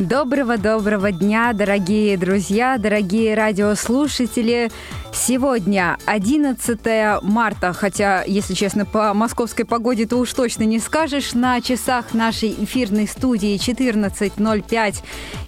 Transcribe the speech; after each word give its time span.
Доброго-доброго 0.00 1.12
дня, 1.12 1.52
дорогие 1.52 2.16
друзья, 2.16 2.78
дорогие 2.78 3.34
радиослушатели. 3.34 4.70
Сегодня 5.12 5.98
11 6.06 7.20
марта, 7.20 7.74
хотя, 7.74 8.22
если 8.22 8.54
честно, 8.54 8.86
по 8.86 9.12
московской 9.12 9.66
погоде 9.66 10.06
то 10.06 10.16
уж 10.16 10.32
точно 10.32 10.62
не 10.62 10.78
скажешь. 10.78 11.34
На 11.34 11.60
часах 11.60 12.14
нашей 12.14 12.48
эфирной 12.64 13.06
студии 13.06 13.56
14.05. 13.56 14.94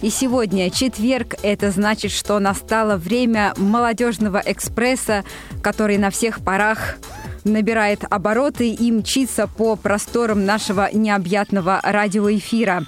И 0.03 0.11
сегодня 0.11 0.71
четверг. 0.71 1.37
Это 1.43 1.71
значит, 1.71 2.11
что 2.11 2.39
настало 2.39 2.99
время 2.99 3.55
молодежного 3.57 4.43
экспресса, 4.45 5.25
который 5.63 5.97
на 5.97 6.11
всех 6.11 6.45
парах 6.45 6.97
набирает 7.45 8.05
обороты 8.11 8.69
и 8.69 8.93
мчится 8.93 9.47
по 9.47 9.77
просторам 9.77 10.45
нашего 10.45 10.91
необъятного 10.93 11.81
радиоэфира. 11.83 12.85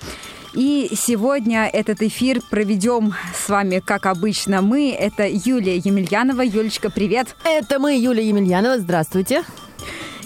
И 0.54 0.92
сегодня 0.96 1.66
этот 1.66 2.00
эфир 2.00 2.40
проведем 2.48 3.12
с 3.34 3.48
вами, 3.48 3.82
как 3.84 4.06
обычно, 4.06 4.62
мы. 4.62 4.92
Это 4.92 5.26
Юлия 5.28 5.76
Емельянова. 5.76 6.42
Юлечка, 6.42 6.90
привет. 6.90 7.34
Это 7.44 7.80
мы, 7.80 7.96
Юлия 7.96 8.28
Емельянова. 8.28 8.78
Здравствуйте. 8.78 9.42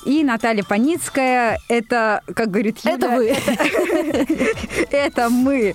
И 0.04 0.23
Наталья 0.24 0.64
Паницкая. 0.64 1.59
Это, 1.68 2.20
как 2.34 2.51
говорит 2.51 2.78
Юля... 2.84 2.96
Это 2.96 3.09
вы. 3.09 3.37
Это 4.91 5.30
мы. 5.30 5.74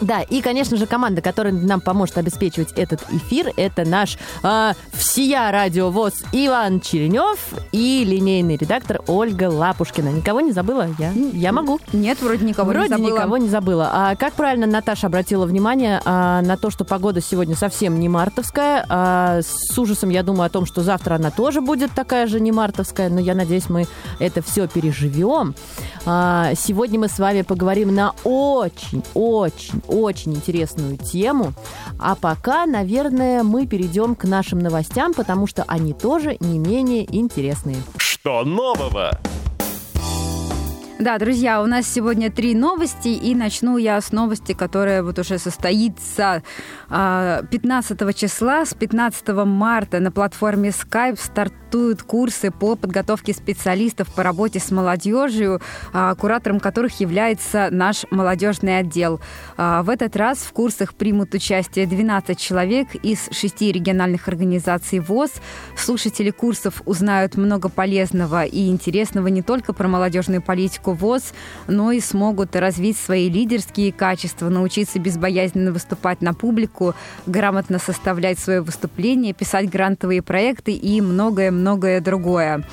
Да, 0.00 0.22
и, 0.22 0.40
конечно 0.40 0.76
же, 0.76 0.86
команда, 0.86 1.20
которая 1.20 1.52
нам 1.52 1.80
поможет 1.80 2.18
обеспечивать 2.18 2.72
этот 2.72 3.02
эфир, 3.10 3.52
это 3.56 3.84
наш 3.84 4.16
э, 4.42 4.72
всея 4.92 5.50
радиовоз 5.50 6.14
Иван 6.32 6.80
Черенев 6.80 7.38
и 7.72 8.04
линейный 8.04 8.56
редактор 8.56 9.00
Ольга 9.06 9.50
Лапушкина. 9.50 10.08
Никого 10.08 10.40
не 10.40 10.52
забыла? 10.52 10.88
Я, 10.98 11.12
я 11.12 11.52
могу. 11.52 11.80
Нет, 11.92 12.20
вроде 12.22 12.44
никого 12.44 12.70
вроде 12.70 12.88
не 12.88 12.96
забыла. 12.96 13.16
никого 13.16 13.36
не 13.36 13.48
забыла. 13.48 13.90
А 13.92 14.16
как 14.16 14.34
правильно 14.34 14.66
Наташа 14.66 15.08
обратила 15.08 15.44
внимание 15.46 16.00
а, 16.04 16.40
на 16.42 16.56
то, 16.56 16.70
что 16.70 16.84
погода 16.84 17.20
сегодня 17.20 17.54
совсем 17.54 17.98
не 18.00 18.08
мартовская. 18.08 18.86
А, 18.88 19.40
с 19.42 19.78
ужасом 19.78 20.10
я 20.10 20.22
думаю 20.22 20.46
о 20.46 20.50
том, 20.50 20.66
что 20.66 20.82
завтра 20.82 21.16
она 21.16 21.30
тоже 21.30 21.60
будет 21.60 21.92
такая 21.92 22.26
же 22.26 22.40
не 22.40 22.52
мартовская, 22.52 23.08
но 23.08 23.20
я 23.20 23.34
надеюсь, 23.34 23.68
мы 23.68 23.86
это 24.18 24.42
все 24.42 24.66
переживем. 24.66 25.54
А, 26.06 26.52
сегодня 26.56 26.98
мы 26.98 27.08
с 27.08 27.18
вами 27.18 27.42
поговорим 27.42 27.94
на 27.94 28.14
очень, 28.24 29.02
очень, 29.14 29.82
очень 29.90 30.34
интересную 30.34 30.96
тему. 30.96 31.52
А 31.98 32.14
пока, 32.14 32.66
наверное, 32.66 33.42
мы 33.42 33.66
перейдем 33.66 34.14
к 34.14 34.24
нашим 34.24 34.60
новостям, 34.60 35.12
потому 35.14 35.46
что 35.46 35.64
они 35.66 35.92
тоже 35.92 36.36
не 36.40 36.58
менее 36.58 37.04
интересные. 37.14 37.76
Что 37.96 38.44
нового? 38.44 39.10
Да, 40.98 41.16
друзья, 41.16 41.62
у 41.62 41.66
нас 41.66 41.86
сегодня 41.86 42.30
три 42.30 42.54
новости, 42.54 43.08
и 43.08 43.34
начну 43.34 43.78
я 43.78 43.98
с 43.98 44.12
новости, 44.12 44.52
которая 44.52 45.02
вот 45.02 45.18
уже 45.18 45.38
состоится 45.38 46.42
15 46.90 48.14
числа. 48.14 48.66
С 48.66 48.74
15 48.74 49.28
марта 49.46 49.98
на 49.98 50.12
платформе 50.12 50.68
Skype 50.68 51.18
стартуют 51.70 52.02
курсы 52.02 52.50
по 52.50 52.74
подготовке 52.74 53.32
специалистов 53.32 54.08
по 54.12 54.24
работе 54.24 54.58
с 54.58 54.72
молодежью, 54.72 55.60
куратором 56.18 56.58
которых 56.58 56.98
является 56.98 57.68
наш 57.70 58.04
молодежный 58.10 58.78
отдел. 58.78 59.20
В 59.56 59.88
этот 59.88 60.16
раз 60.16 60.38
в 60.38 60.52
курсах 60.52 60.94
примут 60.94 61.32
участие 61.32 61.86
12 61.86 62.36
человек 62.36 62.88
из 62.96 63.28
шести 63.30 63.70
региональных 63.70 64.26
организаций 64.26 64.98
ВОЗ. 64.98 65.30
Слушатели 65.76 66.30
курсов 66.30 66.82
узнают 66.86 67.36
много 67.36 67.68
полезного 67.68 68.44
и 68.44 68.66
интересного 68.68 69.28
не 69.28 69.42
только 69.42 69.72
про 69.72 69.86
молодежную 69.86 70.42
политику 70.42 70.92
ВОЗ, 70.92 71.32
но 71.68 71.92
и 71.92 72.00
смогут 72.00 72.56
развить 72.56 72.98
свои 72.98 73.30
лидерские 73.30 73.92
качества, 73.92 74.48
научиться 74.48 74.98
безбоязненно 74.98 75.70
выступать 75.70 76.20
на 76.20 76.34
публику, 76.34 76.96
грамотно 77.26 77.78
составлять 77.78 78.40
свое 78.40 78.60
выступление, 78.60 79.34
писать 79.34 79.70
грантовые 79.70 80.20
проекты 80.20 80.72
и 80.72 81.00
многое-многое 81.60 82.00
другое. 82.00 82.64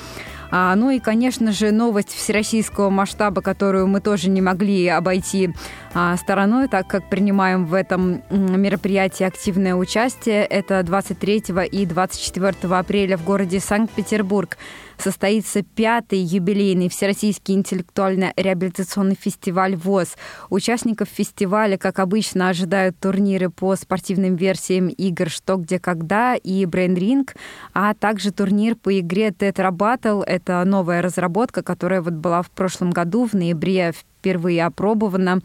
А, 0.50 0.74
ну 0.76 0.88
и, 0.88 0.98
конечно 0.98 1.52
же, 1.52 1.72
новость 1.72 2.08
всероссийского 2.08 2.88
масштаба, 2.88 3.42
которую 3.42 3.86
мы 3.86 4.00
тоже 4.00 4.30
не 4.30 4.40
могли 4.40 4.88
обойти 4.88 5.50
а, 5.92 6.16
стороной, 6.16 6.68
так 6.68 6.86
как 6.86 7.08
принимаем 7.10 7.66
в 7.66 7.74
этом 7.74 8.22
мероприятии 8.30 9.24
активное 9.24 9.74
участие. 9.74 10.46
Это 10.46 10.82
23 10.82 11.44
и 11.70 11.84
24 11.84 12.74
апреля 12.74 13.18
в 13.18 13.24
городе 13.24 13.60
Санкт-Петербург 13.60 14.56
состоится 15.02 15.62
пятый 15.62 16.18
юбилейный 16.18 16.88
Всероссийский 16.88 17.54
интеллектуально-реабилитационный 17.54 19.16
фестиваль 19.20 19.76
ВОЗ. 19.76 20.16
Участников 20.50 21.08
фестиваля, 21.08 21.76
как 21.76 21.98
обычно, 21.98 22.48
ожидают 22.48 22.98
турниры 22.98 23.50
по 23.50 23.76
спортивным 23.76 24.36
версиям 24.36 24.88
игр 24.88 25.28
«Что, 25.28 25.56
где, 25.56 25.78
когда» 25.78 26.34
и 26.34 26.64
«Brain 26.64 26.94
Ring», 26.94 27.28
а 27.72 27.94
также 27.94 28.32
турнир 28.32 28.76
по 28.76 28.98
игре 28.98 29.28
«Tetra 29.28 29.70
Battle». 29.70 30.22
Это 30.24 30.64
новая 30.64 31.02
разработка, 31.02 31.62
которая 31.62 32.02
вот 32.02 32.14
была 32.14 32.42
в 32.42 32.50
прошлом 32.50 32.90
году, 32.90 33.26
в 33.26 33.34
ноябре 33.34 33.92
впервые 33.92 34.64
опробована. 34.64 35.40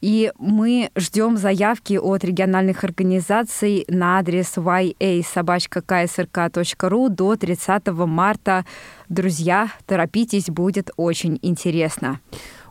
И 0.00 0.32
мы 0.38 0.90
ждем 0.96 1.36
заявки 1.36 1.94
от 1.94 2.24
региональных 2.24 2.84
организаций 2.84 3.84
на 3.88 4.18
адрес 4.18 4.56
ya.собачка.ksrk.ru 4.56 7.08
до 7.08 7.36
30 7.36 7.86
марта. 7.88 8.64
Друзья, 9.08 9.70
торопитесь, 9.86 10.46
будет 10.46 10.90
очень 10.96 11.38
интересно 11.42 12.20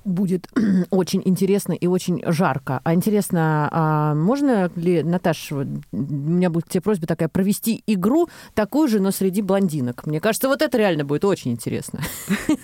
будет 0.06 0.48
очень 0.90 1.22
интересно 1.26 1.74
и 1.74 1.88
очень 1.88 2.22
жарко. 2.26 2.82
А 2.84 2.94
интересно, 2.94 3.70
а 3.72 4.16
можно 4.16 4.72
ли, 4.76 5.04
Наташа, 5.04 5.56
у 5.56 5.66
меня 5.92 6.50
будет 6.50 6.70
тебе 6.70 6.82
просьба 6.82 7.08
такая, 7.08 7.30
провести 7.30 7.84
игру 7.88 8.30
такую 8.54 8.88
же, 8.88 9.00
но 9.00 9.12
среди 9.12 9.42
блондинок? 9.42 10.06
Мне 10.06 10.20
кажется, 10.20 10.48
вот 10.48 10.62
это 10.62 10.78
реально 10.78 11.06
будет 11.06 11.26
очень 11.26 11.52
интересно. 11.52 12.00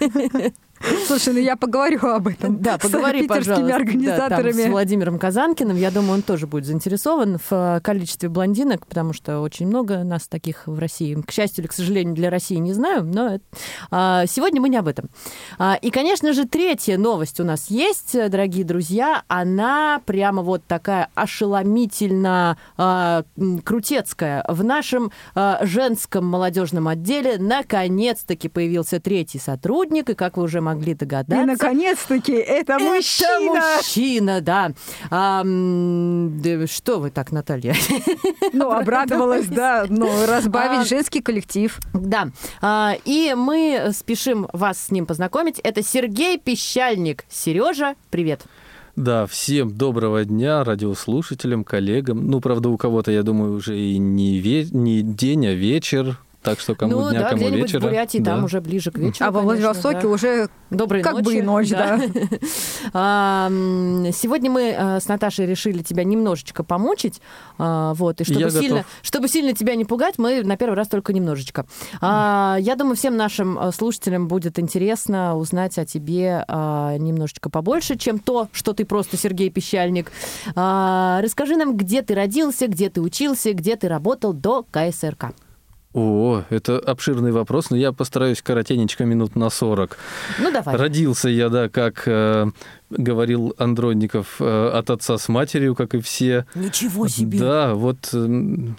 Слушай, 1.08 1.34
ну 1.34 1.40
я 1.40 1.56
поговорю 1.56 2.00
об 2.08 2.28
этом. 2.28 2.62
Да, 2.62 2.78
поговори, 2.78 3.20
с 3.20 3.28
питерскими 3.28 3.72
организаторами. 3.72 4.52
Да, 4.52 4.64
там, 4.64 4.70
с 4.70 4.72
Владимиром 4.72 5.20
Казанкиным. 5.20 5.78
Я 5.78 5.92
думаю, 5.92 6.16
он 6.16 6.22
тоже 6.22 6.48
будет 6.48 6.66
заинтересован 6.66 7.38
в 7.38 7.52
э, 7.52 7.80
количестве 7.82 8.30
блондинок, 8.30 8.86
потому 8.88 9.14
что 9.14 9.42
очень 9.42 9.68
много 9.68 10.04
нас 10.04 10.28
таких 10.28 10.68
в 10.68 10.80
России. 10.80 11.16
К 11.16 11.32
счастью 11.32 11.64
или 11.64 11.68
к 11.68 11.74
сожалению, 11.74 12.16
для 12.16 12.30
России 12.30 12.56
не 12.56 12.74
знаю, 12.74 13.04
но 13.04 13.40
а, 13.92 14.26
сегодня 14.28 14.62
мы 14.62 14.70
не 14.70 14.78
об 14.78 14.88
этом. 14.88 15.10
А, 15.58 15.78
и, 15.82 15.90
конечно 15.90 16.34
же, 16.34 16.46
третья 16.46 16.98
новость 16.98 17.40
у 17.40 17.44
нас 17.44 17.70
есть, 17.70 18.14
дорогие 18.30 18.64
друзья. 18.64 19.24
Она 19.28 20.02
прямо 20.06 20.42
вот 20.42 20.64
такая 20.68 21.10
ошеломительно 21.16 22.58
а, 22.78 23.24
крутецкая. 23.64 24.46
В 24.48 24.64
нашем 24.64 25.12
а, 25.34 25.60
женском 25.64 26.26
молодежном 26.26 26.88
отделе 26.88 27.38
наконец-таки 27.38 28.50
появился 28.50 29.00
третий 29.00 29.40
сотрудник, 29.40 30.10
и, 30.10 30.14
как 30.14 30.38
вы 30.38 30.44
уже 30.44 30.62
могли 30.62 30.75
догадаться. 30.76 31.44
И, 31.44 31.46
наконец-таки, 31.46 32.34
это 32.34 32.80
мужчина! 32.80 33.58
Это 33.58 33.78
мужчина, 33.78 34.42
да. 34.42 34.72
А, 35.10 35.44
да. 35.44 36.68
Что 36.68 37.00
вы 37.00 37.10
так, 37.12 37.32
Наталья? 37.32 37.76
Ну, 38.54 38.72
обрадовалась, 38.72 39.48
да. 39.48 39.86
Ну, 39.90 40.10
разбавить 40.26 40.82
а, 40.82 40.86
женский 40.86 41.22
коллектив. 41.22 41.80
Да. 41.94 42.30
А, 42.62 42.96
и 43.06 43.34
мы 43.36 43.92
спешим 43.94 44.48
вас 44.54 44.80
с 44.80 44.92
ним 44.92 45.06
познакомить. 45.06 45.60
Это 45.60 45.84
Сергей 45.84 46.38
Пещальник. 46.38 47.26
Сережа, 47.30 47.96
привет. 48.10 48.42
Да, 48.96 49.26
всем 49.26 49.76
доброго 49.76 50.24
дня 50.24 50.64
радиослушателям, 50.64 51.66
коллегам. 51.66 52.28
Ну, 52.28 52.40
правда, 52.40 52.70
у 52.70 52.78
кого-то, 52.78 53.12
я 53.12 53.24
думаю, 53.24 53.54
уже 53.54 53.78
и 53.78 53.98
не, 53.98 54.40
ве... 54.40 54.64
не 54.72 55.02
день, 55.02 55.48
а 55.48 55.54
вечер. 55.54 56.18
Так 56.46 56.60
что 56.60 56.76
кому 56.76 56.94
ну, 56.94 57.10
дня, 57.10 57.22
да, 57.22 57.30
кому 57.30 57.42
где-нибудь 57.42 57.64
вечера. 57.64 57.80
в 57.80 57.84
Бурятии 57.84 58.18
да. 58.20 58.36
там 58.36 58.44
уже 58.46 58.62
ближе 58.62 58.92
к 58.92 58.98
вечеру. 58.98 59.28
А 59.28 59.32
во 59.32 59.42
Владивостоке 59.42 60.02
да. 60.02 60.08
уже 60.08 60.50
Доброй 60.70 61.02
как 61.02 61.14
ночи. 61.14 61.26
бы 61.26 61.36
и 61.36 61.42
ночь, 61.42 61.70
да. 61.70 61.98
да. 62.94 63.50
Сегодня 64.12 64.50
мы 64.52 64.76
э, 64.78 65.00
с 65.00 65.08
Наташей 65.08 65.46
решили 65.46 65.84
тебя 65.84 66.04
немножечко 66.04 66.64
помучить. 66.64 67.22
А, 67.58 67.94
вот, 67.94 68.22
и 68.22 68.24
чтобы 68.24 68.40
Я 68.40 68.50
сильно, 68.50 68.78
готов. 68.78 68.92
чтобы 69.02 69.28
сильно 69.28 69.54
тебя 69.54 69.76
не 69.76 69.86
пугать, 69.86 70.18
мы 70.18 70.44
на 70.44 70.58
первый 70.58 70.76
раз 70.76 70.88
только 70.88 71.14
немножечко. 71.14 71.66
А, 72.02 72.58
Я 72.60 72.76
думаю, 72.76 72.96
всем 72.96 73.16
нашим 73.16 73.58
э, 73.60 73.72
слушателям 73.72 74.28
будет 74.28 74.60
интересно 74.60 75.36
узнать 75.38 75.78
о 75.78 75.86
тебе 75.86 76.44
а, 76.48 76.98
немножечко 76.98 77.50
побольше, 77.50 77.98
чем 77.98 78.20
то, 78.20 78.50
что 78.52 78.74
ты 78.74 78.86
просто 78.86 79.18
Сергей 79.18 79.50
Пещальник. 79.50 80.12
А, 80.56 81.22
Расскажи 81.22 81.56
нам, 81.56 81.78
где 81.78 82.02
ты 82.02 82.16
родился, 82.16 82.68
где 82.68 82.90
ты 82.90 83.02
учился, 83.02 83.54
где 83.54 83.76
ты 83.76 83.88
работал 83.88 84.34
до 84.34 84.66
КСРК. 84.72 85.34
О, 85.96 86.44
это 86.50 86.78
обширный 86.78 87.32
вопрос, 87.32 87.70
но 87.70 87.78
я 87.78 87.94
постараюсь 87.94 88.42
коротенечко 88.42 89.06
минут 89.06 89.38
на 89.38 89.50
40. 89.50 89.98
Ну, 90.40 90.52
давай. 90.52 90.76
Родился 90.76 91.30
я, 91.30 91.48
да, 91.48 91.70
как 91.70 92.04
э, 92.06 92.48
говорил 92.90 93.54
Андронников, 93.58 94.38
э, 94.40 94.70
от 94.74 94.90
отца 94.90 95.18
с 95.18 95.28
матерью, 95.30 95.76
как 95.76 95.96
и 95.96 96.00
все. 96.02 96.46
Ничего 96.56 97.08
себе! 97.08 97.40
Да, 97.40 97.74
вот 97.74 97.98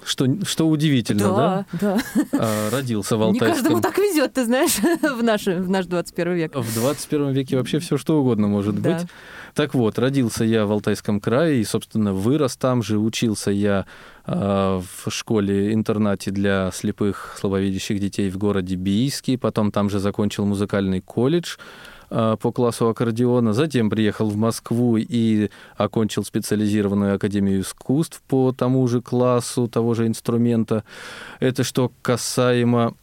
что, 0.04 0.26
что 0.44 0.68
удивительно, 0.68 1.20
да? 1.34 1.66
да. 1.80 1.98
А, 2.32 2.70
Родился 2.70 3.16
в 3.16 3.32
Не 3.32 3.38
каждому 3.38 3.76
Алтайском. 3.76 3.82
так 3.82 3.98
везет, 3.98 4.32
ты 4.34 4.44
знаешь, 4.44 4.76
в 5.02 5.22
наш, 5.22 5.46
в 5.46 5.68
наш 5.70 5.86
21 5.86 6.34
век. 6.34 6.54
В 6.54 6.74
21 6.74 7.30
веке 7.32 7.56
вообще 7.56 7.78
все 7.78 7.96
что 7.96 8.20
угодно 8.20 8.46
может 8.48 8.80
Да. 8.80 8.98
быть. 8.98 9.08
Так 9.54 9.72
вот, 9.74 9.98
родился 9.98 10.44
я 10.44 10.66
в 10.66 10.72
Алтайском 10.72 11.18
крае 11.18 11.60
и, 11.60 11.64
собственно, 11.64 12.12
вырос 12.12 12.56
там 12.58 12.82
же. 12.82 12.98
Учился 12.98 13.50
я 13.50 13.86
а, 14.26 14.80
в 14.80 15.10
школе-интернате 15.10 16.30
для 16.30 16.70
слепых, 16.72 17.36
слабовидящих 17.40 17.98
детей 17.98 18.28
в 18.28 18.36
городе 18.36 18.74
Бийске. 18.76 19.38
Потом 19.38 19.72
там 19.72 19.88
же 19.88 19.98
закончил 19.98 20.44
музыкальный 20.44 21.00
колледж 21.00 21.56
по 22.08 22.52
классу 22.52 22.88
аккордеона. 22.88 23.52
Затем 23.52 23.90
приехал 23.90 24.28
в 24.28 24.36
Москву 24.36 24.96
и 24.96 25.50
окончил 25.76 26.24
специализированную 26.24 27.16
академию 27.16 27.60
искусств 27.60 28.22
по 28.28 28.52
тому 28.52 28.86
же 28.88 29.00
классу, 29.00 29.68
того 29.68 29.94
же 29.94 30.06
инструмента. 30.06 30.84
Это 31.40 31.64
что 31.64 31.90
касаемо 32.02 32.94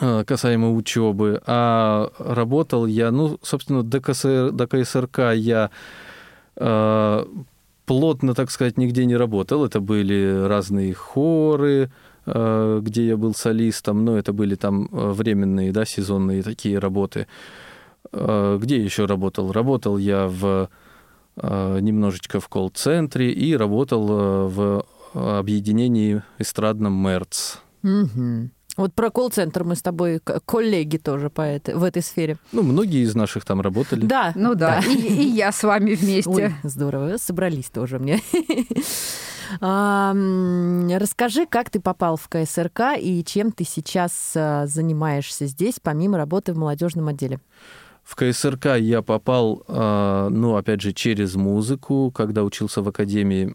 э, 0.00 0.24
касаемо 0.24 0.72
учебы. 0.72 1.40
А 1.46 2.10
работал 2.18 2.86
я, 2.86 3.10
ну, 3.10 3.38
собственно, 3.42 3.82
до, 3.82 4.00
КСР, 4.00 4.50
до 4.52 4.66
КСРК 4.66 5.32
я 5.34 5.70
э, 6.56 7.24
плотно, 7.86 8.34
так 8.34 8.50
сказать, 8.50 8.78
нигде 8.78 9.06
не 9.06 9.16
работал. 9.16 9.64
Это 9.64 9.80
были 9.80 10.46
разные 10.46 10.92
хоры, 10.92 11.90
э, 12.26 12.80
где 12.82 13.06
я 13.06 13.16
был 13.16 13.34
солистом, 13.34 14.04
но 14.04 14.18
это 14.18 14.32
были 14.32 14.54
там 14.54 14.88
э, 14.92 15.10
временные, 15.12 15.72
да, 15.72 15.84
сезонные 15.84 16.42
такие 16.42 16.78
работы. 16.78 17.20
Э, 17.20 17.67
Где 18.12 18.82
еще 18.82 19.04
работал? 19.04 19.52
Работал 19.52 19.98
я 19.98 20.26
в 20.28 20.70
э, 21.40 21.78
немножечко 21.80 22.40
в 22.40 22.48
колл-центре 22.48 23.32
и 23.32 23.56
работал 23.56 24.08
э, 24.10 24.48
в 24.48 24.84
объединении 25.14 26.22
эстрадном 26.38 26.94
МЕРЦ. 26.94 27.58
Мгм. 27.82 28.50
Вот 28.76 28.94
про 28.94 29.10
колл-центр 29.10 29.64
мы 29.64 29.74
с 29.74 29.82
тобой 29.82 30.20
коллеги 30.20 30.98
тоже 30.98 31.30
по 31.30 31.40
этой, 31.40 31.74
в 31.74 31.82
этой 31.82 32.00
сфере. 32.02 32.36
Ну, 32.52 32.62
многие 32.62 33.02
из 33.02 33.14
наших 33.16 33.44
там 33.44 33.60
работали. 33.60 34.06
Да. 34.06 34.32
Ну 34.36 34.54
да, 34.54 34.80
И, 34.80 34.92
и 34.92 35.28
я 35.28 35.50
с 35.50 35.64
вами 35.64 35.94
вместе. 35.94 36.30
Ой, 36.30 36.54
здорово, 36.62 37.16
собрались 37.16 37.70
тоже 37.70 37.98
мне. 37.98 38.20
А, 39.62 40.14
Расскажи, 41.00 41.46
как 41.46 41.70
ты 41.70 41.80
попал 41.80 42.18
в 42.18 42.28
КСРК 42.28 42.98
и 43.00 43.24
чем 43.24 43.50
ты 43.50 43.64
сейчас 43.64 44.34
занимаешься 44.34 45.46
здесь, 45.46 45.76
помимо 45.82 46.18
работы 46.18 46.52
в 46.52 46.58
молодежном 46.58 47.08
отделе? 47.08 47.40
В 48.08 48.16
КСРК 48.16 48.78
я 48.78 49.02
попал, 49.02 49.64
а, 49.68 50.30
ну, 50.30 50.56
опять 50.56 50.80
же, 50.80 50.94
через 50.94 51.34
музыку, 51.34 52.10
когда 52.10 52.42
учился 52.42 52.80
в 52.80 52.88
академии 52.88 53.54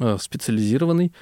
а, 0.00 0.18
специализированной. 0.18 1.12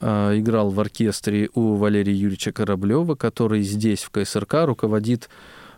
А, 0.00 0.32
Играл 0.38 0.70
в 0.70 0.78
оркестре 0.78 1.50
у 1.54 1.74
Валерия 1.74 2.14
Юрьевича 2.14 2.52
Кораблева, 2.52 3.16
который 3.16 3.62
здесь, 3.62 4.04
в 4.04 4.10
КСРК, 4.10 4.64
руководит 4.64 5.28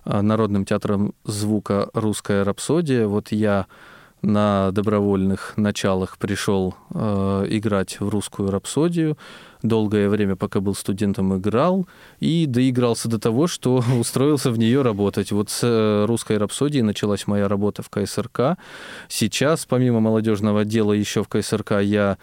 Народным 0.05 0.67
театром 0.67 1.14
звука 1.25 1.88
«Русская 1.94 2.44
рапсодия». 2.44 3.06
Вот 3.06 3.32
я 3.32 3.67
на 4.22 4.70
добровольных 4.72 5.55
началах 5.56 6.19
пришел 6.19 6.75
э, 6.93 7.46
играть 7.49 8.00
в 8.00 8.08
русскую 8.08 8.50
рапсодию. 8.50 9.17
Долгое 9.62 10.08
время, 10.08 10.37
пока 10.37 10.61
был 10.61 10.75
студентом, 10.75 11.37
играл. 11.37 11.87
И 12.19 12.46
доигрался 12.46 13.08
до 13.08 13.19
того, 13.19 13.46
что 13.46 13.82
устроился 13.99 14.50
в 14.50 14.58
нее 14.58 14.82
работать. 14.82 15.32
Вот 15.32 15.50
с 15.50 15.61
э, 15.62 16.05
русской 16.06 16.37
рапсодией 16.37 16.82
началась 16.82 17.26
моя 17.26 17.49
работа 17.49 17.82
в 17.82 17.88
КСРК. 17.88 18.58
Сейчас, 19.08 19.67
помимо 19.67 20.00
молодежного 20.00 20.61
отдела, 20.61 20.93
еще 20.93 21.22
в 21.25 21.28
КСРК 21.28 21.81
я 21.81 22.19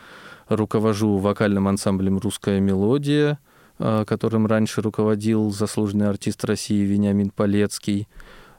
руковожу 0.49 1.17
вокальным 1.17 1.67
ансамблем 1.67 2.19
«Русская 2.19 2.59
мелодия», 2.59 3.39
э, 3.79 4.05
которым 4.07 4.45
раньше 4.45 4.81
руководил 4.81 5.51
заслуженный 5.51 6.09
артист 6.09 6.45
России 6.45 6.85
Вениамин 6.85 7.31
Полецкий. 7.31 8.07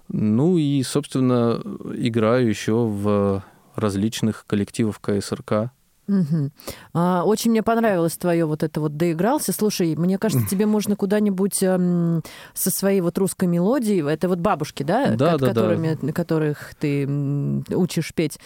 Ну 0.08 0.56
и, 0.56 0.82
собственно, 0.82 1.60
играю 1.94 2.48
еще 2.48 2.86
в 2.86 3.44
различных 3.74 4.44
коллективах 4.46 5.00
КСРК. 5.00 5.72
Мгм. 6.08 6.50
А, 6.94 7.22
Очень 7.24 7.50
мне 7.52 7.62
понравилось 7.62 8.16
твое 8.16 8.44
вот 8.46 8.62
это 8.62 8.80
вот 8.80 8.96
доигрался. 8.96 9.52
Слушай, 9.52 9.94
мне 9.94 10.18
кажется, 10.18 10.46
тебе 10.48 10.64
можно 10.66 10.96
куда-нибудь 10.96 11.62
эм, 11.62 12.22
со 12.54 12.70
своей 12.70 13.00
вот 13.02 13.16
русской 13.18 13.44
мелодией, 13.46 14.00
это 14.10 14.28
вот 14.28 14.38
бабушки, 14.38 14.82
да, 14.82 15.10
Да, 15.14 15.32
ко- 15.32 15.38
да, 15.38 15.38
да. 15.38 15.46
которыми, 15.48 16.10
которых 16.12 16.74
ты 16.80 17.04
м, 17.04 17.64
учишь 17.70 18.12
петь, 18.14 18.38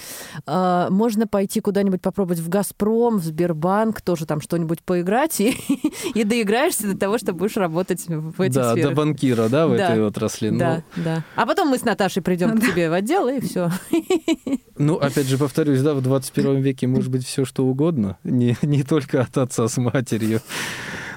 А, 0.47 0.91
можно 0.91 1.27
пойти 1.29 1.61
куда-нибудь 1.61 2.03
попробовать 2.03 2.41
в 2.41 2.49
Газпром, 2.49 3.19
в 3.19 3.25
Сбербанк, 3.25 4.01
тоже 4.01 4.27
там 4.27 4.41
что-нибудь 4.41 4.83
поиграть 4.83 5.41
и, 5.41 5.57
и 6.15 6.25
доиграешься 6.25 6.89
до 6.93 6.99
того, 6.99 7.17
что 7.19 7.33
будешь 7.33 7.57
работать 7.57 8.05
в 8.09 8.41
этих 8.41 8.55
да, 8.57 8.73
сферах. 8.73 8.91
до 8.91 8.97
банкира, 8.97 9.49
да, 9.49 9.69
в 9.69 9.77
Да. 9.77 9.91
этой 9.91 10.05
отрасли. 10.05 10.49
Ну, 10.51 10.59
Да, 10.59 10.83
да. 10.97 11.25
А 11.37 11.47
потом 11.47 11.69
мы 11.69 11.79
с 11.79 11.85
Наташей 11.85 12.23
придем 12.23 12.59
к 12.59 12.61
тебе 12.61 12.91
в 12.91 12.93
отдел, 12.93 13.29
и 13.29 13.41
все. 13.41 13.71
Ну, 14.79 14.97
опять 14.97 15.27
же, 15.27 15.39
повторюсь, 15.39 15.81
да, 15.81 15.95
в 15.95 16.03
21 16.03 16.61
веке 16.61 16.87
может 16.87 17.11
быть 17.11 17.25
все 17.25 17.45
что 17.53 17.67
угодно, 17.67 18.17
не, 18.25 18.57
не 18.63 18.83
только 18.83 19.21
от 19.21 19.37
отца 19.37 19.69
с 19.69 19.77
матерью. 19.77 20.41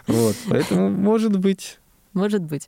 Вот, 0.08 0.36
поэтому, 0.50 0.90
может 0.90 1.38
быть, 1.40 1.80
Может 2.14 2.44
быть. 2.44 2.68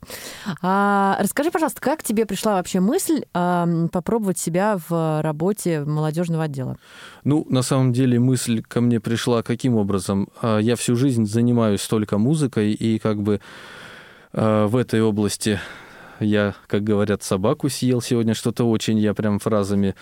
А, 0.62 1.16
расскажи, 1.20 1.50
пожалуйста, 1.50 1.80
как 1.80 2.02
тебе 2.02 2.26
пришла 2.26 2.54
вообще 2.56 2.80
мысль 2.80 3.22
ам, 3.32 3.88
попробовать 3.88 4.38
себя 4.38 4.78
в 4.88 5.22
работе 5.22 5.84
молодежного 5.84 6.44
отдела? 6.44 6.76
Ну, 7.24 7.46
на 7.48 7.62
самом 7.62 7.92
деле 7.92 8.18
мысль 8.18 8.62
ко 8.62 8.80
мне 8.80 9.00
пришла 9.00 9.42
каким 9.42 9.76
образом? 9.76 10.28
А, 10.42 10.58
Я 10.58 10.76
всю 10.76 10.96
жизнь 10.96 11.24
занимаюсь 11.26 11.86
только 11.86 12.18
музыкой, 12.18 12.72
и 12.72 12.98
как 12.98 13.22
бы 13.22 13.40
а, 14.32 14.66
в 14.66 14.76
этой 14.76 15.00
области 15.00 15.58
я, 16.20 16.54
как 16.66 16.84
говорят, 16.84 17.22
собаку 17.22 17.68
съел 17.68 18.00
сегодня, 18.00 18.34
что-то 18.34 18.68
очень, 18.68 18.98
я 18.98 19.14
прям 19.14 19.38
фразами 19.38 19.94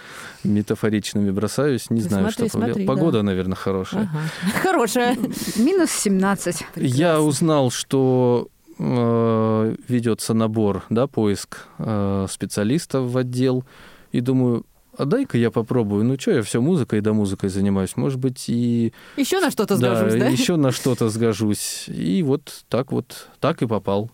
метафоричными 0.44 1.30
бросаюсь, 1.30 1.90
не 1.90 2.00
Ты 2.00 2.08
знаю, 2.08 2.30
смотри, 2.30 2.48
что 2.48 2.58
смотри, 2.58 2.86
Погода, 2.86 3.22
наверное, 3.22 3.56
хорошая. 3.56 4.02
Ага. 4.02 4.20
Хорошая. 4.62 5.16
Минус 5.56 5.90
17. 5.90 6.64
Я 6.76 7.20
узнал, 7.20 7.70
что 7.70 8.48
э, 8.78 9.76
ведется 9.88 10.34
набор, 10.34 10.84
да, 10.90 11.06
поиск 11.06 11.66
э, 11.78 12.26
специалистов 12.30 13.10
в 13.10 13.16
отдел, 13.16 13.64
и 14.12 14.20
думаю, 14.20 14.64
а 14.96 15.04
дай-ка 15.04 15.36
я 15.36 15.50
попробую. 15.50 16.04
Ну 16.04 16.18
что, 16.18 16.30
я 16.30 16.42
все 16.42 16.60
музыкой 16.60 17.00
да 17.00 17.12
музыкой 17.12 17.50
занимаюсь. 17.50 17.96
Может 17.96 18.18
быть, 18.18 18.48
и 18.48 18.92
Еще 19.16 19.40
на 19.40 19.50
что-то 19.50 19.76
сгожусь, 19.76 20.14
да? 20.14 20.28
еще 20.28 20.56
на 20.56 20.72
что-то 20.72 21.08
сгожусь. 21.10 21.84
И 21.88 22.22
вот 22.22 22.64
так 22.68 22.92
вот, 22.92 23.28
так 23.40 23.62
и 23.62 23.66
попал. 23.66 24.10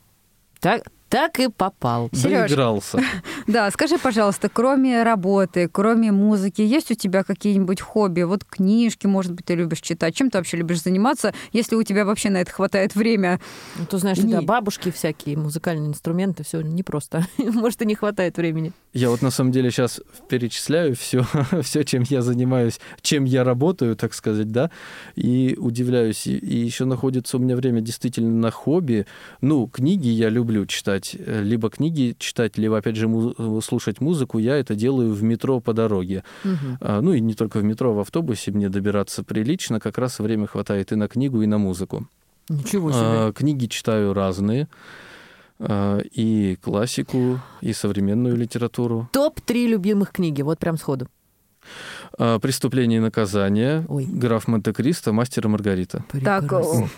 Так, 0.60 0.84
так 1.12 1.38
и 1.40 1.48
попал. 1.48 2.08
Серёж. 2.12 2.48
Доигрался. 2.48 2.98
Да, 3.46 3.70
скажи, 3.70 3.98
пожалуйста, 3.98 4.48
кроме 4.48 5.02
работы, 5.02 5.68
кроме 5.68 6.12
музыки, 6.12 6.62
есть 6.62 6.90
у 6.90 6.94
тебя 6.94 7.22
какие-нибудь 7.24 7.80
хобби? 7.80 8.22
Вот 8.22 8.44
книжки, 8.44 9.06
может 9.06 9.32
быть, 9.32 9.44
ты 9.44 9.54
любишь 9.56 9.80
читать? 9.80 10.14
Чем 10.14 10.30
ты 10.30 10.38
вообще 10.38 10.56
любишь 10.56 10.82
заниматься, 10.82 11.34
если 11.52 11.74
у 11.74 11.82
тебя 11.82 12.04
вообще 12.04 12.30
на 12.30 12.38
это 12.38 12.52
хватает 12.52 12.94
время? 12.94 13.40
Ну, 13.76 13.84
ты 13.84 13.98
знаешь, 13.98 14.18
Не. 14.18 14.32
да, 14.32 14.42
бабушки 14.42 14.90
всякие, 14.90 15.36
музыкальные 15.36 15.88
инструменты, 15.88 16.44
все 16.44 16.62
непросто. 16.62 17.26
Может, 17.38 17.82
и 17.82 17.86
не 17.86 17.94
хватает 17.96 18.36
времени. 18.38 18.72
Я 18.94 19.08
вот 19.08 19.22
на 19.22 19.30
самом 19.30 19.52
деле 19.52 19.70
сейчас 19.70 20.02
перечисляю 20.28 20.94
все, 20.94 21.24
все, 21.62 21.82
чем 21.82 22.02
я 22.10 22.20
занимаюсь, 22.20 22.78
чем 23.00 23.24
я 23.24 23.42
работаю, 23.42 23.96
так 23.96 24.12
сказать, 24.12 24.52
да, 24.52 24.70
и 25.16 25.56
удивляюсь. 25.58 26.26
И, 26.26 26.36
и 26.36 26.58
еще 26.58 26.84
находится 26.84 27.38
у 27.38 27.40
меня 27.40 27.56
время 27.56 27.80
действительно 27.80 28.30
на 28.30 28.50
хобби. 28.50 29.06
Ну, 29.40 29.66
книги 29.66 30.08
я 30.08 30.28
люблю 30.28 30.66
читать. 30.66 31.16
Э, 31.18 31.42
Либо 31.42 31.70
книги 31.70 32.14
читать, 32.18 32.58
либо, 32.58 32.76
опять 32.76 32.96
же, 32.96 33.08
му- 33.08 33.60
слушать 33.62 34.00
музыку. 34.02 34.38
Я 34.38 34.56
это 34.58 34.74
делаю 34.74 35.14
в 35.14 35.22
метро 35.22 35.60
по 35.60 35.72
дороге. 35.72 36.22
Мгм. 36.44 36.76
А, 36.82 37.00
Ну 37.00 37.14
и 37.14 37.20
не 37.20 37.32
только 37.34 37.60
в 37.60 37.64
метро, 37.64 37.92
а 37.92 37.94
в 37.94 38.00
автобусе 38.00 38.50
мне 38.50 38.68
добираться 38.68 39.22
прилично. 39.24 39.80
Как 39.80 39.96
раз 39.96 40.18
время 40.18 40.46
хватает 40.46 40.92
и 40.92 40.96
на 40.96 41.08
книгу, 41.08 41.40
и 41.40 41.46
на 41.46 41.56
музыку. 41.56 42.06
Ничего 42.50 42.90
себе. 42.92 43.00
А, 43.02 43.32
Книги 43.32 43.66
читаю 43.66 44.12
разные. 44.12 44.68
А, 45.64 46.00
И 46.12 46.56
классику, 46.62 47.38
и 47.60 47.72
современную 47.72 48.36
литературу. 48.36 49.08
Топ-3 49.12 49.66
любимых 49.68 50.10
книги, 50.12 50.42
вот 50.42 50.58
прям 50.58 50.76
сходу. 50.76 51.06
А, 52.18 52.38
«Преступление 52.40 52.98
и 52.98 53.00
наказание», 53.00 53.84
Ой. 53.88 54.04
«Граф 54.04 54.48
Монте-Кристо», 54.48 55.12
«Мастер 55.12 55.46
и 55.46 55.48
Маргарита». 55.48 56.04
Так, 56.24 56.42
Прекрасно. 56.42 56.88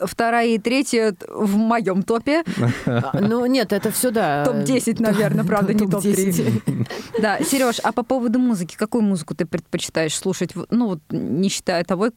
о, 0.00 0.06
вторая 0.06 0.48
и 0.48 0.58
третья 0.58 1.14
в 1.28 1.56
моем 1.56 2.02
топе. 2.02 2.42
А, 2.86 3.18
Ну, 3.20 3.44
нет, 3.46 3.72
это 3.74 3.90
все, 3.90 4.10
да. 4.10 4.44
Топ-10, 4.46 5.00
наверное, 5.02 5.44
правда, 5.44 5.74
не 5.74 5.86
Топ-10. 5.86 6.62
топ-3. 6.64 6.88
Да, 7.20 7.38
Сереж, 7.40 7.76
а 7.82 7.92
по 7.92 8.02
поводу 8.02 8.38
музыки, 8.38 8.74
какую 8.76 9.02
музыку 9.04 9.34
ты 9.34 9.44
предпочитаешь 9.44 10.14
слушать? 10.16 10.50
Ну, 10.70 10.86
вот 10.88 11.00
не 11.10 11.48
считая 11.50 11.84
того, 11.84 12.08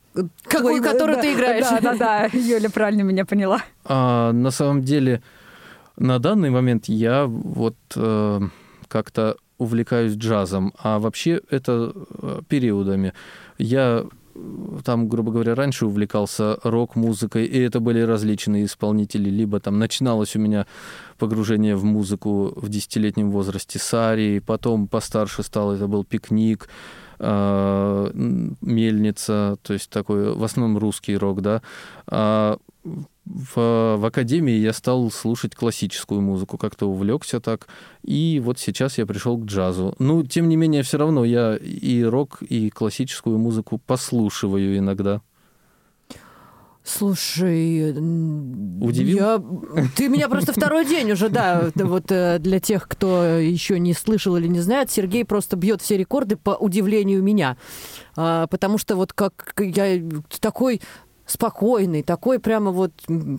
Какую, 0.46 0.82
твой- 0.82 0.82
которую 0.82 1.20
ты 1.22 1.34
играешь. 1.34 1.66
Да, 1.70 1.80
да, 1.82 1.96
да, 1.98 2.30
Юля 2.34 2.70
правильно 2.70 3.02
меня 3.02 3.26
поняла. 3.26 3.62
А, 3.86 4.32
на 4.32 4.52
самом 4.52 4.82
деле, 4.82 5.22
на 5.98 6.20
данный 6.20 6.50
момент 6.50 6.86
я 6.88 7.26
вот 7.26 7.76
э, 7.96 8.42
как-то 8.88 9.38
увлекаюсь 9.58 10.14
джазом, 10.16 10.74
а 10.78 11.00
вообще 11.00 11.42
это 11.50 11.92
э, 11.96 12.42
периодами. 12.48 13.14
Я 13.58 14.06
э, 14.36 14.40
там, 14.84 15.10
грубо 15.10 15.32
говоря, 15.32 15.56
раньше 15.56 15.88
увлекался 15.88 16.60
рок-музыкой, 16.64 17.46
и 17.46 17.60
это 17.60 17.80
были 17.80 18.02
различные 18.02 18.66
исполнители. 18.66 19.30
Либо 19.30 19.60
там 19.60 19.80
начиналось 19.80 20.36
у 20.36 20.40
меня 20.40 20.68
погружение 21.18 21.76
в 21.76 21.84
музыку 21.84 22.54
в 22.56 22.70
десятилетнем 22.70 23.32
возрасте 23.32 23.80
Сари, 23.80 24.40
потом 24.40 24.88
постарше 24.88 25.42
стал, 25.42 25.74
это 25.74 25.88
был 25.88 26.04
пикник, 26.04 26.70
э, 27.18 28.12
мельница, 28.62 29.58
то 29.64 29.74
есть 29.74 29.90
такой 29.90 30.36
в 30.36 30.44
основном 30.44 30.78
русский 30.78 31.18
рок, 31.18 31.42
да. 31.42 31.64
А 32.06 32.60
в, 33.30 33.98
в 33.98 34.06
академии 34.06 34.56
я 34.56 34.74
стал 34.74 35.12
слушать 35.12 35.56
классическую 35.56 36.22
музыку, 36.22 36.58
как-то 36.58 36.88
увлекся 36.88 37.40
так, 37.40 37.68
и 38.04 38.42
вот 38.44 38.60
сейчас 38.60 38.98
я 38.98 39.06
пришел 39.06 39.38
к 39.38 39.46
джазу. 39.46 39.96
Ну, 40.00 40.24
тем 40.24 40.50
не 40.50 40.56
менее, 40.56 40.84
все 40.84 40.98
равно 40.98 41.26
я 41.26 41.56
и 41.56 42.04
рок, 42.04 42.42
и 42.42 42.70
классическую 42.70 43.38
музыку 43.38 43.80
послушиваю 43.86 44.78
иногда. 44.78 45.22
Слушай, 46.88 47.92
Удивил? 47.92 49.18
Я... 49.18 49.44
Ты 49.98 50.08
меня 50.08 50.30
просто 50.30 50.54
второй 50.54 50.86
день 50.86 51.12
уже, 51.12 51.28
да. 51.28 51.70
Вот 51.76 52.06
э, 52.14 52.40
для 52.40 52.62
тех, 52.62 52.88
кто 52.88 53.26
еще 53.26 53.78
не 53.78 53.94
слышал 53.94 54.38
или 54.38 54.48
не 54.48 54.62
знает, 54.62 54.90
Сергей 54.90 55.26
просто 55.26 55.58
бьет 55.58 55.82
все 55.82 55.98
рекорды 55.98 56.38
по 56.38 56.52
удивлению 56.52 57.22
меня. 57.22 57.58
А, 58.16 58.48
потому 58.48 58.78
что 58.78 58.96
вот 58.96 59.12
как 59.12 59.54
я 59.60 60.02
такой 60.40 60.82
спокойный, 61.28 62.02
такой 62.04 62.40
прямо 62.40 62.72
вот 62.72 62.92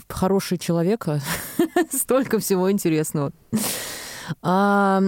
хороший 0.09 0.59
человек, 0.59 1.09
а 1.09 1.21
столько 1.91 2.39
всего 2.39 2.71
интересного. 2.71 3.33
А, 4.43 5.03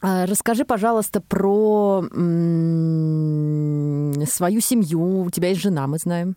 а, 0.00 0.26
расскажи, 0.26 0.64
пожалуйста, 0.64 1.20
про 1.20 2.04
м- 2.12 4.14
свою 4.26 4.60
семью. 4.60 5.22
У 5.22 5.30
тебя 5.30 5.50
есть 5.50 5.60
жена, 5.60 5.86
мы 5.86 5.98
знаем. 5.98 6.36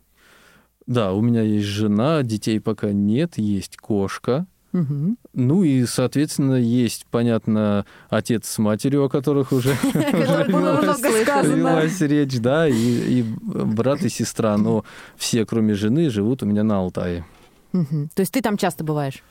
Да, 0.88 1.14
у 1.14 1.22
меня 1.22 1.42
есть 1.42 1.68
жена, 1.68 2.24
детей 2.24 2.60
пока 2.60 2.92
нет, 2.92 3.38
есть 3.38 3.78
кошка. 3.78 4.46
Угу. 4.74 5.16
Ну 5.34 5.64
и, 5.64 5.86
соответственно, 5.86 6.56
есть, 6.56 7.06
понятно, 7.12 7.86
отец 8.10 8.48
с 8.48 8.58
матерью, 8.58 9.06
о 9.06 9.10
которых 9.10 9.52
уже 9.52 9.76
велась 9.84 12.02
речь, 12.02 12.40
да, 12.40 12.68
и, 12.68 13.24
брат 13.24 14.02
и 14.02 14.10
сестра. 14.10 14.58
Но 14.58 14.86
все, 15.18 15.46
кроме 15.46 15.74
жены, 15.74 16.10
живут 16.10 16.44
у 16.44 16.46
меня 16.46 16.64
на 16.64 16.78
Алтае. 16.78 17.26
То 17.72 18.20
есть 18.20 18.34
ты 18.34 18.42
там 18.42 18.58
часто 18.58 18.84
бываешь? 18.84 19.24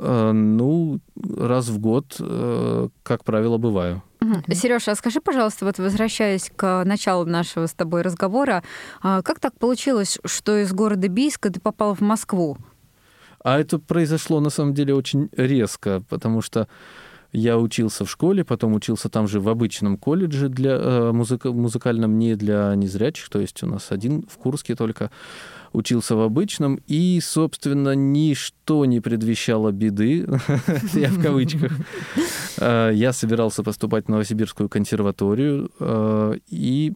Э, 0.00 0.30
ну, 0.32 1.00
раз 1.36 1.68
в 1.68 1.78
год, 1.78 2.16
э, 2.20 2.88
как 3.02 3.24
правило, 3.24 3.58
бываю. 3.58 4.02
Угу. 4.20 4.54
Сережа, 4.54 4.92
а 4.92 4.94
скажи, 4.94 5.20
пожалуйста, 5.20 5.64
вот 5.64 5.78
возвращаясь 5.78 6.50
к 6.54 6.84
началу 6.84 7.24
нашего 7.24 7.66
с 7.66 7.72
тобой 7.72 8.02
разговора, 8.02 8.62
а 9.02 9.22
как 9.22 9.40
так 9.40 9.58
получилось, 9.58 10.18
что 10.24 10.58
из 10.58 10.72
города 10.72 11.08
Бийска 11.08 11.50
ты 11.50 11.60
попал 11.60 11.94
в 11.94 12.00
Москву? 12.00 12.58
А 13.48 13.58
это 13.58 13.78
произошло 13.78 14.40
на 14.40 14.50
самом 14.50 14.74
деле 14.74 14.94
очень 14.94 15.30
резко, 15.34 16.02
потому 16.10 16.42
что 16.42 16.68
я 17.32 17.56
учился 17.56 18.04
в 18.04 18.10
школе, 18.10 18.44
потом 18.44 18.74
учился 18.74 19.08
там 19.08 19.26
же 19.26 19.40
в 19.40 19.48
обычном 19.48 19.96
колледже 19.96 20.50
для 20.50 20.72
э, 20.72 21.12
музыка, 21.12 21.50
музыкальном, 21.50 22.18
не 22.18 22.34
для 22.34 22.74
незрячих, 22.74 23.30
то 23.30 23.40
есть 23.40 23.62
у 23.62 23.66
нас 23.66 23.90
один 23.90 24.26
в 24.28 24.36
Курске 24.36 24.74
только 24.74 25.10
учился 25.72 26.14
в 26.14 26.20
обычном, 26.20 26.78
и, 26.86 27.20
собственно, 27.22 27.94
ничто 27.94 28.84
не 28.84 29.00
предвещало 29.00 29.72
беды, 29.72 30.28
я 30.92 31.08
в 31.08 31.22
кавычках. 31.22 31.72
Э, 32.58 32.90
я 32.92 33.14
собирался 33.14 33.62
поступать 33.62 34.06
в 34.06 34.08
Новосибирскую 34.10 34.68
консерваторию, 34.68 35.70
э, 35.80 36.34
и 36.48 36.92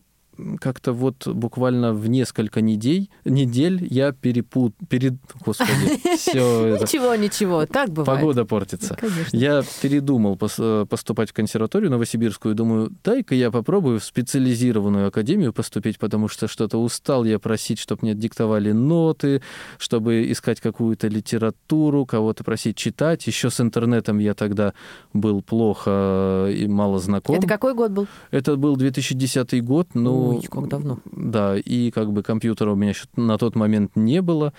как-то 0.61 0.93
вот 0.93 1.27
буквально 1.27 1.93
в 1.93 2.09
несколько 2.09 2.61
недель, 2.61 3.09
недель 3.25 3.87
я 3.91 4.13
перепут... 4.13 4.75
Перед... 4.89 5.15
Господи, 5.45 6.17
все 6.17 6.79
Ничего, 6.81 7.15
ничего, 7.15 7.67
так 7.67 7.91
бывает. 7.91 8.21
Погода 8.21 8.45
портится. 8.45 8.95
Конечно. 8.95 9.37
Я 9.37 9.63
передумал 9.81 10.37
поступать 10.37 11.31
в 11.31 11.33
консерваторию 11.33 11.91
новосибирскую. 11.91 12.55
Думаю, 12.55 12.93
дай-ка 13.05 13.35
я 13.35 13.51
попробую 13.51 14.01
в 14.01 14.05
специализированную 14.05 15.09
академию 15.09 15.53
поступить, 15.53 15.99
потому 15.99 16.29
что 16.29 16.49
что-то 16.49 16.79
устал 16.79 17.25
я 17.25 17.39
просить, 17.39 17.79
чтобы 17.79 18.01
мне 18.03 18.15
диктовали 18.15 18.73
ноты, 18.73 19.43
чтобы 19.79 20.31
искать 20.31 20.61
какую-то 20.61 21.09
литературу, 21.09 22.07
кого-то 22.07 22.45
просить 22.45 22.77
читать. 22.77 23.27
Еще 23.27 23.51
с 23.51 23.61
интернетом 23.61 24.19
я 24.19 24.35
тогда 24.35 24.75
был 25.13 25.43
плохо 25.43 26.49
и 26.51 26.67
мало 26.67 26.99
знаком. 26.99 27.37
Это 27.37 27.47
какой 27.47 27.75
год 27.75 27.91
был? 27.93 28.07
Это 28.31 28.57
был 28.57 28.77
2010 28.77 29.65
год, 29.65 29.89
ну, 29.95 30.32
Ой, 30.37 30.43
как 30.51 30.69
давно. 30.69 30.99
Да, 31.05 31.57
и 31.57 31.91
как 31.91 32.12
бы 32.12 32.23
компьютера 32.23 32.73
у 32.73 32.77
меня 32.77 32.91
еще 32.91 33.05
на 33.17 33.39
тот 33.39 33.57
момент 33.57 33.93
не 33.97 34.23
было. 34.23 34.53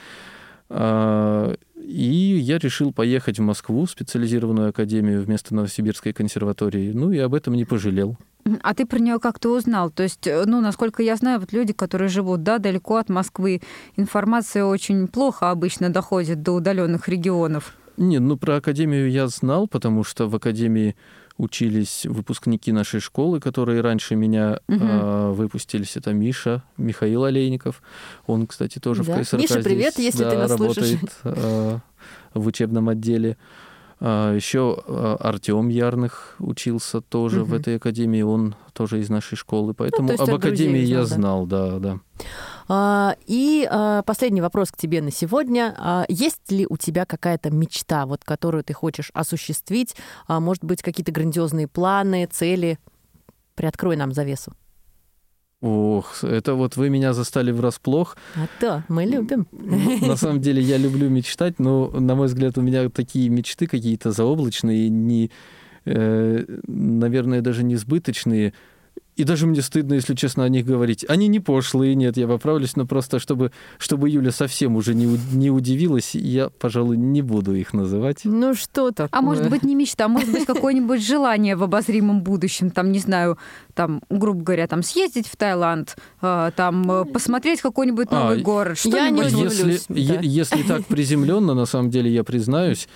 А, 0.70 1.54
И 1.76 2.40
я 2.40 2.58
решил 2.58 2.94
поехать 2.94 3.40
в 3.40 3.42
Москву, 3.42 3.86
в 3.86 3.92
специализированную 3.92 4.70
академию 4.70 5.22
вместо 5.22 5.54
Новосибирской 5.54 6.14
консерватории. 6.14 6.92
Ну 6.94 7.12
и 7.12 7.18
об 7.20 7.34
этом 7.34 7.54
не 7.54 7.66
пожалел. 7.66 8.18
А 8.62 8.74
ты 8.74 8.86
про 8.86 9.00
нее 9.00 9.20
как-то 9.20 9.56
узнал? 9.56 9.90
То 9.90 10.04
есть, 10.04 10.28
э, 10.28 10.44
ну, 10.46 10.62
насколько 10.62 11.04
я 11.04 11.16
знаю, 11.16 11.40
вот 11.40 11.54
люди, 11.54 11.74
которые 11.74 12.10
живут, 12.10 12.44
да, 12.44 12.58
далеко 12.58 12.98
от 12.98 13.10
Москвы, 13.10 13.62
информация 13.96 14.66
очень 14.66 15.08
плохо 15.08 15.52
обычно 15.52 15.90
доходит 15.90 16.42
до 16.42 16.54
удаленных 16.54 17.08
регионов. 17.08 17.76
Не, 17.98 18.20
ну 18.20 18.38
про 18.38 18.56
академию 18.56 19.10
я 19.12 19.28
знал, 19.28 19.68
потому 19.68 20.04
что 20.04 20.28
в 20.28 20.36
академии 20.36 20.96
учились 21.38 22.06
выпускники 22.06 22.72
нашей 22.72 23.00
школы, 23.00 23.40
которые 23.40 23.82
раньше 23.82 24.16
меня 24.16 24.60
Мгм. 24.68 24.88
э, 24.88 25.32
выпустились. 25.32 25.98
Это 25.98 26.14
Миша, 26.14 26.64
Михаил 26.78 27.24
Олейников. 27.24 27.82
Он, 28.28 28.46
кстати, 28.48 28.80
тоже 28.80 29.04
Да. 29.04 29.16
в 29.18 29.22
КСРК 29.22 29.40
Миша, 29.42 29.60
привет, 29.64 29.94
здесь, 29.94 30.06
если 30.14 30.24
да, 30.24 30.30
ты 30.32 30.38
нас 30.38 30.52
работает 30.52 31.00
слышишь. 31.00 31.10
э, 31.24 31.80
в 32.36 32.48
учебном 32.48 32.90
отделе. 32.90 33.38
А, 34.06 34.34
еще 34.36 34.84
Артем 35.22 35.70
Ярных 35.70 36.36
учился 36.40 37.00
тоже 37.00 37.44
в 37.46 37.50
Мгм. 37.50 37.56
этой 37.58 37.78
академии, 37.78 38.22
он 38.22 38.56
тоже 38.74 39.00
из 39.00 39.10
нашей 39.10 39.38
школы, 39.38 39.74
поэтому 39.74 40.12
есть 40.12 40.22
об 40.22 40.36
академии 40.36 40.82
я 40.82 41.06
знал, 41.06 41.46
да, 41.46 41.80
да. 41.80 42.00
А, 42.68 43.16
И 43.26 43.66
а, 43.70 44.02
последний 44.04 44.42
вопрос 44.42 44.72
к 44.72 44.78
тебе 44.78 45.02
на 45.02 45.10
сегодня. 45.12 45.74
А, 45.78 46.06
Есть 46.10 46.52
ли 46.52 46.66
у 46.70 46.76
тебя 46.76 47.06
какая-то 47.06 47.50
мечта, 47.50 48.06
вот, 48.06 48.26
которую 48.26 48.64
ты 48.66 48.74
хочешь 48.74 49.10
осуществить? 49.14 49.96
А, 50.28 50.40
Может 50.42 50.66
быть, 50.66 50.82
какие-то 50.82 51.12
грандиозные 51.14 51.68
планы, 51.70 52.28
цели? 52.30 52.80
Приоткрой 53.56 53.96
нам 53.96 54.12
завесу. 54.12 54.54
Ох, 56.04 56.24
это 56.24 56.56
вот 56.56 56.76
вы 56.76 56.90
меня 56.90 57.14
застали 57.14 57.52
врасплох. 57.52 58.18
А 58.36 58.48
то 58.60 58.84
мы 58.90 59.06
любим. 59.06 59.48
На 59.52 60.18
самом 60.18 60.42
деле 60.42 60.62
я 60.62 60.78
люблю 60.78 61.10
мечтать, 61.10 61.60
но, 61.60 61.90
на 61.90 62.16
мой 62.16 62.28
взгляд, 62.28 62.58
у 62.58 62.62
меня 62.62 62.90
такие 62.90 63.30
мечты 63.30 63.68
какие-то 63.68 64.12
заоблачные, 64.12 64.90
не, 64.90 65.32
э, 65.86 66.44
наверное, 66.68 67.42
даже 67.42 67.64
несбыточные. 67.64 68.54
И 69.16 69.24
даже 69.24 69.46
мне 69.46 69.62
стыдно, 69.62 69.94
если 69.94 70.16
честно, 70.16 70.44
о 70.44 70.50
них 70.50 70.66
говорить. 70.66 71.06
Они 71.08 71.28
не 71.28 71.40
пошлые, 71.40 71.94
нет, 71.96 72.18
я 72.18 72.28
поправлюсь, 72.28 72.76
но 72.76 72.86
просто 72.86 73.20
чтобы, 73.20 73.52
чтобы 73.78 74.10
Юля 74.10 74.32
совсем 74.32 74.76
уже 74.76 74.96
не, 74.96 75.06
не 75.34 75.52
удивилась, 75.52 76.16
я, 76.16 76.50
пожалуй, 76.50 76.98
не 76.98 77.22
буду 77.22 77.54
их 77.54 77.74
называть. 77.74 78.22
Ну 78.24 78.56
что 78.56 78.92
такое? 78.92 79.20
А 79.20 79.22
может 79.22 79.50
быть, 79.50 79.64
не 79.64 79.76
мечта, 79.76 80.06
а 80.06 80.08
может 80.08 80.32
быть, 80.32 80.46
какое-нибудь 80.46 81.06
желание 81.06 81.56
в 81.56 81.64
обозримом 81.64 82.22
будущем, 82.22 82.72
там, 82.72 82.92
не 82.92 83.00
знаю, 83.00 83.38
там, 83.76 84.02
грубо 84.10 84.44
говоря, 84.44 84.68
там, 84.68 84.82
съездить 84.82 85.28
в 85.28 85.36
Таиланд, 85.36 85.96
э, 86.22 86.52
там, 86.56 86.92
э, 86.92 87.06
посмотреть 87.06 87.62
какой-нибудь 87.62 88.08
А, 88.12 88.16
новый 88.16 88.42
город, 88.42 88.78
я 88.86 89.10
не. 89.10 89.24
Если, 89.24 89.80
да. 89.90 90.20
если 90.22 90.64
так 90.64 90.86
приземленно, 90.88 91.54
на 91.54 91.66
самом 91.66 91.90
деле, 91.90 92.12
я 92.12 92.24
признаюсь, 92.24 92.88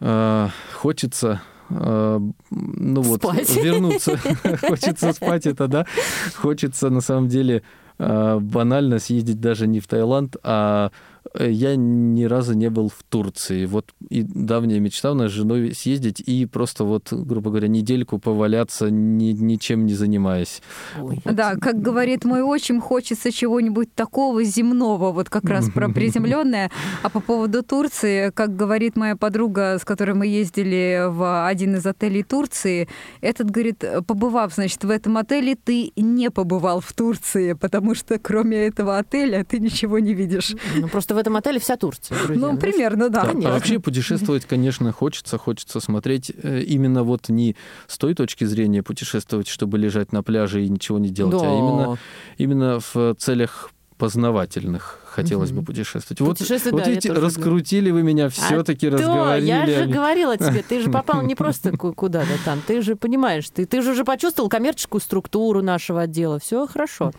э, 0.00 0.48
хочется 0.74 1.42
ну 1.70 3.00
вот, 3.02 3.22
Спать. 3.22 3.56
вернуться. 3.56 4.16
Хочется 4.68 5.12
спать, 5.12 5.46
это 5.46 5.68
да. 5.68 5.86
Хочется, 6.34 6.90
на 6.90 7.00
самом 7.00 7.28
деле, 7.28 7.62
э, 7.98 8.38
банально 8.40 8.98
съездить 8.98 9.40
даже 9.40 9.66
не 9.66 9.80
в 9.80 9.86
Таиланд, 9.86 10.36
а 10.42 10.90
э, 10.90 10.90
я 11.38 11.76
ни 11.76 12.24
разу 12.24 12.54
не 12.54 12.70
был 12.70 12.88
в 12.88 13.02
Турции. 13.08 13.66
Вот 13.66 13.92
и 14.08 14.22
давняя 14.22 14.80
мечта 14.80 15.12
у 15.12 15.14
нас 15.14 15.30
с 15.30 15.34
женой 15.34 15.74
съездить 15.74 16.20
и 16.20 16.46
просто 16.46 16.84
вот, 16.84 17.12
грубо 17.12 17.50
говоря, 17.50 17.68
недельку 17.68 18.18
поваляться, 18.18 18.90
ни- 18.90 19.32
ничем 19.32 19.86
не 19.86 19.94
занимаясь. 19.94 20.62
Ой. 21.00 21.20
Да, 21.24 21.56
как 21.56 21.80
говорит 21.80 22.24
мой 22.24 22.42
отчим, 22.42 22.80
хочется 22.80 23.30
чего-нибудь 23.30 23.94
такого 23.94 24.42
земного, 24.44 25.12
вот 25.12 25.28
как 25.28 25.44
раз 25.44 25.70
про 25.70 25.88
приземленное. 25.92 26.70
А 27.02 27.10
по 27.10 27.20
поводу 27.20 27.62
Турции, 27.62 28.30
как 28.30 28.56
говорит 28.56 28.96
моя 28.96 29.16
подруга, 29.16 29.78
с 29.78 29.84
которой 29.84 30.14
мы 30.14 30.26
ездили 30.26 31.04
в 31.08 31.46
один 31.46 31.76
из 31.76 31.86
отелей 31.86 32.22
Турции, 32.22 32.88
этот 33.20 33.50
говорит, 33.50 33.84
побывав, 34.06 34.54
значит, 34.54 34.84
в 34.84 34.90
этом 34.90 35.16
отеле, 35.18 35.56
ты 35.56 35.92
не 35.96 36.30
побывал 36.30 36.80
в 36.80 36.92
Турции, 36.92 37.52
потому 37.52 37.94
что 37.94 38.18
кроме 38.18 38.66
этого 38.66 38.98
отеля 38.98 39.44
ты 39.44 39.58
ничего 39.58 39.98
не 39.98 40.14
видишь. 40.14 40.54
Ну, 40.76 40.88
просто 40.88 41.14
в 41.18 41.20
этом 41.20 41.36
отеле 41.36 41.58
вся 41.58 41.76
Турция, 41.76 42.16
друзья. 42.24 42.46
Ну, 42.48 42.56
примерно, 42.56 43.08
да. 43.10 43.22
Да, 43.22 43.28
Конечно. 43.30 43.50
А 43.50 43.54
вообще 43.54 43.78
путешествовать, 43.80 44.44
конечно, 44.44 44.92
хочется, 44.92 45.36
хочется 45.38 45.80
смотреть 45.80 46.30
э, 46.42 46.60
именно 46.62 47.02
вот 47.02 47.28
не 47.28 47.56
с 47.88 47.98
той 47.98 48.14
точки 48.14 48.44
зрения 48.44 48.82
путешествовать, 48.82 49.48
чтобы 49.48 49.78
лежать 49.78 50.12
на 50.12 50.22
пляже 50.22 50.64
и 50.64 50.68
ничего 50.68 50.98
не 50.98 51.08
делать, 51.10 51.40
Да. 51.42 51.50
а 51.50 51.52
именно, 51.58 51.98
именно 52.38 52.78
в 52.94 53.14
целях 53.18 53.70
познавательных 53.98 55.00
хотелось 55.06 55.50
бы 55.50 55.62
путешествовать. 55.62 56.20
Вот, 56.20 56.38
вот 56.38 56.48
да, 56.48 56.84
я 56.84 56.88
видите, 56.90 57.08
тоже 57.08 57.20
люблю. 57.20 57.26
раскрутили 57.26 57.90
вы 57.90 58.02
меня, 58.04 58.28
все-таки 58.28 58.86
А 58.86 58.90
разговорили. 58.92 59.46
я 59.46 59.66
же 59.66 59.86
говорила 59.86 60.36
тебе, 60.36 60.62
ты 60.62 60.80
же 60.80 60.90
попал 60.90 61.22
не 61.22 61.34
просто 61.34 61.76
ку- 61.76 61.92
куда-то 61.92 62.30
там, 62.44 62.62
ты 62.64 62.80
же 62.82 62.94
понимаешь, 62.94 63.50
ты, 63.50 63.66
ты 63.66 63.82
же 63.82 63.90
уже 63.90 64.04
почувствовал 64.04 64.48
коммерческую 64.48 65.00
структуру 65.00 65.62
нашего 65.62 66.02
отдела, 66.02 66.38
все 66.38 66.66
хорошо. 66.68 67.10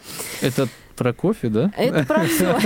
Это 0.41 0.69
про 0.99 1.13
кофе, 1.13 1.47
да? 1.47 1.71
Это 1.77 2.03
про 2.03 2.25
все. 2.25 2.59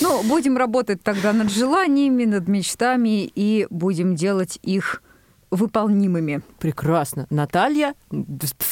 Ну, 0.00 0.22
будем 0.22 0.56
работать 0.56 1.02
тогда 1.02 1.32
над 1.32 1.50
желаниями, 1.50 2.24
над 2.24 2.46
мечтами 2.46 3.24
и 3.34 3.66
будем 3.68 4.14
делать 4.14 4.60
их 4.62 5.02
выполнимыми. 5.52 6.40
Прекрасно. 6.58 7.26
Наталья, 7.30 7.94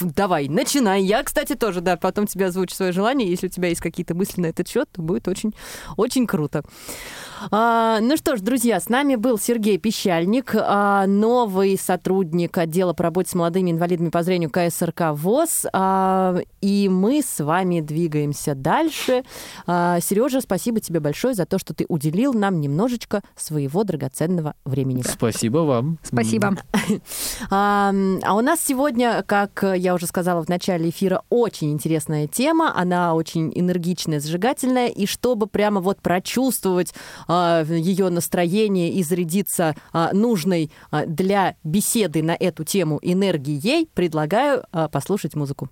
давай, 0.00 0.48
начинай. 0.48 1.02
Я, 1.02 1.22
кстати, 1.22 1.54
тоже, 1.54 1.82
да, 1.82 1.96
потом 1.96 2.26
тебе 2.26 2.46
озвучу 2.46 2.74
свое 2.74 2.90
желание. 2.90 3.28
Если 3.28 3.46
у 3.46 3.50
тебя 3.50 3.68
есть 3.68 3.82
какие-то 3.82 4.14
мысли 4.14 4.40
на 4.40 4.46
этот 4.46 4.66
счет, 4.66 4.88
то 4.90 5.02
будет 5.02 5.28
очень, 5.28 5.54
очень 5.96 6.26
круто. 6.26 6.64
А, 7.50 8.00
ну 8.00 8.16
что 8.16 8.36
ж, 8.36 8.40
друзья, 8.40 8.80
с 8.80 8.88
нами 8.88 9.16
был 9.16 9.38
Сергей 9.38 9.78
Пещальник, 9.78 10.54
а, 10.54 11.06
новый 11.06 11.78
сотрудник 11.78 12.56
отдела 12.56 12.92
по 12.94 13.04
работе 13.04 13.30
с 13.30 13.34
молодыми 13.34 13.70
инвалидами 13.70 14.08
по 14.08 14.22
зрению 14.22 14.50
КСРК 14.50 15.12
ВОЗ. 15.12 15.66
А, 15.72 16.38
и 16.62 16.88
мы 16.88 17.22
с 17.22 17.44
вами 17.44 17.80
двигаемся 17.80 18.54
дальше. 18.54 19.22
А, 19.66 20.00
Сережа, 20.00 20.40
спасибо 20.40 20.80
тебе 20.80 21.00
большое 21.00 21.34
за 21.34 21.44
то, 21.44 21.58
что 21.58 21.74
ты 21.74 21.84
уделил 21.88 22.32
нам 22.32 22.60
немножечко 22.60 23.20
своего 23.36 23.84
драгоценного 23.84 24.54
времени. 24.64 25.02
Спасибо 25.02 25.58
вам. 25.58 25.98
Спасибо. 26.02 26.56
А, 27.50 27.90
у 27.92 28.40
нас 28.40 28.60
сегодня, 28.64 29.22
как 29.22 29.64
я 29.76 29.94
уже 29.94 30.06
сказала 30.06 30.42
в 30.44 30.48
начале 30.48 30.90
эфира, 30.90 31.22
очень 31.28 31.72
интересная 31.72 32.26
тема. 32.26 32.72
Она 32.76 33.14
очень 33.14 33.52
энергичная, 33.54 34.20
зажигательная. 34.20 34.88
И 34.88 35.06
чтобы 35.06 35.46
прямо 35.46 35.80
вот 35.80 36.00
прочувствовать 36.00 36.94
а, 37.28 37.62
ее 37.64 38.08
настроение 38.10 38.92
и 38.92 39.02
зарядиться 39.02 39.74
а, 39.92 40.12
нужной 40.12 40.70
а, 40.90 41.06
для 41.06 41.56
беседы 41.64 42.22
на 42.22 42.36
эту 42.38 42.64
тему 42.64 42.98
энергией, 43.02 43.88
предлагаю 43.94 44.64
а, 44.72 44.88
послушать 44.88 45.34
музыку. 45.34 45.68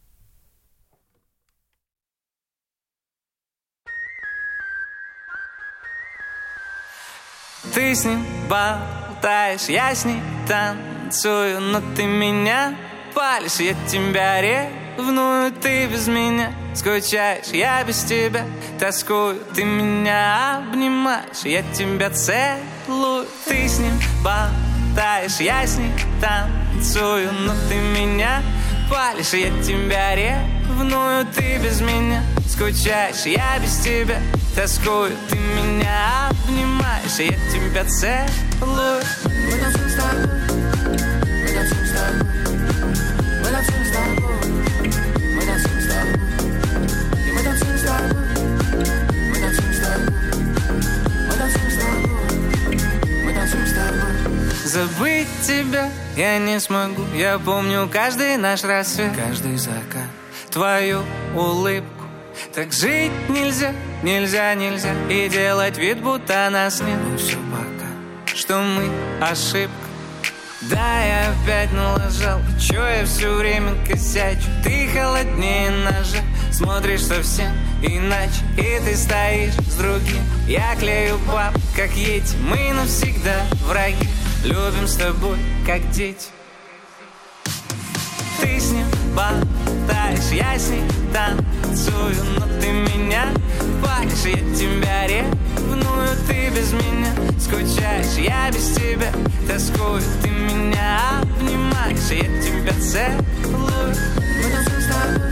Ты 7.75 7.95
с 7.95 8.05
ним 8.05 8.25
болтаешь, 8.49 9.69
я 9.69 9.95
с 9.95 10.05
ней 10.05 10.21
танцую 10.49 10.88
Но 11.11 11.81
ты 11.97 12.05
меня 12.05 12.75
палишь, 13.15 13.61
я 13.61 13.75
тебя 13.89 14.43
ревную 14.43 15.51
Ты 15.53 15.87
без 15.87 16.07
меня 16.07 16.53
скучаешь, 16.75 17.47
я 17.47 17.83
без 17.83 18.03
тебя 18.03 18.45
тоскую 18.79 19.39
Ты 19.55 19.65
меня 19.65 20.59
обнимаешь, 20.59 21.45
я 21.45 21.63
тебя 21.73 22.11
целую 22.11 23.27
Ты 23.47 23.67
с 23.67 23.79
ним 23.79 23.99
болтаешь, 24.23 25.41
я 25.41 25.67
с 25.67 25.79
ней 25.79 25.93
танцую 26.21 27.33
Но 27.33 27.55
ты 27.71 27.77
меня 27.77 28.43
палишь, 28.91 29.33
я 29.33 29.49
тебя 29.63 30.15
ревную 30.15 31.25
Ты 31.35 31.57
без 31.57 31.81
меня 31.81 32.23
скучаешь, 32.47 33.25
я 33.25 33.59
без 33.61 33.79
тебя 33.79 34.21
тоскую 34.55 35.13
Ты 35.31 35.37
меня 35.37 36.29
обнимаешь, 36.45 37.19
я 37.19 37.39
тебя 37.51 37.85
целую. 37.87 39.03
Мы 39.25 39.59
танцуем 39.59 39.89
с 39.89 39.95
тобой, 39.95 40.48
Забыть 54.69 55.29
тебя 55.43 55.89
я 56.15 56.39
не 56.39 56.61
смогу. 56.61 57.03
Я 57.15 57.39
помню 57.39 57.89
каждый 57.91 58.37
наш 58.37 58.65
рассвет 58.65 59.17
Каждый 59.17 59.57
закат. 59.57 60.11
Твою 60.51 61.03
улыбку. 61.35 62.05
Так 62.55 62.73
жить 62.73 63.11
нельзя, 63.29 63.73
нельзя, 64.03 64.55
нельзя. 64.55 64.93
И 65.09 65.29
делать 65.31 65.79
вид, 65.79 66.01
будто 66.01 66.49
нас 66.51 66.81
нет. 66.81 66.99
Но 67.11 67.17
все 67.17 67.39
пока. 67.51 68.37
Что 68.37 68.61
мы 68.61 68.91
ошибка 69.21 69.88
да, 70.71 71.05
я 71.05 71.33
опять 71.33 71.73
налажал. 71.73 72.41
Чё 72.61 72.87
я 72.87 73.05
все 73.05 73.33
время 73.35 73.75
косячу? 73.87 74.49
Ты 74.63 74.89
холоднее 74.89 75.71
ножа. 75.71 76.23
Смотришь 76.53 77.05
совсем 77.05 77.53
иначе 77.83 78.41
И 78.57 78.81
ты 78.85 78.97
стоишь 78.97 79.55
с 79.55 79.77
другим. 79.77 80.23
Я 80.47 80.75
клею 80.77 81.19
баб, 81.27 81.55
как 81.77 81.93
ети. 81.93 82.37
Мы 82.43 82.73
навсегда 82.73 83.43
враги. 83.67 84.09
Любим 84.45 84.87
с 84.87 84.97
тобой, 84.97 85.39
как 85.67 85.89
дети. 85.91 86.29
Ты 88.41 88.61
с 88.61 88.71
ним 88.71 88.87
болтаешь 89.17 90.31
Я 90.31 90.57
с 90.57 90.69
ней 90.69 90.83
танцую 91.13 92.15
Но 92.39 92.47
ты 92.61 92.71
меня 92.71 93.29
палишь. 93.83 94.25
Я 94.25 94.57
тебя 94.57 95.07
ревную 95.07 95.58
Ты 96.27 96.51
без 96.51 96.73
меня 96.73 97.13
скучаешь. 97.39 98.17
Я 98.19 98.51
без 98.51 98.69
тебя 98.75 99.13
тоскую. 99.47 100.03
Ты 100.23 100.29
меня 100.29 101.21
обнимаешь. 101.23 102.11
Я 102.11 102.27
тебя 102.43 102.75
целую. 102.81 103.95
Мы 104.37 104.51
танцуем 104.51 104.81
с 104.81 104.87
тобой. 104.87 105.31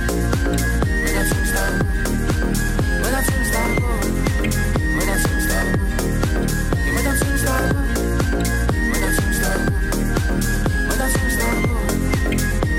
Мы 1.03 1.09
танцуем 1.15 1.47
с 1.47 1.53
тобой. 1.53 1.81
Мы 3.01 3.09
танцуем 3.11 3.45
с 3.45 3.51
тобой. 3.53 3.87
Мы 4.95 5.03
танцуем 5.03 5.41
с 5.41 5.47
тобой. 5.47 5.77
И 6.87 6.91
мы 6.93 7.01
танцуем 7.03 7.37
с 7.37 7.43
тобой. 7.43 7.87
Мы 8.89 8.97
танцуем 9.01 9.33
с 9.33 9.41
тобой. 9.43 9.69
Мы 10.87 10.95
танцуем 10.97 11.31
с 11.31 11.37
тобой. 11.39 11.77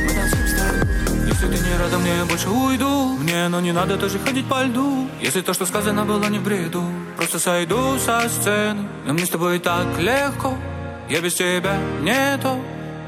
Мы 0.06 0.12
танцуем 0.14 0.48
с 0.48 0.54
тобой. 0.54 1.28
Если 1.28 1.48
ты 1.48 1.70
не 1.70 1.78
рада, 1.78 1.98
мне 1.98 2.16
я 2.18 2.26
больше 2.26 2.50
уйду. 2.50 3.18
Мне, 3.20 3.48
но 3.48 3.60
не 3.62 3.72
надо 3.72 3.98
тоже 3.98 4.20
ходить 4.20 4.48
по 4.48 4.64
льду. 4.64 5.08
Если 5.22 5.42
то, 5.42 5.54
что 5.54 5.66
сказано, 5.66 6.06
было 6.06 6.26
не 6.30 6.40
бреду 6.40 6.84
Просто 7.30 7.40
сойду 7.44 8.00
со 8.00 8.30
сцены. 8.30 8.88
Но 9.06 9.12
мне 9.12 9.26
с 9.26 9.30
тобой 9.30 9.60
так 9.60 10.00
легко 10.00 10.58
Я 11.10 11.20
без 11.20 11.34
тебя 11.34 11.78
нету. 12.00 12.58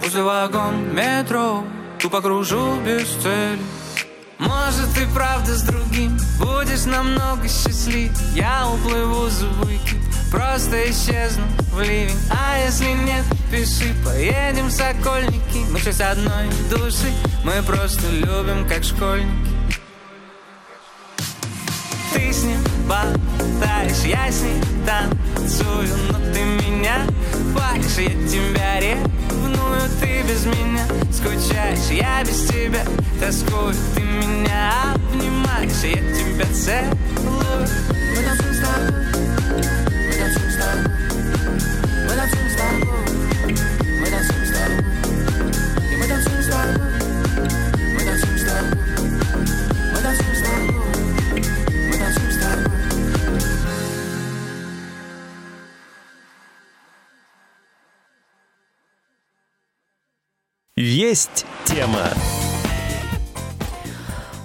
После 0.04 0.22
вагон 0.22 0.94
метро 0.94 1.64
Тупо 2.00 2.20
кружу 2.20 2.82
без 2.86 3.08
цели. 3.24 3.62
Может 4.38 4.98
и 4.98 5.06
правда 5.16 5.56
с 5.56 5.62
другим 5.62 6.18
Будешь 6.38 6.84
намного 6.84 7.48
счастлив? 7.48 8.12
Я 8.36 8.68
уплыву 8.68 9.30
за 9.30 9.46
выкид 9.46 10.02
Просто 10.30 10.92
исчезну 10.92 11.46
в 11.72 11.80
ливень. 11.80 12.20
А 12.30 12.58
если 12.58 12.92
нет, 12.92 13.24
пиши 13.50 13.96
Поедем 14.04 14.68
в 14.68 14.72
Сокольники. 14.72 15.66
Мы 15.72 15.80
часть 15.80 16.02
одной 16.02 16.50
души 16.70 17.10
Мы 17.46 17.64
просто 17.64 18.06
любим, 18.12 18.68
как 18.68 18.84
школьники 18.84 19.49
болтаешь 23.90 24.06
Я 24.06 24.32
с 24.32 24.42
ней 24.42 24.62
танцую 24.86 25.88
Но 26.12 26.20
ты 26.34 26.42
меня 26.68 27.06
палишь 27.56 27.98
Я 27.98 28.10
тебя 28.28 28.80
ревную 28.80 29.82
Ты 30.00 30.24
без 30.24 30.46
меня 30.46 30.86
скучаешь 31.12 31.90
Я 31.92 32.24
без 32.24 32.48
тебя 32.48 32.84
тоскую 33.20 33.74
Ты 33.96 34.02
меня 34.02 34.74
обнимаешь 34.96 35.84
Я 35.84 35.98
тебя 36.14 36.46
целую. 36.54 37.68
Мы 38.16 38.24
танцуем 38.24 38.54
с 38.54 38.60
тобой 38.60 39.06
Мы 40.08 40.14
танцуем 40.14 40.52
с 40.52 40.58
тобой 40.58 40.99
Есть 61.10 61.44
тема. 61.66 62.06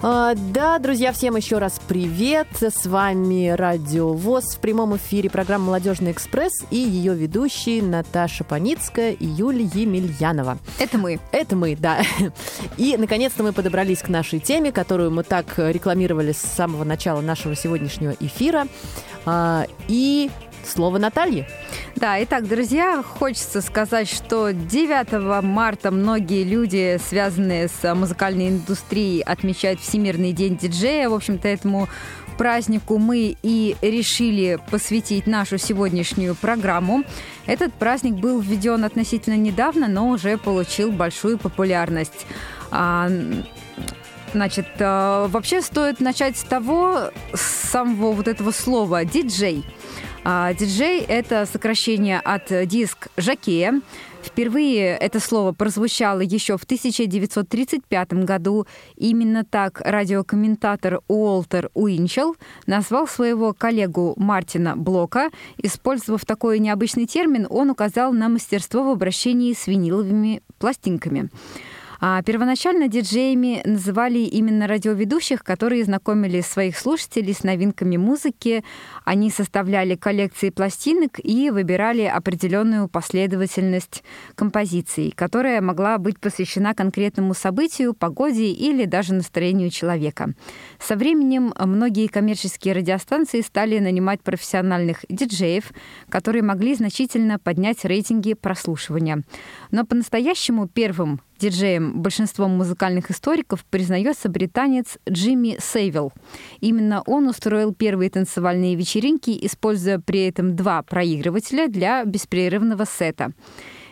А, 0.00 0.32
да, 0.34 0.78
друзья, 0.78 1.12
всем 1.12 1.36
еще 1.36 1.58
раз 1.58 1.78
привет. 1.86 2.46
С 2.58 2.86
вами 2.86 3.50
Радио 3.50 4.14
ВОЗ 4.14 4.54
в 4.54 4.60
прямом 4.60 4.96
эфире 4.96 5.28
программа 5.28 5.66
«Молодежный 5.66 6.12
экспресс» 6.12 6.64
и 6.70 6.76
ее 6.76 7.14
ведущие 7.14 7.82
Наташа 7.82 8.44
Паницкая 8.44 9.12
и 9.12 9.26
Юлия 9.26 9.68
Емельянова. 9.74 10.56
Это 10.78 10.96
мы. 10.96 11.20
Это 11.32 11.54
мы, 11.54 11.76
да. 11.76 12.00
И, 12.78 12.96
наконец-то, 12.96 13.42
мы 13.42 13.52
подобрались 13.52 13.98
к 13.98 14.08
нашей 14.08 14.40
теме, 14.40 14.72
которую 14.72 15.10
мы 15.10 15.22
так 15.22 15.58
рекламировали 15.58 16.32
с 16.32 16.38
самого 16.38 16.84
начала 16.84 17.20
нашего 17.20 17.54
сегодняшнего 17.54 18.16
эфира. 18.20 18.68
А, 19.26 19.66
и 19.86 20.30
Слово 20.66 20.98
Натальи. 20.98 21.46
Да, 21.96 22.22
итак, 22.22 22.48
друзья, 22.48 23.02
хочется 23.02 23.60
сказать, 23.60 24.08
что 24.08 24.50
9 24.50 25.42
марта 25.44 25.90
многие 25.90 26.44
люди, 26.44 26.98
связанные 27.08 27.68
с 27.68 27.94
музыкальной 27.94 28.48
индустрией, 28.48 29.20
отмечают 29.22 29.80
Всемирный 29.80 30.32
день 30.32 30.56
диджея. 30.56 31.08
В 31.08 31.14
общем-то, 31.14 31.48
этому 31.48 31.88
празднику 32.34 32.98
мы 32.98 33.36
и 33.42 33.76
решили 33.80 34.58
посвятить 34.70 35.26
нашу 35.26 35.58
сегодняшнюю 35.58 36.34
программу. 36.34 37.04
Этот 37.46 37.72
праздник 37.74 38.14
был 38.14 38.40
введен 38.40 38.84
относительно 38.84 39.36
недавно, 39.36 39.88
но 39.88 40.08
уже 40.08 40.36
получил 40.36 40.90
большую 40.90 41.38
популярность. 41.38 42.26
А, 42.70 43.08
значит, 44.32 44.66
а, 44.80 45.28
вообще 45.28 45.62
стоит 45.62 46.00
начать 46.00 46.36
с 46.36 46.42
того, 46.42 47.10
с 47.32 47.70
самого 47.70 48.12
вот 48.12 48.28
этого 48.28 48.50
слова 48.50 49.04
«диджей». 49.04 49.64
А, 50.26 50.54
диджей– 50.54 51.00
это 51.08 51.44
сокращение 51.44 52.18
от 52.18 52.50
диск 52.66 53.08
«Жакея». 53.18 53.82
Впервые 54.22 54.96
это 54.96 55.20
слово 55.20 55.52
прозвучало 55.52 56.20
еще 56.20 56.56
в 56.56 56.64
1935 56.64 58.24
году. 58.24 58.66
Именно 58.96 59.44
так 59.44 59.82
радиокомментатор 59.82 61.00
Уолтер 61.08 61.70
Уинчел 61.74 62.36
назвал 62.66 63.06
своего 63.06 63.52
коллегу 63.52 64.14
Мартина 64.16 64.78
Блока. 64.78 65.28
Использовав 65.58 66.24
такой 66.24 66.58
необычный 66.58 67.04
термин, 67.04 67.46
он 67.50 67.68
указал 67.68 68.14
на 68.14 68.30
мастерство 68.30 68.82
в 68.82 68.88
обращении 68.88 69.52
с 69.52 69.66
виниловыми 69.66 70.42
пластинками. 70.58 71.28
А 72.06 72.22
первоначально 72.22 72.88
диджеями 72.88 73.62
называли 73.64 74.18
именно 74.18 74.66
радиоведущих, 74.66 75.42
которые 75.42 75.84
знакомили 75.84 76.42
своих 76.42 76.76
слушателей 76.76 77.32
с 77.32 77.44
новинками 77.44 77.96
музыки. 77.96 78.62
Они 79.06 79.30
составляли 79.30 79.94
коллекции 79.94 80.50
пластинок 80.50 81.12
и 81.18 81.48
выбирали 81.48 82.02
определенную 82.02 82.88
последовательность 82.88 84.04
композиций, 84.34 85.14
которая 85.16 85.62
могла 85.62 85.96
быть 85.96 86.20
посвящена 86.20 86.74
конкретному 86.74 87.32
событию, 87.32 87.94
погоде 87.94 88.52
или 88.52 88.84
даже 88.84 89.14
настроению 89.14 89.70
человека. 89.70 90.34
Со 90.78 90.96
временем 90.96 91.54
многие 91.58 92.08
коммерческие 92.08 92.74
радиостанции 92.74 93.40
стали 93.40 93.78
нанимать 93.78 94.20
профессиональных 94.20 95.06
диджеев, 95.08 95.72
которые 96.10 96.42
могли 96.42 96.74
значительно 96.74 97.38
поднять 97.38 97.82
рейтинги 97.86 98.34
прослушивания. 98.34 99.22
Но 99.70 99.86
по-настоящему 99.86 100.68
первым 100.68 101.22
диджеем 101.44 102.00
большинством 102.00 102.52
музыкальных 102.52 103.10
историков 103.10 103.66
признается 103.66 104.30
британец 104.30 104.98
Джимми 105.06 105.58
Сейвилл. 105.60 106.10
Именно 106.60 107.02
он 107.06 107.28
устроил 107.28 107.74
первые 107.74 108.08
танцевальные 108.08 108.76
вечеринки, 108.76 109.38
используя 109.42 109.98
при 109.98 110.26
этом 110.26 110.56
два 110.56 110.82
проигрывателя 110.82 111.68
для 111.68 112.02
беспрерывного 112.04 112.86
сета. 112.86 113.32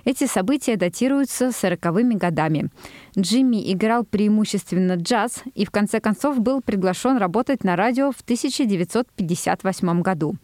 Эти 0.04 0.26
события 0.26 0.76
датируются 0.76 1.48
40-ми 1.48 2.16
годами. 2.16 2.70
Джимми 3.16 3.70
играл 3.72 4.04
преимущественно 4.04 4.94
джаз 4.94 5.42
и 5.54 5.66
в 5.66 5.70
конце 5.70 6.00
концов 6.00 6.40
был 6.40 6.62
приглашен 6.62 7.18
работать 7.18 7.64
на 7.64 7.76
радио 7.76 8.10
в 8.12 8.20
1958 8.22 10.02
году. 10.02 10.36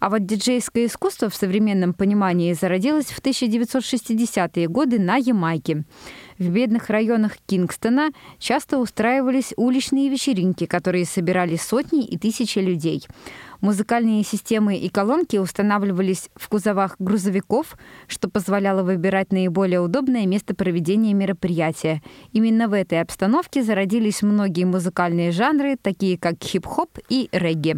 А 0.00 0.10
вот 0.10 0.26
диджейское 0.26 0.86
искусство 0.86 1.30
в 1.30 1.34
современном 1.34 1.94
понимании 1.94 2.52
зародилось 2.52 3.06
в 3.06 3.22
1960-е 3.22 4.68
годы 4.68 4.98
на 4.98 5.16
Ямайке. 5.16 5.84
В 6.38 6.48
бедных 6.48 6.90
районах 6.90 7.36
Кингстона 7.46 8.10
часто 8.38 8.78
устраивались 8.78 9.52
уличные 9.56 10.08
вечеринки, 10.08 10.66
которые 10.66 11.04
собирали 11.04 11.56
сотни 11.56 12.04
и 12.04 12.18
тысячи 12.18 12.58
людей. 12.58 13.06
Музыкальные 13.60 14.24
системы 14.24 14.76
и 14.76 14.88
колонки 14.88 15.36
устанавливались 15.36 16.28
в 16.34 16.48
кузовах 16.48 16.96
грузовиков, 16.98 17.76
что 18.08 18.28
позволяло 18.28 18.82
выбирать 18.82 19.32
наиболее 19.32 19.80
удобное 19.80 20.26
место 20.26 20.54
проведения 20.54 21.14
мероприятия. 21.14 22.02
Именно 22.32 22.68
в 22.68 22.72
этой 22.72 23.00
обстановке 23.00 23.62
зародились 23.62 24.22
многие 24.22 24.64
музыкальные 24.64 25.30
жанры, 25.30 25.76
такие 25.80 26.18
как 26.18 26.42
хип-хоп 26.42 26.98
и 27.08 27.28
регги. 27.32 27.76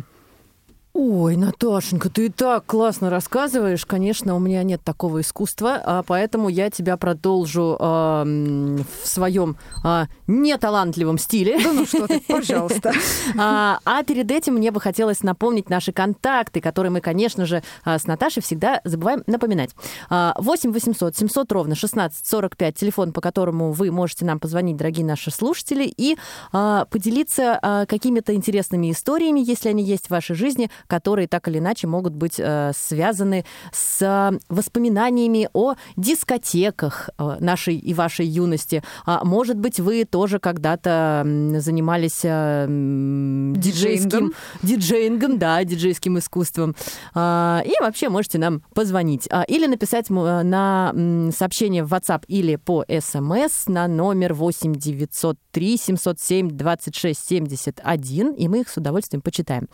Ой, 0.98 1.37
Наташенька, 1.37 2.09
ты 2.09 2.26
и 2.26 2.28
так 2.30 2.64
классно 2.64 3.11
рассказываешь. 3.11 3.85
Конечно, 3.85 4.35
у 4.35 4.38
меня 4.38 4.62
нет 4.62 4.80
такого 4.82 5.20
искусства, 5.20 5.78
а 5.85 6.02
поэтому 6.02 6.48
я 6.48 6.70
тебя 6.70 6.96
продолжу 6.96 7.76
э, 7.78 8.24
в 8.24 9.06
своем 9.06 9.59
э, 9.85 10.06
неталантливом 10.26 11.18
стиле. 11.18 11.62
Да 11.62 11.74
ну 11.74 11.85
что 11.85 12.06
ты, 12.06 12.20
пожалуйста. 12.26 12.94
а, 13.38 13.78
а 13.85 14.04
перед 14.04 14.30
этим 14.30 14.54
мне 14.54 14.70
бы 14.70 14.80
хотелось 14.80 15.22
напомнить 15.22 15.68
наши 15.68 15.92
контакты, 15.92 16.62
которые 16.62 16.90
мы, 16.90 17.02
конечно 17.02 17.44
же, 17.44 17.62
с 17.85 18.06
Наташей 18.06 18.42
всегда 18.42 18.80
забываем 18.85 19.22
напоминать. 19.26 19.72
8 20.09 20.72
800 20.72 21.14
700 21.14 21.52
ровно 21.52 21.74
16 21.74 22.26
45, 22.26 22.74
телефон, 22.74 23.12
по 23.12 23.20
которому 23.20 23.72
вы 23.72 23.90
можете 23.90 24.24
нам 24.24 24.40
позвонить, 24.40 24.78
дорогие 24.78 25.04
наши 25.04 25.30
слушатели, 25.30 25.85
и 25.85 26.16
а, 26.52 26.87
поделиться 26.87 27.59
а, 27.61 27.85
какими-то 27.85 28.35
интересными 28.35 28.90
историями, 28.90 29.40
если 29.40 29.68
они 29.68 29.85
есть 29.85 30.06
в 30.06 30.11
вашей 30.11 30.35
жизни, 30.35 30.70
которые 30.87 31.29
так 31.29 31.49
или 31.49 31.59
иначе 31.59 31.87
могут 31.87 32.14
быть 32.14 32.38
э, 32.38 32.72
связаны 32.77 33.44
с 33.72 34.38
воспоминаниями 34.49 35.49
о 35.53 35.75
дискотеках 35.96 37.11
э, 37.18 37.37
нашей 37.40 37.77
и 37.77 37.94
вашей 37.94 38.27
юности. 38.27 38.83
А, 39.05 39.25
может 39.25 39.59
быть, 39.59 39.81
вы 39.81 40.05
тоже 40.05 40.38
когда-то 40.38 41.22
занимались 41.59 42.20
э, 42.22 42.66
диджейским 42.68 44.33
диджеингом, 44.62 45.38
да, 45.38 45.62
диджейским 45.64 46.18
искусством. 46.18 46.75
А, 47.14 47.62
и 47.64 47.72
вообще 47.81 48.09
можете 48.09 48.38
нам 48.38 48.62
позвонить 48.75 49.29
а, 49.31 49.42
или 49.42 49.66
написать 49.66 50.11
на 50.11 50.94
сообщение 51.37 51.85
в 51.85 51.92
WhatsApp 51.92 52.25
или 52.29 52.57
по 52.57 52.85
SMS 52.85 53.64
на 53.66 53.88
номер 53.88 54.35
8 54.35 54.75
903 54.75 55.77
707 55.77 56.51
26 56.51 57.27
71, 57.27 58.33
и 58.33 58.49
мы 58.49 58.61
их 58.61 58.68
с 58.68 58.77
удовольствием 58.77 59.22
почитаем. 59.22 59.68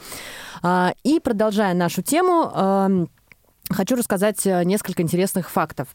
И 1.05 1.19
продолжая 1.21 1.75
нашу 1.75 2.03
тему, 2.03 2.51
эм, 2.55 3.11
хочу 3.69 3.97
рассказать 3.97 4.47
э, 4.47 4.65
несколько 4.65 5.03
интересных 5.03 5.51
фактов. 5.51 5.89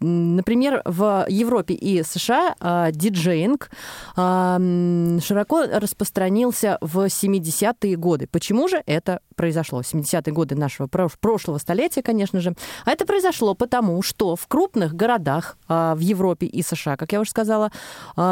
Например, 0.00 0.80
в 0.86 1.26
Европе 1.28 1.74
и 1.74 2.02
США 2.02 2.54
э, 2.58 2.88
диджеинг 2.92 3.70
э, 4.16 5.18
широко 5.22 5.64
распространился 5.64 6.78
в 6.80 7.04
70-е 7.06 7.96
годы. 7.96 8.26
Почему 8.26 8.66
же 8.66 8.82
это 8.86 9.20
произошло? 9.36 9.82
70-е 9.82 10.32
годы 10.32 10.54
нашего 10.54 10.86
прошлого 10.86 11.58
столетия, 11.58 12.02
конечно 12.02 12.40
же. 12.40 12.54
А 12.86 12.92
это 12.92 13.04
произошло 13.04 13.54
потому, 13.54 14.00
что 14.00 14.36
в 14.36 14.46
крупных 14.46 14.94
городах 14.94 15.58
э, 15.68 15.92
в 15.94 16.00
Европе 16.00 16.46
и 16.46 16.62
США, 16.62 16.96
как 16.96 17.12
я 17.12 17.20
уже 17.20 17.30
сказала, 17.30 17.70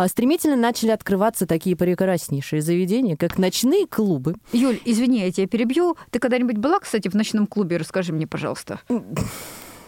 стремительно 0.09 0.57
начали 0.57 0.91
открываться 0.91 1.47
такие 1.47 1.77
прекраснейшие 1.77 2.63
заведения, 2.63 3.17
как 3.17 3.39
ночные 3.39 3.87
клубы. 3.87 4.37
Юль, 4.53 4.81
извини, 4.85 5.21
я 5.21 5.31
тебя 5.31 5.47
перебью. 5.47 5.97
Ты 6.11 6.19
когда-нибудь 6.19 6.57
была, 6.57 6.81
кстати, 6.81 7.09
в 7.09 7.15
ночном 7.15 7.47
клубе? 7.47 7.77
Расскажи 7.77 8.13
мне, 8.13 8.27
пожалуйста. 8.27 8.81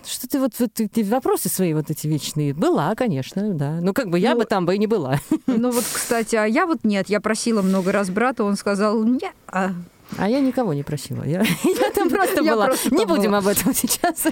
Что 0.06 0.28
ты 0.28 0.38
вот, 0.38 0.52
вот 0.58 0.72
ты, 0.72 1.04
вопросы 1.04 1.48
свои 1.48 1.74
вот 1.74 1.90
эти 1.90 2.06
вечные? 2.06 2.54
Была, 2.54 2.94
конечно, 2.94 3.54
да. 3.54 3.78
Ну, 3.80 3.92
как 3.92 4.08
бы 4.08 4.18
я 4.18 4.32
ну, 4.32 4.40
бы 4.40 4.44
там 4.44 4.66
бы 4.66 4.74
и 4.74 4.78
не 4.78 4.86
была. 4.86 5.20
Ну, 5.46 5.70
вот, 5.70 5.84
кстати, 5.92 6.36
а 6.36 6.44
я 6.44 6.66
вот 6.66 6.84
нет. 6.84 7.08
Я 7.08 7.20
просила 7.20 7.62
много 7.62 7.92
раз 7.92 8.10
брата, 8.10 8.44
он 8.44 8.56
сказал, 8.56 9.02
нет. 9.02 9.34
А 9.46 9.72
а 10.18 10.28
я 10.28 10.40
никого 10.40 10.74
не 10.74 10.82
просила. 10.82 11.22
Я, 11.24 11.42
я 11.64 11.90
там 11.94 12.10
просто 12.10 12.42
была. 12.42 12.66
Просто 12.66 12.94
не 12.94 13.06
будем 13.06 13.30
была. 13.30 13.38
об 13.38 13.46
этом 13.46 13.74
сейчас. 13.74 14.26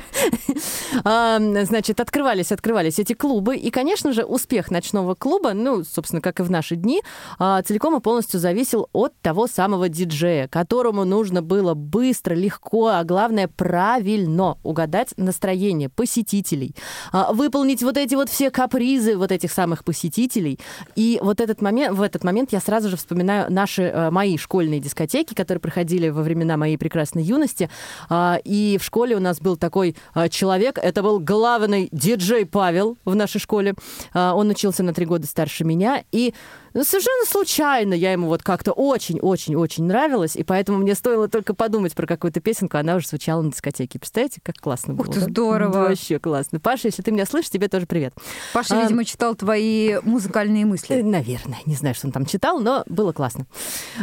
а, 1.04 1.38
значит, 1.64 2.00
открывались, 2.00 2.52
открывались 2.52 2.98
эти 2.98 3.12
клубы. 3.12 3.56
И, 3.56 3.70
конечно 3.70 4.12
же, 4.12 4.24
успех 4.24 4.70
ночного 4.70 5.14
клуба, 5.14 5.52
ну, 5.54 5.84
собственно, 5.84 6.20
как 6.20 6.40
и 6.40 6.42
в 6.42 6.50
наши 6.50 6.76
дни, 6.76 7.02
а, 7.38 7.62
целиком 7.62 7.96
и 7.96 8.00
полностью 8.00 8.40
зависел 8.40 8.88
от 8.92 9.12
того 9.20 9.46
самого 9.46 9.88
диджея, 9.88 10.48
которому 10.48 11.04
нужно 11.04 11.42
было 11.42 11.74
быстро, 11.74 12.34
легко, 12.34 12.88
а 12.88 13.04
главное, 13.04 13.48
правильно 13.48 14.58
угадать 14.62 15.14
настроение 15.16 15.88
посетителей, 15.88 16.74
а, 17.12 17.32
выполнить 17.32 17.82
вот 17.82 17.96
эти 17.96 18.14
вот 18.14 18.28
все 18.28 18.50
капризы 18.50 19.16
вот 19.16 19.32
этих 19.32 19.52
самых 19.52 19.84
посетителей. 19.84 20.58
И 20.96 21.18
вот 21.22 21.40
этот 21.40 21.62
момент, 21.62 21.96
в 21.96 22.02
этот 22.02 22.24
момент 22.24 22.52
я 22.52 22.60
сразу 22.60 22.88
же 22.88 22.96
вспоминаю 22.96 23.52
наши, 23.52 23.82
э, 23.82 24.10
мои 24.10 24.36
школьные 24.36 24.80
дискотеки, 24.80 25.34
которые 25.34 25.60
проходили 25.68 26.08
во 26.08 26.22
времена 26.22 26.56
моей 26.56 26.78
прекрасной 26.78 27.22
юности. 27.22 27.68
А, 28.08 28.38
и 28.42 28.78
в 28.80 28.84
школе 28.84 29.16
у 29.16 29.20
нас 29.20 29.38
был 29.38 29.58
такой 29.58 29.96
а, 30.14 30.30
человек, 30.30 30.78
это 30.78 31.02
был 31.02 31.20
главный 31.20 31.90
диджей 31.92 32.46
Павел 32.46 32.96
в 33.04 33.14
нашей 33.14 33.38
школе. 33.38 33.74
А, 34.14 34.32
он 34.34 34.48
учился 34.48 34.82
на 34.82 34.94
три 34.94 35.04
года 35.04 35.26
старше 35.26 35.64
меня, 35.64 36.04
и 36.10 36.32
Ну, 36.74 36.84
совершенно 36.84 37.24
случайно 37.26 37.94
я 37.94 38.12
ему 38.12 38.28
вот 38.28 38.42
как-то 38.42 38.72
очень-очень-очень 38.72 39.84
нравилась, 39.84 40.36
и 40.36 40.44
поэтому 40.44 40.78
мне 40.78 40.94
стоило 40.94 41.28
только 41.28 41.54
подумать 41.54 41.94
про 41.94 42.06
какую-то 42.06 42.40
песенку, 42.40 42.76
она 42.76 42.96
уже 42.96 43.06
звучала 43.08 43.42
на 43.42 43.50
дискотеке. 43.50 43.98
Представляете, 43.98 44.40
как 44.42 44.56
классно 44.56 44.94
было? 44.94 45.06
Ух 45.06 45.14
ты, 45.14 45.20
да? 45.20 45.26
здорово. 45.26 45.72
Да, 45.72 45.80
вообще 45.88 46.18
классно. 46.18 46.60
Паша, 46.60 46.88
если 46.88 47.02
ты 47.02 47.10
меня 47.10 47.26
слышишь, 47.26 47.50
тебе 47.50 47.68
тоже 47.68 47.86
привет. 47.86 48.14
Паша, 48.52 48.78
А, 48.78 48.82
видимо, 48.82 49.04
читал 49.04 49.34
твои 49.34 49.98
музыкальные 50.02 50.64
Э, 50.64 50.66
мысли. 50.66 51.02
Наверное, 51.02 51.58
не 51.66 51.74
знаю, 51.74 51.94
что 51.94 52.06
он 52.08 52.12
там 52.12 52.26
читал, 52.26 52.60
но 52.60 52.84
было 52.88 53.12
классно. 53.12 53.46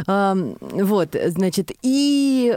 Ам, 0.06 0.56
Вот, 0.60 1.16
значит, 1.28 1.70
и 1.82 2.54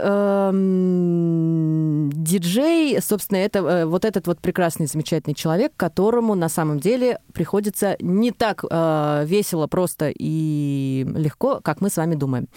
ам, 0.90 2.10
диджей, 2.12 3.00
собственно, 3.00 3.38
это 3.38 3.58
э, 3.60 3.84
вот 3.86 4.04
этот 4.04 4.26
вот 4.26 4.40
прекрасный, 4.40 4.86
замечательный 4.86 5.34
человек, 5.34 5.72
которому 5.76 6.34
на 6.34 6.48
самом 6.48 6.80
деле 6.80 7.20
приходится 7.32 7.96
не 8.00 8.30
так 8.32 8.64
э, 8.68 9.24
весело, 9.26 9.66
просто 9.66 9.99
и 10.08 11.06
легко, 11.14 11.60
как 11.62 11.80
мы 11.80 11.90
с 11.90 11.96
вами 11.96 12.14
думаем. 12.14 12.48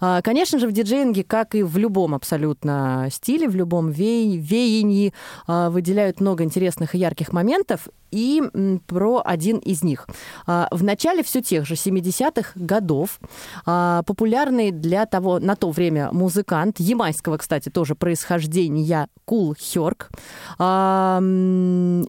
А, 0.00 0.20
Конечно 0.22 0.58
же, 0.58 0.68
в 0.68 0.72
диджеинге, 0.72 1.24
как 1.24 1.54
и 1.54 1.62
в 1.62 1.76
любом 1.78 2.14
абсолютно 2.14 3.08
стиле, 3.10 3.48
в 3.48 3.56
любом 3.56 3.90
ве- 3.90 4.36
веянии, 4.36 5.12
а, 5.46 5.70
выделяют 5.70 6.20
много 6.20 6.44
интересных 6.44 6.94
и 6.94 6.98
ярких 6.98 7.32
моментов, 7.32 7.88
и 8.10 8.42
про 8.86 9.22
один 9.24 9.56
из 9.58 9.82
них. 9.82 10.06
А, 10.46 10.68
В 10.70 10.84
начале 10.84 11.22
все 11.22 11.40
тех 11.42 11.66
же 11.66 11.74
70-х 11.74 12.52
годов 12.54 13.18
популярный 13.64 14.70
для 14.70 15.06
того, 15.06 15.38
на 15.38 15.56
то 15.56 15.70
время 15.70 16.10
музыкант, 16.12 16.78
ямайского, 16.80 17.38
кстати, 17.38 17.68
тоже 17.70 17.94
происхождения, 17.94 19.08
Кул 19.24 19.54
Херк, 19.58 20.10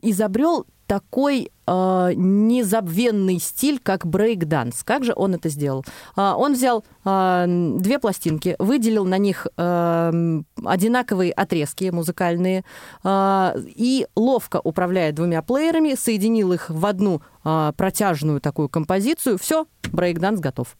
изобрел 0.02 0.66
такой 0.88 1.52
а, 1.66 2.12
незабвенный 2.14 3.40
стиль, 3.40 3.80
как 3.82 4.06
брейк-данс. 4.06 4.84
Как 4.84 5.04
же 5.04 5.14
он 5.16 5.36
это 5.36 5.50
сделал? 5.50 5.86
А, 6.16 6.36
он 6.36 6.54
взял 6.54 6.84
м, 7.06 7.78
две 7.80 8.00
пластинки, 8.00 8.56
выделил 8.60 9.06
на 9.06 9.18
них 9.18 9.48
м, 9.58 10.46
одинаковые 10.64 11.32
отрезки 11.32 11.90
музыкальные 11.92 12.66
а, 13.04 13.56
и 13.58 14.08
ловко 14.16 14.60
управляя 14.64 15.12
двумя 15.12 15.42
плеерами, 15.42 15.96
соединил 15.96 16.52
их 16.54 16.70
в 16.70 16.86
одну 16.86 17.22
а, 17.44 17.72
протяжную 17.74 18.42
такую 18.42 18.70
композицию. 18.70 19.38
Все, 19.38 19.66
брейк-данс 19.92 20.40
готов. 20.40 20.76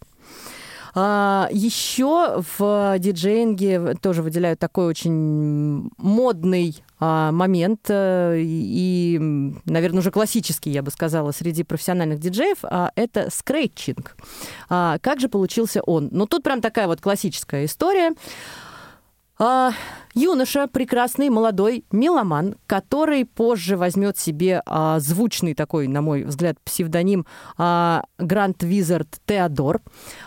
А, 0.96 1.48
еще 1.52 2.44
в 2.58 2.96
диджеинге 3.00 3.96
тоже 3.96 4.22
выделяют 4.22 4.60
такой 4.60 4.86
очень 4.86 5.90
модный 5.98 6.84
момент 7.32 7.86
э, 7.90 8.38
и, 8.40 9.18
наверное, 9.66 10.00
уже 10.00 10.12
классический, 10.12 10.72
я 10.72 10.82
бы 10.82 10.92
сказала, 10.92 11.32
среди 11.32 11.64
профессиональных 11.64 12.20
диджеев, 12.20 12.60
а, 12.64 12.92
это 12.96 13.30
скретчинг. 13.32 14.16
А, 14.70 14.98
как 15.00 15.20
же 15.20 15.30
получился 15.30 15.82
он? 15.82 16.10
Ну, 16.12 16.28
тут 16.28 16.44
прям 16.44 16.62
такая 16.62 16.88
вот 16.88 17.02
классическая 17.02 17.66
история. 17.66 18.14
А, 19.40 19.72
юноша, 20.14 20.68
прекрасный, 20.68 21.30
молодой 21.30 21.86
меломан, 21.92 22.56
который 22.68 23.26
позже 23.26 23.78
возьмет 23.78 24.16
себе 24.20 24.62
а, 24.68 25.00
звучный 25.00 25.56
такой, 25.56 25.88
на 25.88 26.04
мой 26.04 26.24
взгляд, 26.24 26.58
псевдоним 26.64 27.26
а, 27.58 28.04
Гранд 28.20 28.62
Визард 28.62 29.08
Теодор. 29.26 29.82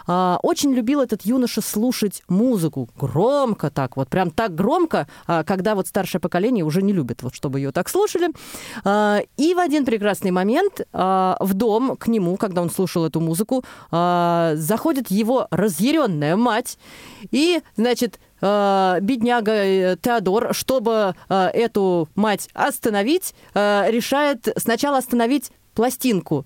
А, 0.08 0.40
очень 0.42 0.74
любил 0.74 1.00
этот 1.00 1.22
юноша 1.22 1.60
слушать 1.60 2.24
музыку 2.28 2.88
громко 2.98 3.70
так, 3.70 3.96
вот 3.96 4.08
прям 4.08 4.32
так 4.32 4.56
громко, 4.56 5.06
а, 5.28 5.44
когда 5.44 5.76
вот 5.76 5.86
старшее 5.86 6.20
поколение 6.20 6.64
уже 6.64 6.82
не 6.82 6.92
любит, 6.92 7.22
вот 7.22 7.32
чтобы 7.32 7.60
ее 7.60 7.70
так 7.70 7.88
слушали. 7.88 8.30
А, 8.82 9.20
и 9.36 9.54
в 9.54 9.60
один 9.60 9.84
прекрасный 9.84 10.32
момент 10.32 10.80
а, 10.92 11.36
в 11.38 11.54
дом 11.54 11.96
к 11.96 12.08
нему, 12.08 12.36
когда 12.36 12.60
он 12.60 12.70
слушал 12.70 13.04
эту 13.04 13.20
музыку, 13.20 13.64
а, 13.92 14.54
заходит 14.56 15.12
его 15.12 15.46
разъяренная 15.52 16.34
мать 16.34 16.76
и, 17.30 17.60
значит, 17.76 18.18
бедняга 18.40 19.52
э, 19.52 19.96
Теодор, 20.00 20.54
чтобы 20.54 21.14
э, 21.28 21.34
эту 21.54 22.08
мать 22.14 22.48
остановить, 22.54 23.34
э, 23.54 23.90
решает 23.90 24.48
сначала 24.56 24.98
остановить 24.98 25.50
пластинку 25.74 26.44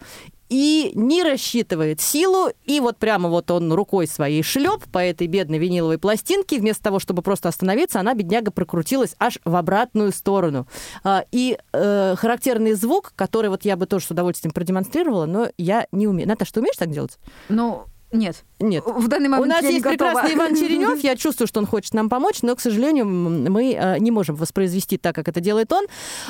и 0.51 0.91
не 0.95 1.23
рассчитывает 1.23 2.01
силу, 2.01 2.51
и 2.65 2.81
вот 2.81 2.99
прямо 2.99 3.29
вот 3.29 3.51
он 3.53 3.73
рукой 3.73 4.07
своей 4.09 4.43
шлеп 4.43 4.85
по 4.93 4.99
этой 4.99 5.29
бедной 5.29 5.59
виниловой 5.59 5.97
пластинке, 5.97 6.59
вместо 6.59 6.83
того, 6.83 6.99
чтобы 6.99 7.23
просто 7.23 7.49
остановиться, 7.49 8.01
она, 8.01 8.15
бедняга, 8.15 8.51
прокрутилась 8.51 9.15
аж 9.19 9.39
в 9.45 9.55
обратную 9.55 10.13
сторону. 10.13 10.67
А, 11.05 11.25
И 11.31 11.57
э, 11.73 12.15
характерный 12.17 12.73
звук, 12.73 13.13
который 13.15 13.49
вот 13.49 13.65
я 13.65 13.77
бы 13.77 13.87
тоже 13.87 14.07
с 14.07 14.11
удовольствием 14.11 14.53
продемонстрировала, 14.53 15.27
но 15.27 15.49
я 15.57 15.87
не 15.93 16.09
умею. 16.09 16.29
Наташа, 16.29 16.55
ты 16.55 16.61
умеешь 16.61 16.77
так 16.77 16.91
делать? 16.91 17.19
Ну, 17.49 17.85
нет. 18.13 18.45
Нет. 18.59 18.85
В 18.85 19.09
данный 19.09 19.29
момент 19.29 19.47
У 19.47 19.49
нас 19.49 19.63
есть 19.63 19.85
прекрасный 19.85 20.35
Иван 20.35 20.55
Черенев. 20.55 21.03
Я 21.03 21.17
чувствую, 21.17 21.47
что 21.47 21.61
он 21.61 21.67
хочет 21.67 21.95
нам 21.95 22.09
помочь, 22.09 22.43
но, 22.43 22.57
к 22.57 22.61
сожалению, 22.61 23.07
мы 23.07 23.73
э, 23.73 23.99
не 23.99 24.11
можем 24.11 24.37
воспроизвести 24.37 24.99
так, 24.99 25.15
как 25.15 25.29
это 25.29 25.41
делает 25.41 25.73
он. 25.73 25.87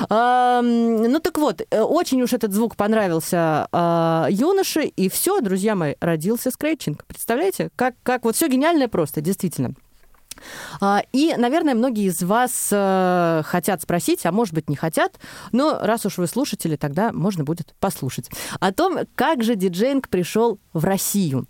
Ну 0.09 1.19
так 1.19 1.37
вот, 1.37 1.61
э, 1.69 1.81
очень 1.81 2.21
уж 2.21 2.33
этот 2.33 2.53
звук 2.53 2.75
понравился 2.75 3.67
а, 3.71 4.27
юноше, 4.29 4.85
и 4.85 5.09
все, 5.09 5.41
друзья 5.41 5.75
мои, 5.75 5.95
родился 5.99 6.51
скретчинг. 6.51 7.05
Представляете, 7.05 7.69
как, 7.75 7.95
как 8.03 8.25
вот 8.25 8.35
все 8.35 8.47
гениальное 8.47 8.87
просто, 8.87 9.21
действительно. 9.21 9.73
А, 10.79 11.03
И, 11.11 11.35
наверное, 11.37 11.75
многие 11.75 12.05
из 12.07 12.21
вас 12.21 12.69
э, 12.71 13.41
хотят 13.45 13.81
спросить, 13.81 14.25
а 14.25 14.31
может 14.31 14.53
быть, 14.53 14.69
не 14.69 14.75
хотят, 14.75 15.19
но 15.51 15.79
раз 15.81 16.05
уж 16.05 16.17
вы 16.17 16.27
слушатели, 16.27 16.75
тогда 16.75 17.11
можно 17.11 17.43
будет 17.43 17.73
послушать 17.79 18.29
о 18.59 18.71
том, 18.71 18.99
как 19.15 19.43
же 19.43 19.55
диджейнг 19.55 20.09
пришел 20.09 20.59
в 20.73 20.85
Россию. 20.85 21.47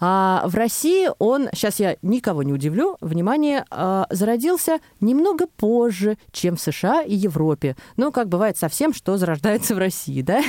А, 0.00 0.44
В 0.46 0.54
России 0.54 1.08
он, 1.18 1.48
сейчас 1.52 1.80
я 1.80 1.96
никого 2.02 2.42
не 2.42 2.52
удивлю, 2.52 2.96
внимание, 3.00 3.64
а, 3.70 4.06
зародился 4.10 4.78
немного 5.00 5.46
позже, 5.46 6.18
чем 6.32 6.56
в 6.56 6.60
США 6.60 7.02
и 7.02 7.14
Европе. 7.14 7.76
Ну, 7.96 8.12
как 8.12 8.28
бывает 8.28 8.56
совсем, 8.56 8.92
что 8.94 9.16
зарождается 9.16 9.74
в 9.74 9.78
России, 9.78 10.22
да? 10.22 10.42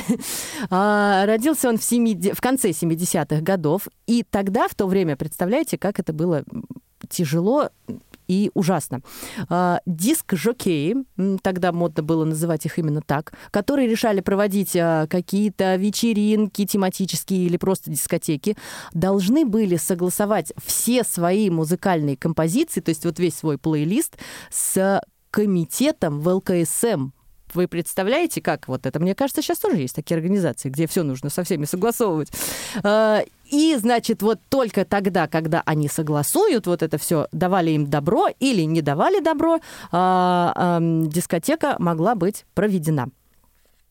Родился 1.26 1.68
он 1.68 1.78
в, 1.78 1.84
70 1.84 2.36
в 2.36 2.40
конце 2.40 2.70
70-х 2.70 3.40
годов, 3.42 3.88
и 4.06 4.24
тогда, 4.28 4.68
в 4.68 4.74
то 4.74 4.86
время, 4.86 5.16
представляете, 5.16 5.78
как 5.78 5.98
это 5.98 6.12
было 6.12 6.44
тяжело 7.10 7.68
и 8.30 8.50
ужасно. 8.54 9.00
А, 9.48 9.80
Диск-жокеи, 9.86 11.04
тогда 11.42 11.72
модно 11.72 12.04
было 12.04 12.24
называть 12.24 12.64
их 12.64 12.78
именно 12.78 13.02
так, 13.02 13.32
которые 13.50 13.88
решали 13.88 14.20
проводить 14.20 14.76
а, 14.76 15.08
какие-то 15.08 15.74
вечеринки 15.74 16.64
тематические 16.64 17.46
или 17.46 17.56
просто 17.56 17.90
дискотеки, 17.90 18.56
должны 18.94 19.44
были 19.44 19.76
согласовать 19.76 20.52
все 20.64 21.02
свои 21.02 21.50
музыкальные 21.50 22.16
композиции, 22.16 22.80
то 22.80 22.90
есть 22.90 23.04
вот 23.04 23.18
весь 23.18 23.34
свой 23.34 23.58
плейлист 23.58 24.16
с 24.50 25.02
комитетом 25.32 26.20
в 26.20 26.28
ЛКСМ 26.28 27.10
вы 27.54 27.68
представляете, 27.68 28.40
как 28.40 28.68
вот 28.68 28.86
это? 28.86 29.00
Мне 29.00 29.14
кажется, 29.14 29.42
сейчас 29.42 29.58
тоже 29.58 29.76
есть 29.76 29.94
такие 29.94 30.16
организации, 30.16 30.68
где 30.68 30.86
все 30.86 31.02
нужно 31.02 31.30
со 31.30 31.44
всеми 31.44 31.64
согласовывать. 31.64 32.30
А, 32.82 33.22
И, 33.50 33.74
значит, 33.76 34.22
вот 34.22 34.38
только 34.48 34.84
тогда, 34.84 35.26
когда 35.26 35.62
они 35.66 35.88
согласуют 35.88 36.66
вот 36.66 36.82
это 36.82 36.98
все, 36.98 37.26
давали 37.32 37.72
им 37.72 37.86
добро 37.88 38.28
или 38.38 38.62
не 38.62 38.80
давали 38.80 39.20
добро, 39.20 39.58
а, 39.90 40.78
дискотека 40.80 41.74
могла 41.78 42.14
быть 42.14 42.44
проведена. 42.54 43.08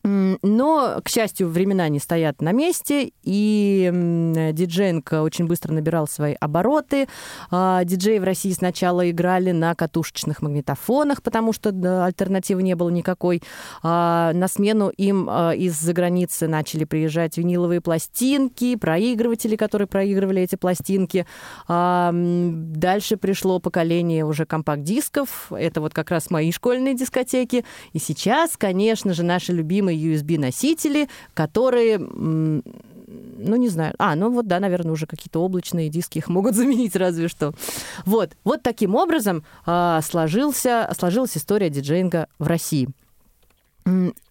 Но, 0.03 1.01
к 1.03 1.09
счастью, 1.09 1.49
времена 1.49 1.89
не 1.89 1.99
стоят 1.99 2.41
на 2.41 2.53
месте, 2.53 3.11
и 3.23 3.89
м, 3.91 4.53
диджейнг 4.55 5.11
очень 5.11 5.45
быстро 5.45 5.73
набирал 5.73 6.07
свои 6.07 6.35
обороты. 6.39 7.07
А, 7.51 7.83
Диджеи 7.83 8.19
в 8.19 8.23
России 8.23 8.51
сначала 8.53 9.09
играли 9.09 9.51
на 9.51 9.75
катушечных 9.75 10.41
магнитофонах, 10.41 11.21
потому 11.21 11.51
что 11.51 11.69
альтернативы 12.05 12.63
не 12.63 12.75
было 12.75 12.89
никакой. 12.89 13.41
А, 13.83 14.31
На 14.33 14.47
смену 14.47 14.89
им 14.89 15.27
а, 15.29 15.51
из-за 15.51 15.91
границы 15.93 16.47
начали 16.47 16.85
приезжать 16.85 17.37
виниловые 17.37 17.81
пластинки, 17.81 18.75
проигрыватели, 18.77 19.57
которые 19.57 19.87
проигрывали 19.87 20.41
эти 20.43 20.55
пластинки. 20.55 21.25
Дальше 21.67 23.17
пришло 23.17 23.59
поколение 23.59 24.25
уже 24.25 24.45
компакт-дисков. 24.45 25.51
Это 25.51 25.81
вот 25.81 25.93
как 25.93 26.11
раз 26.11 26.29
мои 26.29 26.51
школьные 26.51 26.95
дискотеки. 26.95 27.65
И 27.93 27.99
сейчас, 27.99 28.55
конечно 28.57 29.13
же, 29.13 29.23
наши 29.23 29.51
любимые 29.51 29.88
USB-носители, 29.95 31.09
которые 31.33 31.99
ну, 33.39 33.55
не 33.55 33.69
знаю. 33.69 33.95
А, 33.97 34.15
ну 34.15 34.29
вот, 34.31 34.47
да, 34.47 34.59
наверное, 34.59 34.91
уже 34.91 35.07
какие-то 35.07 35.41
облачные 35.41 35.89
диски 35.89 36.19
их 36.19 36.27
могут 36.27 36.55
заменить 36.55 36.95
разве 36.95 37.27
что. 37.27 37.53
Вот, 38.05 38.31
вот 38.43 38.61
таким 38.61 38.95
образом 38.95 39.43
а, 39.65 40.01
сложился, 40.01 40.89
сложилась 40.97 41.37
история 41.37 41.69
диджейнга 41.69 42.27
в 42.37 42.47
России. 42.47 42.89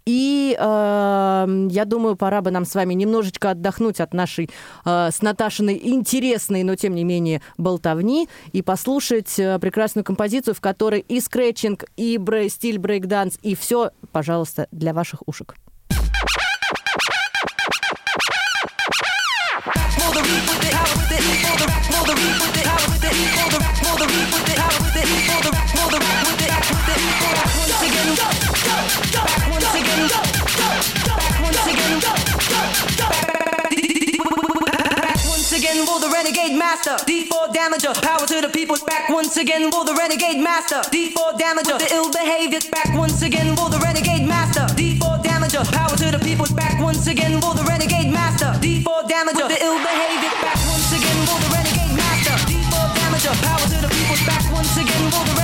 И 0.07 0.57
э, 0.59 1.69
я 1.71 1.85
думаю, 1.85 2.17
пора 2.17 2.41
бы 2.41 2.51
нам 2.51 2.65
с 2.65 2.75
вами 2.75 2.95
немножечко 2.95 3.51
отдохнуть 3.51 4.01
от 4.01 4.15
нашей 4.15 4.49
э, 4.85 5.11
с 5.11 5.21
Наташиной 5.21 5.79
интересной, 5.83 6.63
но 6.63 6.77
тем 6.77 6.95
не 6.95 7.05
менее 7.05 7.43
болтовни 7.59 8.29
и 8.53 8.63
послушать 8.63 9.39
э, 9.39 9.59
прекрасную 9.59 10.05
композицию, 10.05 10.55
в 10.55 10.61
которой 10.61 11.01
и 11.01 11.21
скретчинг, 11.21 11.85
и 11.97 12.17
брей- 12.17 12.49
стиль 12.49 12.79
брейкданс, 12.79 13.39
и 13.43 13.55
все, 13.55 13.91
пожалуйста, 14.13 14.69
для 14.71 14.95
ваших 14.95 15.23
ушек. 15.27 15.57
Master. 36.59 36.97
D4 37.07 37.55
damager. 37.55 37.95
Power 38.03 38.27
to 38.27 38.41
the 38.41 38.49
people. 38.49 38.77
Back 38.87 39.09
once 39.09 39.37
again. 39.37 39.71
For 39.71 39.85
the 39.85 39.95
renegade 39.95 40.39
master. 40.39 40.81
D4 40.93 41.39
damager. 41.39 41.79
The 41.79 41.89
ill 41.95 42.11
behavior. 42.11 42.61
Back 42.71 42.91
once 42.95 43.23
again. 43.23 43.57
For 43.57 43.69
the 43.71 43.79
renegade 43.79 44.27
master. 44.27 44.67
D4 44.79 45.23
damager. 45.23 45.65
Power 45.73 45.97
to 45.97 46.11
the 46.11 46.19
people. 46.19 46.47
Back 46.55 46.81
once 46.81 47.07
again. 47.07 47.41
For 47.41 47.55
the 47.55 47.65
renegade 47.65 48.13
master. 48.13 48.53
D4 48.61 49.09
damager. 49.09 49.49
The 49.49 49.59
ill 49.65 49.79
behavior. 49.79 50.33
Back 50.45 50.61
once 50.69 50.91
again. 50.93 51.19
For 51.27 51.39
the 51.43 51.51
renegade 51.57 51.95
master. 51.97 52.37
D4 52.51 52.87
damager. 52.99 53.35
Power 53.43 53.67
to 53.73 53.79
the 53.85 53.91
people. 53.97 54.19
Back 54.27 54.45
once 54.53 54.77
again. 54.77 55.05
For 55.11 55.25
the 55.25 55.38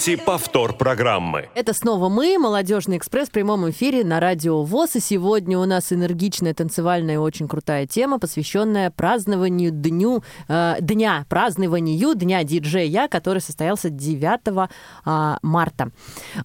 Вы 0.00 0.04
слушаете 0.04 0.24
повтор 0.24 0.72
программы. 0.72 1.50
Это 1.54 1.74
снова 1.74 2.08
мы, 2.08 2.38
Молодежный 2.38 2.96
экспресс 2.96 3.28
в 3.28 3.32
прямом 3.32 3.68
эфире 3.68 4.02
на 4.02 4.18
радио 4.18 4.62
ВОЗ. 4.62 4.96
И 4.96 5.00
сегодня 5.00 5.58
у 5.58 5.66
нас 5.66 5.92
энергичная, 5.92 6.54
танцевальная 6.54 7.16
и 7.16 7.18
очень 7.18 7.46
крутая 7.46 7.86
тема, 7.86 8.18
посвященная 8.18 8.90
празднованию 8.90 9.70
дню, 9.70 10.22
э, 10.48 10.76
дня, 10.80 11.26
празднованию 11.28 12.14
Дня 12.14 12.44
диджея, 12.44 13.08
который 13.08 13.40
состоялся 13.42 13.90
9 13.90 14.70
а, 15.04 15.38
марта. 15.42 15.90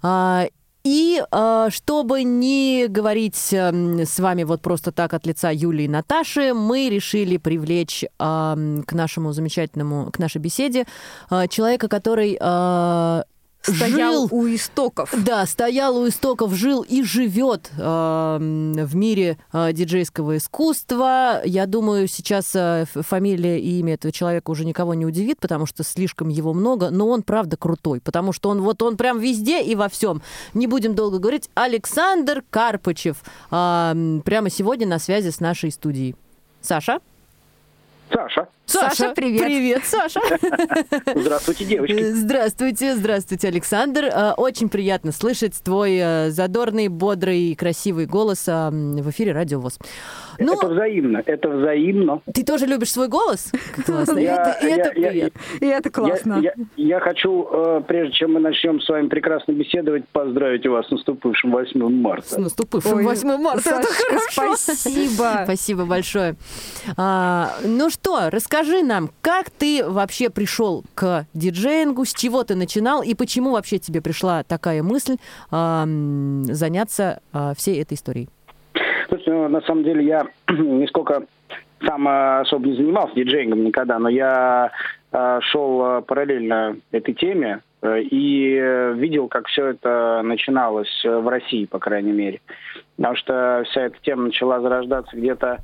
А, 0.02 0.48
и 0.84 1.24
э, 1.32 1.68
чтобы 1.72 2.24
не 2.24 2.88
говорить 2.88 3.54
э, 3.54 4.06
с 4.06 4.20
вами 4.20 4.44
вот 4.44 4.62
просто 4.62 4.92
так 4.92 5.14
от 5.14 5.26
лица 5.26 5.50
Юлии 5.50 5.86
и 5.86 5.88
Наташи, 5.88 6.54
мы 6.54 6.90
решили 6.90 7.38
привлечь 7.38 8.04
э, 8.04 8.08
к 8.20 8.94
нашему 8.94 9.32
замечательному, 9.32 10.12
к 10.12 10.20
нашей 10.20 10.38
беседе 10.42 10.86
э, 11.32 11.48
человека, 11.48 11.88
который 11.88 12.38
э, 12.40 13.24
Стоял 13.66 14.28
жил 14.28 14.28
у 14.32 14.48
истоков. 14.48 15.14
да, 15.24 15.46
стоял 15.46 15.98
у 15.98 16.08
истоков, 16.08 16.54
жил 16.54 16.82
и 16.82 17.04
живет 17.04 17.72
э, 17.78 17.82
в 18.40 18.96
мире 18.96 19.38
э, 19.54 19.74
диджейского 19.74 20.38
искусства. 20.38 21.42
Я 21.46 21.66
думаю, 21.66 22.08
сейчас 22.08 22.56
э, 22.56 22.86
фамилия 22.94 23.60
и 23.60 23.80
имя 23.80 23.96
этого 23.96 24.12
человека 24.12 24.52
уже 24.52 24.66
никого 24.66 24.94
не 24.94 25.06
удивит, 25.06 25.40
потому 25.40 25.66
что 25.66 25.84
слишком 25.84 26.30
его 26.30 26.54
много, 26.54 26.90
но 26.90 27.08
он 27.08 27.24
правда 27.24 27.58
крутой, 27.58 28.02
потому 28.02 28.32
что 28.34 28.50
он 28.50 28.62
вот 28.62 28.82
он 28.82 28.98
прям 28.98 29.20
везде 29.20 29.62
и 29.64 29.76
во 29.76 29.90
всем. 29.90 30.22
Не 30.54 30.68
будем 30.68 30.96
долго 30.96 31.20
говорить. 31.20 31.50
Александр 31.56 32.44
Карпычев 32.50 33.18
э, 33.52 33.56
м, 33.56 34.22
прямо 34.24 34.50
сегодня 34.50 34.88
на 34.88 35.00
связи 35.00 35.30
с 35.30 35.40
нашей 35.40 35.72
студией. 35.72 36.16
Саша? 36.62 37.00
Саша. 38.12 38.48
Саша, 38.66 39.14
привет. 39.16 39.44
Привет, 39.44 39.82
Саша. 39.86 40.20
Здравствуйте, 41.16 41.66
девочки. 41.66 42.02
Здравствуйте, 42.12 42.96
здравствуйте, 42.96 43.48
Александр. 43.48 44.06
Э, 44.06 44.32
Очень 44.38 44.70
приятно 44.70 45.12
слышать 45.12 45.54
твой 45.64 45.98
э, 46.02 46.30
задорный, 46.32 46.88
бодрый 46.88 47.40
и 47.52 47.56
красивый 47.56 48.06
голос 48.08 48.48
в 48.48 49.10
эфире 49.12 49.34
Радио 49.34 49.60
ВОЗ. 49.60 49.78
Ну, 50.40 50.54
Это 50.58 50.68
взаимно, 50.68 51.22
это 51.26 51.48
взаимно. 51.50 52.22
ты 52.34 52.44
тоже 52.44 52.66
любишь 52.66 52.92
свой 52.92 53.08
голос? 53.08 53.52
Классно. 53.86 54.18
Я- 54.26 54.58
Это- 54.60 54.68
это 54.68 55.00
я- 55.00 55.12
я- 55.12 55.30
приятно. 55.30 55.40
И 55.62 55.66
это 55.68 55.90
классно. 55.92 56.34
Я, 56.42 56.54
я- 56.58 56.66
я 56.76 57.00
хочу, 57.00 57.48
э, 57.52 57.82
прежде 57.88 58.14
чем 58.14 58.34
мы 58.34 58.40
начнем 58.40 58.82
с 58.82 58.90
вами 58.90 59.08
прекрасно 59.08 59.52
беседовать, 59.54 60.08
поздравить 60.10 60.66
вас 60.68 60.88
с 60.88 60.92
наступившим 60.92 61.52
8 61.52 61.80
С 61.88 61.92
марта. 61.92 62.42
наступившим 62.42 62.98
Ой, 62.98 63.04
8 63.04 63.38
марта. 63.38 63.70
Это 63.70 63.84
Сашка, 63.84 64.04
хорошо. 64.36 64.56
спасибо. 64.58 65.42
Спасибо 65.46 65.86
большое. 65.86 66.36
А, 66.98 67.56
ну 67.64 67.90
что, 67.90 68.30
расскажи 68.32 68.55
нам, 68.84 69.10
как 69.22 69.50
ты 69.50 69.84
вообще 69.86 70.30
пришел 70.30 70.84
к 70.94 71.26
диджеингу, 71.34 72.06
с 72.06 72.14
чего 72.14 72.44
ты 72.44 72.56
начинал 72.56 73.04
и 73.04 73.14
почему 73.14 73.52
вообще 73.52 73.80
тебе 73.80 74.02
пришла 74.02 74.44
такая 74.44 74.82
мысль 74.82 75.18
а, 75.52 75.84
м, 75.84 76.44
заняться 76.46 77.22
а, 77.34 77.54
всей 77.54 77.82
этой 77.82 77.96
историей? 77.96 78.30
Слушайте, 79.08 79.32
ну, 79.32 79.50
на 79.50 79.62
самом 79.62 79.84
деле 79.84 80.06
я 80.06 80.28
нисколько 80.50 81.24
сам 81.86 82.08
э, 82.08 82.40
особо 82.40 82.68
не 82.68 82.76
занимался 82.76 83.16
диджеингом 83.16 83.64
никогда, 83.64 84.00
но 84.00 84.10
я 84.10 84.72
э, 85.12 85.40
шел 85.42 85.86
э, 85.86 86.02
параллельно 86.02 86.78
этой 86.92 87.14
теме, 87.14 87.62
э, 87.82 88.02
и 88.02 88.56
э, 88.56 88.94
видел, 88.94 89.28
как 89.28 89.48
все 89.48 89.68
это 89.68 90.22
начиналось 90.24 91.04
э, 91.04 91.18
в 91.18 91.28
России, 91.28 91.66
по 91.66 91.80
крайней 91.80 92.14
мере. 92.14 92.42
Потому 92.96 93.16
что 93.18 93.64
вся 93.70 93.82
эта 93.82 93.98
тема 94.02 94.24
начала 94.24 94.62
зарождаться 94.62 95.16
где-то 95.16 95.60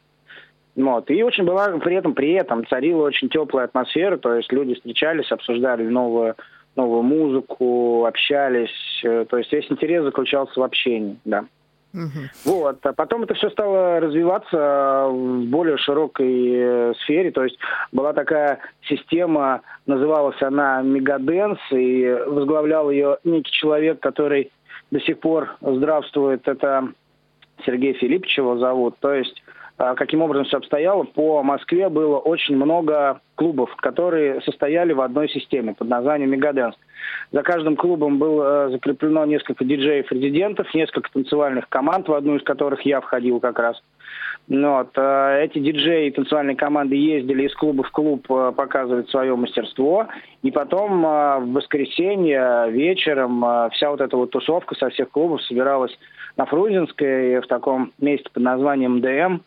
Вот. 0.77 1.09
И 1.09 1.23
очень 1.23 1.43
была 1.43 1.69
при 1.79 1.95
этом, 1.95 2.13
при 2.13 2.33
этом 2.33 2.65
царила 2.67 3.03
очень 3.03 3.29
теплая 3.29 3.65
атмосфера, 3.65 4.17
то 4.17 4.35
есть 4.35 4.51
люди 4.53 4.75
встречались, 4.75 5.31
обсуждали 5.31 5.83
новую 5.83 6.35
новую 6.75 7.01
музыку, 7.01 8.05
общались. 8.05 9.01
Э, 9.03 9.25
то 9.27 9.37
есть 9.37 9.51
весь 9.51 9.69
интерес 9.71 10.03
заключался 10.03 10.59
в 10.59 10.63
общении, 10.63 11.17
да. 11.25 11.45
Угу. 11.93 12.53
Вот. 12.53 12.85
А 12.85 12.93
потом 12.93 13.23
это 13.23 13.33
все 13.33 13.49
стало 13.49 13.99
развиваться 13.99 15.07
в 15.09 15.45
более 15.45 15.77
широкой 15.77 16.53
э, 16.53 16.93
сфере. 17.01 17.31
То 17.31 17.43
есть 17.43 17.57
была 17.91 18.13
такая 18.13 18.59
система, 18.87 19.61
называлась 19.87 20.39
она 20.43 20.83
Мегаденс, 20.83 21.57
и 21.71 22.05
возглавлял 22.27 22.91
ее 22.91 23.17
некий 23.23 23.51
человек, 23.51 23.99
который 23.99 24.51
до 24.91 24.99
сих 24.99 25.19
пор 25.19 25.55
здравствует. 25.61 26.47
Это 26.47 26.89
Сергей 27.65 27.93
Филиппович 27.93 28.37
его 28.37 28.57
зовут. 28.57 28.97
То 28.99 29.13
есть 29.13 29.41
каким 29.77 30.21
образом 30.21 30.45
все 30.45 30.57
обстояло, 30.57 31.03
по 31.03 31.43
Москве 31.43 31.89
было 31.89 32.17
очень 32.17 32.55
много 32.55 33.21
клубов, 33.35 33.75
которые 33.75 34.41
состояли 34.41 34.93
в 34.93 35.01
одной 35.01 35.29
системе 35.29 35.75
под 35.75 35.87
названием 35.87 36.31
«Мегаденс». 36.31 36.75
За 37.31 37.43
каждым 37.43 37.75
клубом 37.75 38.17
было 38.17 38.69
закреплено 38.69 39.25
несколько 39.25 39.63
диджеев-резидентов, 39.63 40.73
несколько 40.73 41.11
танцевальных 41.11 41.69
команд, 41.69 42.07
в 42.07 42.13
одну 42.13 42.37
из 42.37 42.43
которых 42.43 42.81
я 42.81 43.01
входил 43.01 43.39
как 43.39 43.59
раз. 43.59 43.81
Ну 44.47 44.77
вот. 44.77 44.91
А, 44.95 45.37
эти 45.39 45.59
диджеи 45.59 46.07
и 46.07 46.11
танцевальные 46.11 46.55
команды 46.55 46.95
ездили 46.95 47.47
из 47.47 47.53
клуба 47.53 47.83
в 47.83 47.91
клуб 47.91 48.25
а, 48.31 48.51
показывать 48.53 49.09
свое 49.09 49.35
мастерство. 49.35 50.07
И 50.41 50.51
потом 50.51 51.01
в 51.01 51.51
воскресенье 51.53 52.71
вечером 52.71 53.43
вся 53.71 53.91
вот 53.91 54.01
эта 54.01 54.15
вот 54.15 54.31
тусовка 54.31 54.75
со 54.75 54.89
всех 54.89 55.09
клубов 55.09 55.43
собиралась 55.43 55.91
на 56.37 56.45
Фрунзенской 56.45 57.41
в 57.41 57.47
таком 57.47 57.91
месте 57.99 58.29
под 58.31 58.43
названием 58.43 59.01
ДМ 59.01 59.41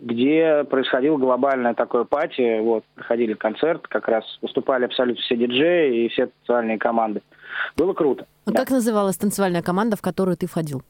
где 0.00 0.64
происходил 0.64 1.18
глобальное 1.18 1.74
такое 1.74 2.04
пати, 2.04 2.60
вот, 2.60 2.84
проходили 2.94 3.34
концерт, 3.34 3.86
как 3.86 4.08
раз 4.08 4.24
выступали 4.40 4.84
абсолютно 4.84 5.22
все 5.22 5.36
диджеи 5.36 6.04
и 6.04 6.08
все 6.08 6.26
танцевальные 6.26 6.78
команды. 6.78 7.22
Было 7.76 7.92
круто. 7.92 8.26
А 8.46 8.50
да. 8.50 8.60
как 8.60 8.70
называлась 8.70 9.16
танцевальная 9.16 9.62
команда, 9.62 9.96
в 9.96 10.02
которую 10.02 10.36
ты 10.36 10.46
входил? 10.46 10.82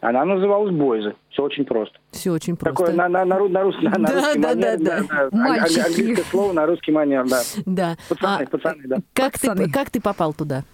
Она 0.00 0.24
называлась 0.24 0.74
Бойзы. 0.74 1.14
Все 1.30 1.44
очень 1.44 1.64
просто. 1.64 1.96
Все 2.10 2.32
очень 2.32 2.56
просто. 2.56 2.76
Такое 2.76 2.96
на, 2.96 3.08
на, 3.08 3.24
на, 3.24 3.38
на, 3.48 3.62
рус, 3.62 3.76
на, 3.80 3.90
на 3.90 4.08
да, 4.08 4.14
русский 4.14 4.40
да, 4.40 4.48
манер. 4.48 4.78
Да, 4.78 4.98
да, 4.98 5.06
да. 5.08 5.28
Мальчики. 5.30 5.78
Английское 5.78 6.24
слово 6.24 6.52
на 6.52 6.66
русский 6.66 6.92
манер, 6.92 7.28
да. 7.28 7.40
Да. 7.66 7.96
Пацаны, 8.08 8.42
а, 8.42 8.46
пацаны, 8.46 8.82
да. 8.86 8.96
Как 9.14 9.32
пацаны. 9.34 9.64
ты, 9.64 9.70
как 9.70 9.90
ты 9.90 10.00
попал 10.00 10.34
туда? 10.34 10.64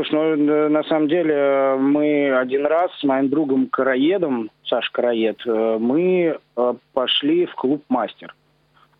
Слушай, 0.00 0.36
ну, 0.36 0.52
э, 0.52 0.68
на 0.68 0.82
самом 0.84 1.08
деле, 1.08 1.34
э, 1.34 1.76
мы 1.76 2.34
один 2.34 2.64
раз 2.64 2.90
с 3.00 3.04
моим 3.04 3.28
другом 3.28 3.66
Караедом, 3.66 4.50
Саш 4.64 4.88
Караед, 4.90 5.40
э, 5.46 5.76
мы 5.78 6.38
пошли 6.94 7.44
в 7.44 7.54
клуб 7.54 7.84
«Мастер». 7.90 8.34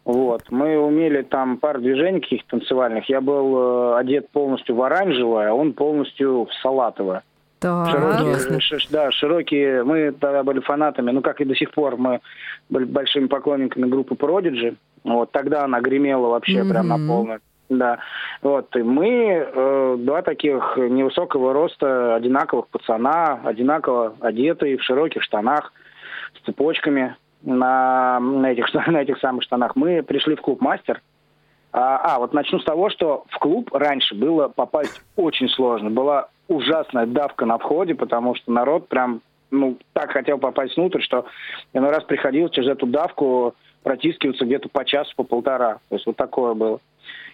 Вот. 0.04 0.42
Мы 0.50 0.78
умели 0.78 1.22
там 1.22 1.56
пару 1.58 1.80
движений 1.80 2.20
каких-то 2.20 2.58
танцевальных. 2.58 3.08
Я 3.08 3.20
был 3.20 3.94
одет 3.94 4.28
полностью 4.30 4.74
в 4.74 4.82
оранжевое, 4.82 5.50
а 5.50 5.54
он 5.54 5.72
полностью 5.72 6.46
в 6.46 6.54
салатовое. 6.62 7.22
Да. 7.60 7.86
Широкие, 7.86 8.60
ш, 8.60 8.78
да, 8.90 9.10
широкие. 9.10 9.84
Мы 9.84 10.12
тогда 10.12 10.42
были 10.42 10.60
фанатами, 10.60 11.10
ну 11.10 11.20
как 11.20 11.40
и 11.40 11.44
до 11.44 11.54
сих 11.54 11.70
пор, 11.70 11.96
мы 11.96 12.20
были 12.70 12.84
большими 12.84 13.26
поклонниками 13.26 13.86
группы 13.86 14.14
Prodigy. 14.14 14.74
Вот 15.04 15.30
тогда 15.32 15.64
она 15.64 15.80
гремела 15.80 16.28
вообще 16.28 16.60
mm-hmm. 16.60 16.70
прям 16.70 16.88
на 16.88 16.96
полную. 16.96 17.40
Да. 17.70 18.00
Вот. 18.42 18.74
И 18.74 18.82
мы 18.82 19.08
э, 19.08 19.96
два 20.00 20.22
таких 20.22 20.76
невысокого 20.76 21.52
роста, 21.52 22.16
одинаковых 22.16 22.66
пацана, 22.68 23.40
одинаково 23.44 24.14
одетые 24.20 24.76
в 24.76 24.82
широких 24.82 25.22
штанах, 25.22 25.72
с 26.34 26.44
цепочками 26.44 27.16
на, 27.42 28.18
на, 28.18 28.50
этих, 28.50 28.74
на 28.86 29.02
этих 29.02 29.18
самых 29.18 29.44
штанах. 29.44 29.76
Мы 29.76 30.02
пришли 30.02 30.34
в 30.34 30.42
клуб 30.42 30.60
«Мастер». 30.60 31.00
А, 31.72 32.16
а, 32.16 32.18
вот 32.18 32.34
начну 32.34 32.58
с 32.58 32.64
того, 32.64 32.90
что 32.90 33.24
в 33.28 33.38
клуб 33.38 33.72
раньше 33.72 34.16
было 34.16 34.48
попасть 34.48 35.00
очень 35.14 35.48
сложно. 35.48 35.88
Была 35.88 36.28
ужасная 36.48 37.06
давка 37.06 37.46
на 37.46 37.58
входе, 37.58 37.94
потому 37.94 38.34
что 38.34 38.50
народ 38.50 38.88
прям 38.88 39.20
ну, 39.52 39.78
так 39.92 40.10
хотел 40.10 40.38
попасть 40.38 40.76
внутрь, 40.76 41.00
что 41.00 41.26
иной 41.72 41.90
раз 41.90 42.02
приходилось 42.02 42.52
через 42.52 42.70
эту 42.70 42.86
давку 42.86 43.54
протискиваться 43.84 44.44
где-то 44.44 44.68
по 44.68 44.84
часу, 44.84 45.12
по 45.16 45.22
полтора. 45.22 45.78
То 45.88 45.94
есть 45.94 46.06
вот 46.06 46.16
такое 46.16 46.54
было. 46.54 46.80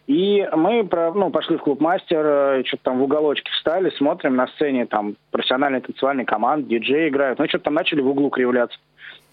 И 0.06 0.46
мы 0.52 0.88
ну, 1.14 1.30
пошли 1.30 1.56
в 1.56 1.62
клуб 1.62 1.80
«Мастер», 1.80 2.24
э, 2.24 2.62
что-то 2.64 2.84
там 2.84 2.98
в 3.00 3.02
уголочке 3.02 3.50
встали, 3.50 3.90
смотрим 3.90 4.36
на 4.36 4.46
сцене, 4.48 4.86
там 4.86 5.16
профессиональные 5.32 5.80
танцевальные 5.80 6.26
команды, 6.26 6.68
диджеи 6.68 7.08
играют. 7.08 7.40
Ну, 7.40 7.48
что-то 7.48 7.64
там 7.64 7.74
начали 7.74 8.00
в 8.00 8.08
углу 8.08 8.30
кривляться 8.30 8.78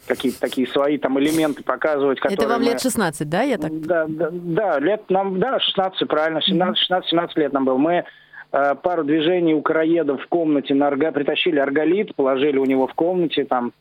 какие-то 0.08 0.40
такие 0.40 0.68
свои 0.68 0.98
там 0.98 1.20
элементы 1.20 1.64
показывать. 1.64 2.20
Это 2.24 2.48
вам 2.48 2.62
мы... 2.62 2.72
лет 2.72 2.82
16, 2.82 3.30
да, 3.30 3.42
я 3.44 3.58
так? 3.58 3.72
Да, 3.82 4.06
да, 4.08 4.30
да, 4.32 4.80
лет 4.80 5.04
нам, 5.10 5.40
да, 5.40 5.60
16, 5.60 6.08
правильно, 6.08 6.40
17-16 6.40 7.30
лет 7.36 7.54
нам 7.54 7.66
было. 7.66 7.78
Мы 7.78 8.04
э, 8.52 8.76
пару 8.82 9.04
движений 9.04 9.54
у 9.54 9.62
караедов 9.62 10.24
в 10.24 10.28
комнате 10.28 10.74
на 10.74 10.88
арга... 10.88 11.12
притащили 11.12 11.60
арголит, 11.60 12.16
положили 12.16 12.58
у 12.58 12.66
него 12.66 12.88
в 12.88 12.94
комнате, 12.94 13.46
там 13.46 13.74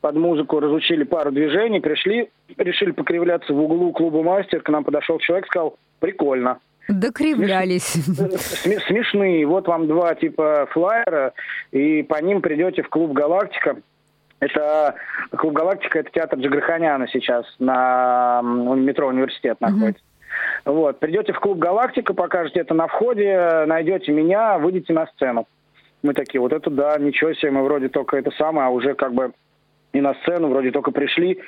под 0.00 0.16
музыку 0.16 0.60
разучили 0.60 1.04
пару 1.04 1.30
движений, 1.30 1.80
пришли, 1.80 2.30
решили 2.56 2.90
покривляться 2.92 3.52
в 3.52 3.60
углу 3.60 3.92
клуба 3.92 4.22
«Мастер», 4.22 4.60
к 4.60 4.68
нам 4.68 4.84
подошел 4.84 5.18
человек, 5.18 5.46
сказал, 5.46 5.76
прикольно. 6.00 6.58
Докривлялись. 6.88 7.92
Смешные. 8.86 9.46
Вот 9.46 9.68
вам 9.68 9.86
два 9.86 10.14
типа 10.14 10.66
флайера, 10.70 11.34
и 11.70 12.02
по 12.02 12.20
ним 12.22 12.40
придете 12.40 12.82
в 12.82 12.88
клуб 12.88 13.12
«Галактика». 13.12 13.76
Это 14.40 14.94
клуб 15.36 15.52
«Галактика»— 15.52 15.98
это 16.00 16.10
театр 16.10 16.38
Джигарханяна 16.38 17.06
сейчас 17.08 17.44
на 17.58 18.40
метро 18.42 19.08
«Университет» 19.08 19.60
находится. 19.60 20.02
Mm-hmm. 20.02 20.72
Вот. 20.72 20.98
Придете 20.98 21.32
в 21.32 21.40
клуб 21.40 21.58
«Галактика», 21.58 22.14
покажете 22.14 22.60
это 22.60 22.72
на 22.72 22.86
входе, 22.86 23.64
найдете 23.66 24.12
меня, 24.12 24.58
выйдете 24.58 24.92
на 24.94 25.06
сцену. 25.08 25.46
Мы 26.02 26.14
такие, 26.14 26.40
вот 26.40 26.52
это 26.52 26.70
да, 26.70 26.96
ничего 26.98 27.34
себе, 27.34 27.50
мы 27.50 27.64
вроде 27.64 27.88
только 27.88 28.16
это 28.16 28.30
самое, 28.38 28.68
а 28.68 28.70
уже 28.70 28.94
как 28.94 29.12
бы 29.12 29.32
и 29.92 30.00
на 30.00 30.14
сцену, 30.22 30.48
вроде 30.48 30.70
только 30.70 30.90
пришли. 30.90 31.40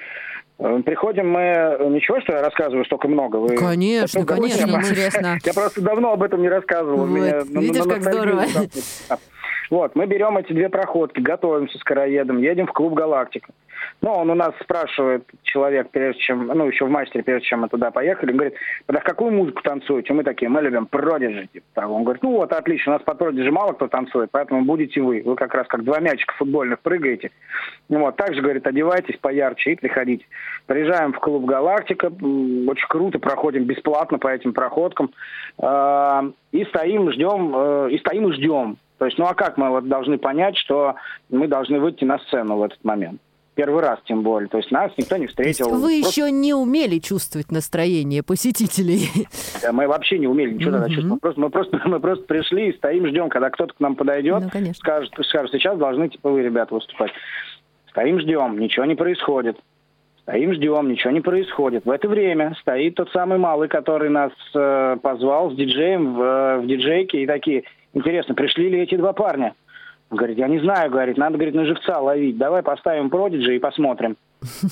Э, 0.60 0.82
приходим 0.84 1.30
мы... 1.30 1.76
Ничего, 1.90 2.20
что 2.20 2.34
я 2.34 2.42
рассказываю 2.42 2.84
столько 2.84 3.08
много? 3.08 3.36
Вы... 3.36 3.56
Конечно, 3.56 4.26
конечно, 4.26 4.70
интересно. 4.70 5.38
Я 5.42 5.54
просто 5.54 5.80
давно 5.80 6.12
об 6.12 6.22
этом 6.22 6.42
не 6.42 6.48
рассказывал. 6.48 7.06
Вот. 7.06 7.08
Меня, 7.08 7.40
Видишь, 7.44 7.84
на, 7.84 7.94
как 7.94 8.02
здорово. 8.02 8.44
Вот, 9.70 9.94
мы 9.94 10.06
берем 10.06 10.36
эти 10.36 10.52
две 10.52 10.68
проходки, 10.68 11.20
готовимся 11.20 11.78
с 11.78 11.84
короедом, 11.84 12.38
едем 12.38 12.66
в 12.66 12.72
клуб 12.72 12.94
«Галактика». 12.94 13.52
Ну, 14.02 14.10
он 14.12 14.30
у 14.30 14.34
нас 14.34 14.52
спрашивает, 14.60 15.24
человек, 15.42 15.90
прежде 15.90 16.20
чем, 16.20 16.48
ну, 16.48 16.66
еще 16.66 16.84
в 16.84 16.90
мастере, 16.90 17.22
прежде 17.22 17.46
чем 17.46 17.60
мы 17.60 17.68
туда 17.68 17.90
поехали, 17.90 18.32
говорит, 18.32 18.54
а 18.86 18.92
какую 18.94 19.32
музыку 19.32 19.62
танцуете? 19.62 20.12
Мы 20.12 20.24
такие, 20.24 20.48
мы 20.48 20.60
любим 20.60 20.86
Продиджи. 20.86 21.48
Типа, 21.52 21.86
Он 21.86 22.02
говорит, 22.04 22.22
ну 22.22 22.32
вот, 22.32 22.52
отлично, 22.52 22.92
у 22.92 22.94
нас 22.96 23.02
по 23.02 23.14
Продиджи 23.14 23.50
мало 23.50 23.72
кто 23.72 23.88
танцует, 23.88 24.30
поэтому 24.32 24.64
будете 24.64 25.00
вы. 25.00 25.22
Вы 25.24 25.34
как 25.36 25.54
раз 25.54 25.66
как 25.66 25.84
два 25.84 26.00
мячика 26.00 26.34
футбольных 26.34 26.80
прыгаете. 26.80 27.30
Вот, 27.88 28.16
также, 28.16 28.42
говорит, 28.42 28.66
одевайтесь 28.66 29.18
поярче 29.18 29.72
и 29.72 29.76
приходите. 29.76 30.24
Приезжаем 30.66 31.12
в 31.12 31.18
клуб 31.18 31.44
«Галактика», 31.44 32.06
очень 32.06 32.88
круто, 32.88 33.18
проходим 33.18 33.64
бесплатно 33.64 34.18
по 34.18 34.28
этим 34.28 34.52
проходкам. 34.52 35.10
А, 35.58 36.24
и 36.52 36.64
стоим, 36.66 37.10
ждем, 37.12 37.54
э, 37.54 37.90
и 37.92 37.98
стоим 37.98 38.28
и 38.28 38.32
ждем. 38.32 38.78
То 39.00 39.06
есть, 39.06 39.16
ну 39.16 39.24
а 39.24 39.32
как 39.32 39.56
мы 39.56 39.70
вот 39.70 39.88
должны 39.88 40.18
понять, 40.18 40.58
что 40.58 40.94
мы 41.30 41.48
должны 41.48 41.80
выйти 41.80 42.04
на 42.04 42.18
сцену 42.18 42.58
в 42.58 42.62
этот 42.62 42.84
момент? 42.84 43.18
первый 43.56 43.82
раз 43.82 43.98
тем 44.06 44.22
более. 44.22 44.48
То 44.48 44.56
есть 44.56 44.70
нас 44.70 44.90
никто 44.96 45.18
не 45.18 45.26
встретил. 45.26 45.66
То 45.66 45.70
есть 45.72 45.82
вы 45.82 46.00
Просто... 46.00 46.20
еще 46.20 46.30
не 46.30 46.54
умели 46.54 46.98
чувствовать 46.98 47.50
настроение 47.50 48.22
посетителей? 48.22 49.26
Мы 49.70 49.86
вообще 49.86 50.18
не 50.18 50.26
умели 50.26 50.54
ничего 50.54 50.72
тогда 50.72 50.88
чувствовать. 50.88 51.20
Просто, 51.20 51.40
мы, 51.40 51.50
просто, 51.50 51.80
мы 51.84 52.00
просто 52.00 52.24
пришли 52.24 52.70
и 52.70 52.76
стоим, 52.76 53.06
ждем, 53.06 53.28
когда 53.28 53.50
кто-то 53.50 53.74
к 53.74 53.80
нам 53.80 53.96
подойдет, 53.96 54.44
ну, 54.54 54.74
скажет, 54.74 55.12
скажет, 55.24 55.52
сейчас 55.52 55.76
должны 55.78 56.08
типа 56.08 56.30
вы, 56.30 56.42
ребята, 56.42 56.74
выступать. 56.74 57.10
Стоим, 57.90 58.20
ждем, 58.20 58.58
ничего 58.58 58.86
не 58.86 58.94
происходит. 58.94 59.58
Стоим, 60.30 60.54
ждем, 60.54 60.88
ничего 60.88 61.10
не 61.10 61.20
происходит. 61.20 61.84
В 61.84 61.90
это 61.90 62.08
время 62.08 62.54
стоит 62.60 62.94
тот 62.94 63.10
самый 63.10 63.38
малый, 63.38 63.68
который 63.68 64.10
нас 64.10 64.30
э, 64.54 64.96
позвал 65.02 65.50
с 65.50 65.56
диджеем 65.56 66.14
в, 66.14 66.22
э, 66.22 66.58
в 66.58 66.66
диджейке 66.68 67.22
и 67.22 67.26
такие, 67.26 67.64
интересно, 67.94 68.36
пришли 68.36 68.68
ли 68.68 68.80
эти 68.80 68.96
два 68.96 69.12
парня? 69.12 69.54
говорит, 70.10 70.38
я 70.38 70.48
не 70.48 70.58
знаю, 70.60 70.90
говорит, 70.90 71.16
надо, 71.16 71.36
говорит, 71.36 71.54
на 71.54 71.64
живца 71.64 72.00
ловить. 72.00 72.36
Давай 72.36 72.62
поставим 72.62 73.10
Продиджи 73.10 73.56
и 73.56 73.58
посмотрим. 73.58 74.16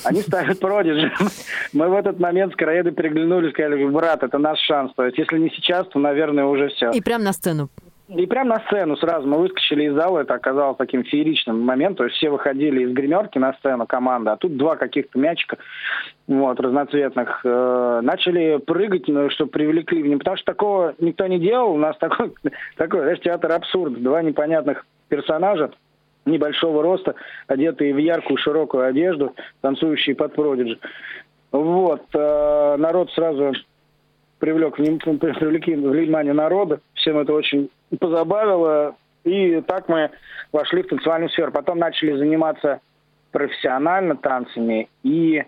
Они 0.05 0.21
ставят 0.21 0.59
Продиджи. 0.59 1.11
Мы 1.73 1.89
в 1.89 1.93
этот 1.93 2.19
момент 2.19 2.53
с 2.53 2.55
Караедой 2.55 2.93
переглянулись, 2.93 3.51
сказали, 3.51 3.85
брат, 3.85 4.23
это 4.23 4.37
наш 4.37 4.59
шанс. 4.59 4.91
То 4.95 5.05
есть, 5.05 5.17
если 5.17 5.37
не 5.39 5.49
сейчас, 5.49 5.87
то, 5.87 5.99
наверное, 5.99 6.45
уже 6.45 6.69
все. 6.69 6.91
И 6.91 7.01
прям 7.01 7.23
на 7.23 7.33
сцену. 7.33 7.69
И 8.09 8.25
прям 8.25 8.47
на 8.47 8.59
сцену 8.61 8.97
сразу 8.97 9.27
мы 9.27 9.37
выскочили 9.37 9.83
из 9.83 9.93
зала, 9.93 10.19
это 10.19 10.33
оказалось 10.33 10.77
таким 10.77 11.03
фееричным 11.03 11.61
моментом. 11.61 11.97
То 11.97 12.03
есть 12.05 12.17
все 12.17 12.31
выходили 12.31 12.81
из 12.81 12.91
гримерки 12.91 13.37
на 13.37 13.53
сцену 13.53 13.85
команда, 13.85 14.31
а 14.33 14.37
тут 14.37 14.57
два 14.57 14.77
каких-то 14.77 15.19
мячика 15.19 15.57
вот, 16.27 16.59
разноцветных. 16.59 17.41
Э, 17.43 17.99
начали 18.01 18.57
прыгать, 18.57 19.07
ну, 19.07 19.29
что 19.29 19.45
привлекли 19.45 19.99
внимание. 19.99 20.17
Потому 20.17 20.37
что 20.37 20.45
такого 20.45 20.95
никто 20.97 21.27
не 21.27 21.39
делал. 21.39 21.73
У 21.73 21.77
нас 21.77 21.95
такой, 21.99 22.33
такой 22.77 23.01
знаешь, 23.01 23.19
театр 23.19 23.51
абсурд. 23.51 24.01
Два 24.01 24.23
непонятных 24.23 24.87
персонажа 25.07 25.71
небольшого 26.25 26.81
роста, 26.81 27.13
одетые 27.47 27.93
в 27.93 27.97
яркую 27.97 28.37
широкую 28.37 28.85
одежду, 28.85 29.35
танцующие 29.61 30.15
под 30.15 30.33
продиджи. 30.33 30.79
Вот. 31.51 32.03
Э, 32.15 32.75
народ 32.77 33.11
сразу 33.11 33.53
привлек, 34.39 34.75
привлекли 34.75 35.75
внимание 35.75 36.33
народа. 36.33 36.79
Всем 36.95 37.17
это 37.17 37.33
очень 37.33 37.69
позабавило. 37.99 38.95
И 39.23 39.61
так 39.61 39.89
мы 39.89 40.09
вошли 40.51 40.83
в 40.83 40.87
танцевальную 40.87 41.29
сферу. 41.29 41.51
Потом 41.51 41.77
начали 41.77 42.17
заниматься 42.17 42.79
профессионально 43.31 44.15
танцами. 44.15 44.89
И 45.03 45.37
э, 45.37 45.45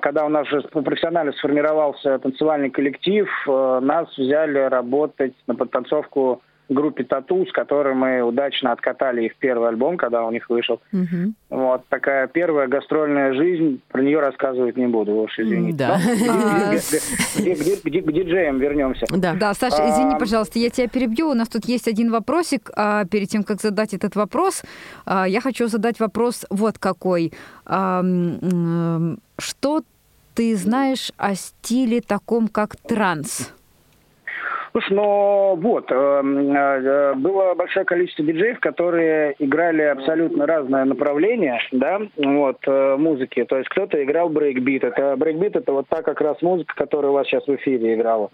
когда 0.00 0.24
у 0.24 0.28
нас 0.28 0.46
уже 0.46 0.62
профессионально 0.62 1.32
сформировался 1.32 2.18
танцевальный 2.18 2.70
коллектив, 2.70 3.28
э, 3.46 3.80
нас 3.80 4.08
взяли 4.16 4.58
работать 4.58 5.34
на 5.46 5.54
подтанцовку 5.54 6.42
группе 6.70 7.04
Тату, 7.04 7.46
с 7.46 7.52
которой 7.52 7.94
мы 7.94 8.22
удачно 8.22 8.72
откатали 8.72 9.24
их 9.24 9.36
первый 9.36 9.68
альбом, 9.68 9.96
когда 9.96 10.24
у 10.24 10.30
них 10.30 10.48
вышел. 10.48 10.80
Угу. 10.92 11.34
Вот 11.50 11.86
такая 11.88 12.28
первая 12.28 12.68
гастрольная 12.68 13.34
жизнь, 13.34 13.80
про 13.88 14.02
нее 14.02 14.20
рассказывать 14.20 14.76
не 14.76 14.86
буду, 14.86 15.14
уж 15.16 15.38
извините. 15.38 15.76
Да. 15.76 15.98
К 15.98 18.12
диджеям 18.12 18.58
вернемся. 18.58 19.06
Да, 19.10 19.34
да, 19.34 19.54
Саша, 19.54 19.90
извини, 19.90 20.14
пожалуйста, 20.18 20.58
я 20.58 20.70
тебя 20.70 20.88
перебью. 20.88 21.30
У 21.30 21.34
нас 21.34 21.48
тут 21.48 21.64
есть 21.64 21.88
один 21.88 22.10
вопросик. 22.10 22.70
А, 22.76 23.04
перед 23.04 23.28
тем, 23.28 23.42
как 23.42 23.60
задать 23.60 23.92
этот 23.92 24.16
вопрос, 24.16 24.62
а, 25.04 25.26
я 25.26 25.40
хочу 25.40 25.66
задать 25.66 26.00
вопрос 26.00 26.46
вот 26.50 26.78
какой. 26.78 27.32
Что 27.66 29.82
ты 30.34 30.56
знаешь 30.56 31.12
о 31.16 31.34
стиле 31.34 32.00
таком, 32.00 32.48
как 32.48 32.76
транс? 32.76 33.52
Слушай, 34.72 34.94
ну 34.94 35.56
вот, 35.56 35.90
э, 35.90 35.94
э, 35.94 37.14
было 37.14 37.54
большое 37.54 37.84
количество 37.84 38.24
диджеев, 38.24 38.60
которые 38.60 39.34
играли 39.38 39.82
абсолютно 39.82 40.46
разное 40.46 40.84
направление, 40.84 41.58
да, 41.72 42.00
вот, 42.16 42.58
э, 42.66 42.96
музыки. 42.96 43.44
То 43.44 43.56
есть 43.58 43.68
кто-то 43.68 44.02
играл 44.02 44.28
брейкбит. 44.28 44.84
Это 44.84 45.16
брейкбит 45.16 45.56
это 45.56 45.72
вот 45.72 45.86
та 45.88 46.02
как 46.02 46.20
раз 46.20 46.40
музыка, 46.42 46.74
которая 46.76 47.10
у 47.10 47.14
вас 47.14 47.26
сейчас 47.26 47.46
в 47.46 47.54
эфире 47.56 47.94
играла. 47.94 48.30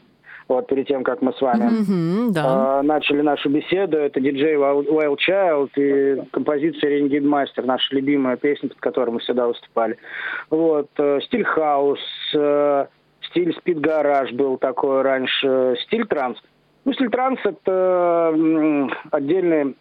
Вот 0.48 0.68
перед 0.68 0.86
тем, 0.86 1.02
как 1.02 1.22
мы 1.22 1.32
с 1.32 1.40
вами 1.40 1.64
mm-hmm, 1.64 2.32
да. 2.32 2.78
э, 2.78 2.82
начали 2.82 3.20
нашу 3.20 3.50
беседу, 3.50 3.98
это 3.98 4.20
диджей 4.20 4.54
Wild 4.54 5.16
Child 5.28 5.70
и 5.76 6.22
композиция 6.30 6.90
Renegade 6.90 7.24
Master, 7.24 7.64
наша 7.64 7.94
любимая 7.94 8.36
песня, 8.36 8.68
под 8.68 8.78
которой 8.78 9.10
мы 9.10 9.18
всегда 9.20 9.48
выступали. 9.48 9.98
Вот, 10.50 10.88
э, 10.98 11.18
стиль 11.24 11.44
хаус, 11.44 11.98
э, 12.34 12.86
стиль 13.36 13.54
спид-гараж 13.54 14.32
был 14.32 14.56
такой 14.56 15.02
раньше, 15.02 15.76
стиль 15.84 16.06
транс. 16.06 16.38
Ну, 16.84 16.92
стиль 16.94 17.10
транс– 17.10 17.38
это 17.44 18.34
отдельное 19.10 19.74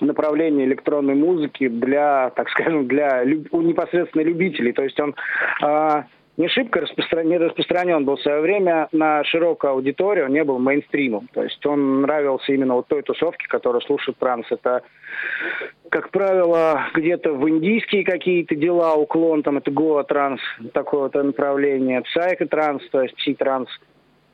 направление 0.00 0.66
электронной 0.66 1.14
музыки 1.14 1.68
для, 1.68 2.30
так 2.30 2.48
скажем, 2.50 2.86
для 2.86 3.24
непосредственно 3.24 4.22
любителей. 4.22 4.72
То 4.72 4.84
есть 4.84 4.98
он 5.00 5.14
а, 5.62 6.04
не 6.36 6.48
шибко 6.48 6.80
распростран... 6.80 7.28
не 7.28 7.38
распространен 7.38 8.04
был 8.04 8.16
в 8.16 8.22
свое 8.22 8.40
время 8.40 8.88
на 8.92 9.22
широкую 9.24 9.72
аудиторию, 9.72 10.28
не 10.28 10.42
был 10.44 10.58
мейнстримом. 10.58 11.28
То 11.32 11.42
есть 11.42 11.64
он 11.66 12.02
нравился 12.02 12.52
именно 12.52 12.74
вот 12.74 12.88
той 12.88 13.02
тусовке, 13.02 13.46
которая 13.48 13.80
слушает 13.82 14.18
транс. 14.18 14.46
Это, 14.50 14.82
как 15.90 16.10
правило, 16.10 16.86
где-то 16.94 17.32
в 17.32 17.48
индийские 17.48 18.04
какие-то 18.04 18.56
дела, 18.56 18.94
уклон, 18.94 19.42
там 19.42 19.58
это 19.58 19.70
гоа-транс, 19.70 20.40
такое 20.72 21.02
вот 21.02 21.14
направление, 21.14 22.02
психотранс, 22.02 22.82
то 22.90 23.02
есть 23.02 23.14
пси-транс. 23.16 23.68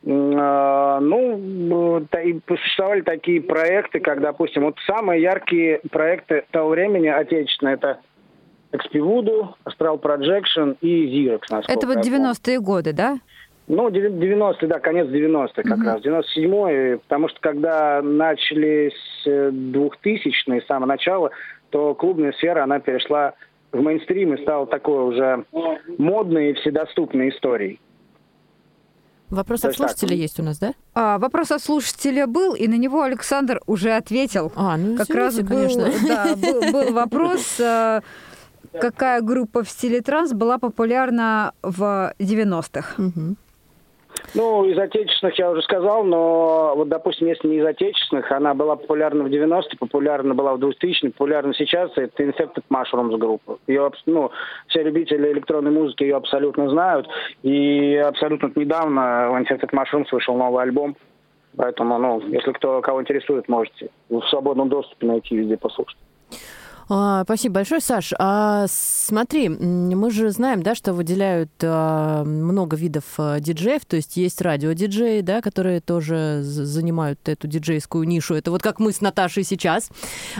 А, 0.06 0.98
ну, 1.00 2.06
существовали 2.48 3.02
такие 3.02 3.42
проекты, 3.42 4.00
как, 4.00 4.22
допустим, 4.22 4.64
вот 4.64 4.76
самые 4.86 5.20
яркие 5.20 5.80
проекты 5.90 6.44
того 6.50 6.70
времени 6.70 7.08
отечественные, 7.08 7.74
это 7.74 8.00
XP 8.72 9.00
Astral 9.64 10.00
Projection 10.00 10.76
и 10.80 11.26
Xerox. 11.26 11.64
Это 11.68 11.86
вот 11.86 11.98
90-е 11.98 12.60
годы, 12.60 12.92
да? 12.92 13.18
Ну, 13.66 13.88
90-е, 13.88 14.66
да, 14.66 14.80
конец 14.80 15.06
90-х 15.06 15.62
как 15.62 15.78
угу. 15.78 15.86
раз. 15.86 16.02
97-й, 16.02 16.98
потому 16.98 17.28
что 17.28 17.40
когда 17.40 18.02
начались 18.02 18.92
2000-е, 19.26 20.58
э, 20.58 20.60
с 20.60 20.66
самого 20.66 20.86
начала, 20.86 21.30
то 21.70 21.94
клубная 21.94 22.32
сфера, 22.32 22.64
она 22.64 22.80
перешла 22.80 23.34
в 23.70 23.80
мейнстрим 23.80 24.34
и 24.34 24.42
стала 24.42 24.66
такой 24.66 25.04
уже 25.04 25.44
модной 25.98 26.50
и 26.50 26.54
вседоступной 26.54 27.30
историей. 27.30 27.78
Вопрос 29.28 29.64
от 29.64 29.76
слушателя 29.76 30.08
так. 30.08 30.18
есть 30.18 30.40
у 30.40 30.42
нас, 30.42 30.58
да? 30.58 30.74
А, 30.92 31.18
вопрос 31.18 31.52
от 31.52 31.62
слушателя 31.62 32.26
был, 32.26 32.54
и 32.54 32.66
на 32.66 32.74
него 32.74 33.02
Александр 33.02 33.60
уже 33.66 33.92
ответил. 33.92 34.52
А, 34.56 34.76
ну, 34.76 34.96
как 34.96 35.10
раз 35.10 35.38
был, 35.38 35.46
конечно. 35.46 35.88
Да, 36.08 36.34
был, 36.34 36.72
был 36.72 36.92
вопрос 36.92 37.60
э, 37.60 38.00
какая 38.78 39.20
группа 39.20 39.62
в 39.62 39.68
стиле 39.68 40.00
транс 40.00 40.32
была 40.32 40.58
популярна 40.58 41.52
в 41.62 42.12
90-х? 42.18 43.02
Угу. 43.02 43.36
Ну, 44.34 44.64
из 44.64 44.78
отечественных 44.78 45.38
я 45.38 45.50
уже 45.50 45.62
сказал, 45.62 46.04
но 46.04 46.74
вот, 46.76 46.88
допустим, 46.88 47.28
если 47.28 47.48
не 47.48 47.58
из 47.58 47.64
отечественных, 47.64 48.30
она 48.30 48.54
была 48.54 48.76
популярна 48.76 49.24
в 49.24 49.26
90-е, 49.28 49.78
популярна 49.78 50.34
была 50.34 50.54
в 50.54 50.60
2000-е, 50.60 51.10
популярна 51.10 51.54
сейчас, 51.54 51.90
это 51.96 52.22
Infected 52.22 52.64
Mushrooms 52.70 53.16
группа. 53.16 53.58
Ее, 53.66 53.90
ну, 54.06 54.30
все 54.68 54.82
любители 54.82 55.32
электронной 55.32 55.70
музыки 55.70 56.04
ее 56.04 56.16
абсолютно 56.16 56.68
знают, 56.68 57.08
и 57.42 57.96
абсолютно 57.96 58.52
недавно 58.54 59.30
у 59.30 59.38
Infected 59.38 59.70
Mushrooms 59.70 60.08
вышел 60.12 60.36
новый 60.36 60.62
альбом, 60.62 60.96
поэтому, 61.56 61.98
ну, 61.98 62.20
если 62.28 62.52
кто, 62.52 62.80
кого 62.82 63.02
интересует, 63.02 63.48
можете 63.48 63.90
в 64.08 64.22
свободном 64.28 64.68
доступе 64.68 65.06
найти 65.06 65.36
везде 65.36 65.56
послушать. 65.56 65.98
А, 66.92 67.22
спасибо 67.22 67.54
большое, 67.54 67.80
Саш. 67.80 68.12
А, 68.18 68.66
смотри, 68.68 69.48
мы 69.48 70.10
же 70.10 70.30
знаем, 70.30 70.60
да, 70.64 70.74
что 70.74 70.92
выделяют 70.92 71.52
а, 71.62 72.24
много 72.24 72.76
видов 72.76 73.04
а, 73.16 73.38
диджеев, 73.38 73.84
то 73.84 73.94
есть 73.94 74.16
есть 74.16 74.42
радиодиджеи, 74.42 75.20
да, 75.20 75.40
которые 75.40 75.80
тоже 75.80 76.40
занимают 76.42 77.20
эту 77.28 77.46
диджейскую 77.46 78.08
нишу. 78.08 78.34
Это 78.34 78.50
вот 78.50 78.62
как 78.62 78.80
мы 78.80 78.90
с 78.92 79.00
Наташей 79.00 79.44
сейчас. 79.44 79.88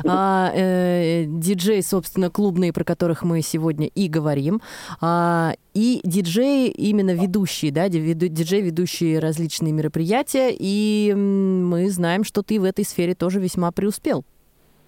А, 0.05 0.51
э, 0.53 1.26
диджеи, 1.28 1.82
собственно, 1.82 2.30
клубные, 2.30 2.72
про 2.72 2.82
которых 2.82 3.22
мы 3.22 3.42
сегодня 3.42 3.86
и 3.86 4.09
говорим. 4.09 4.61
А, 5.01 5.55
и 5.72 6.01
диджеи 6.03 6.68
именно 6.68 7.12
ведущие, 7.12 7.70
да, 7.70 7.88
диджеи, 7.88 8.61
ведущие 8.61 9.20
различные 9.20 9.72
мероприятия. 9.72 10.51
И 10.59 11.14
мы 11.14 11.88
знаем, 11.90 12.24
что 12.24 12.42
ты 12.42 12.59
в 12.59 12.64
этой 12.64 12.84
сфере 12.84 13.14
тоже 13.14 13.38
весьма 13.38 13.70
преуспел. 13.70 14.24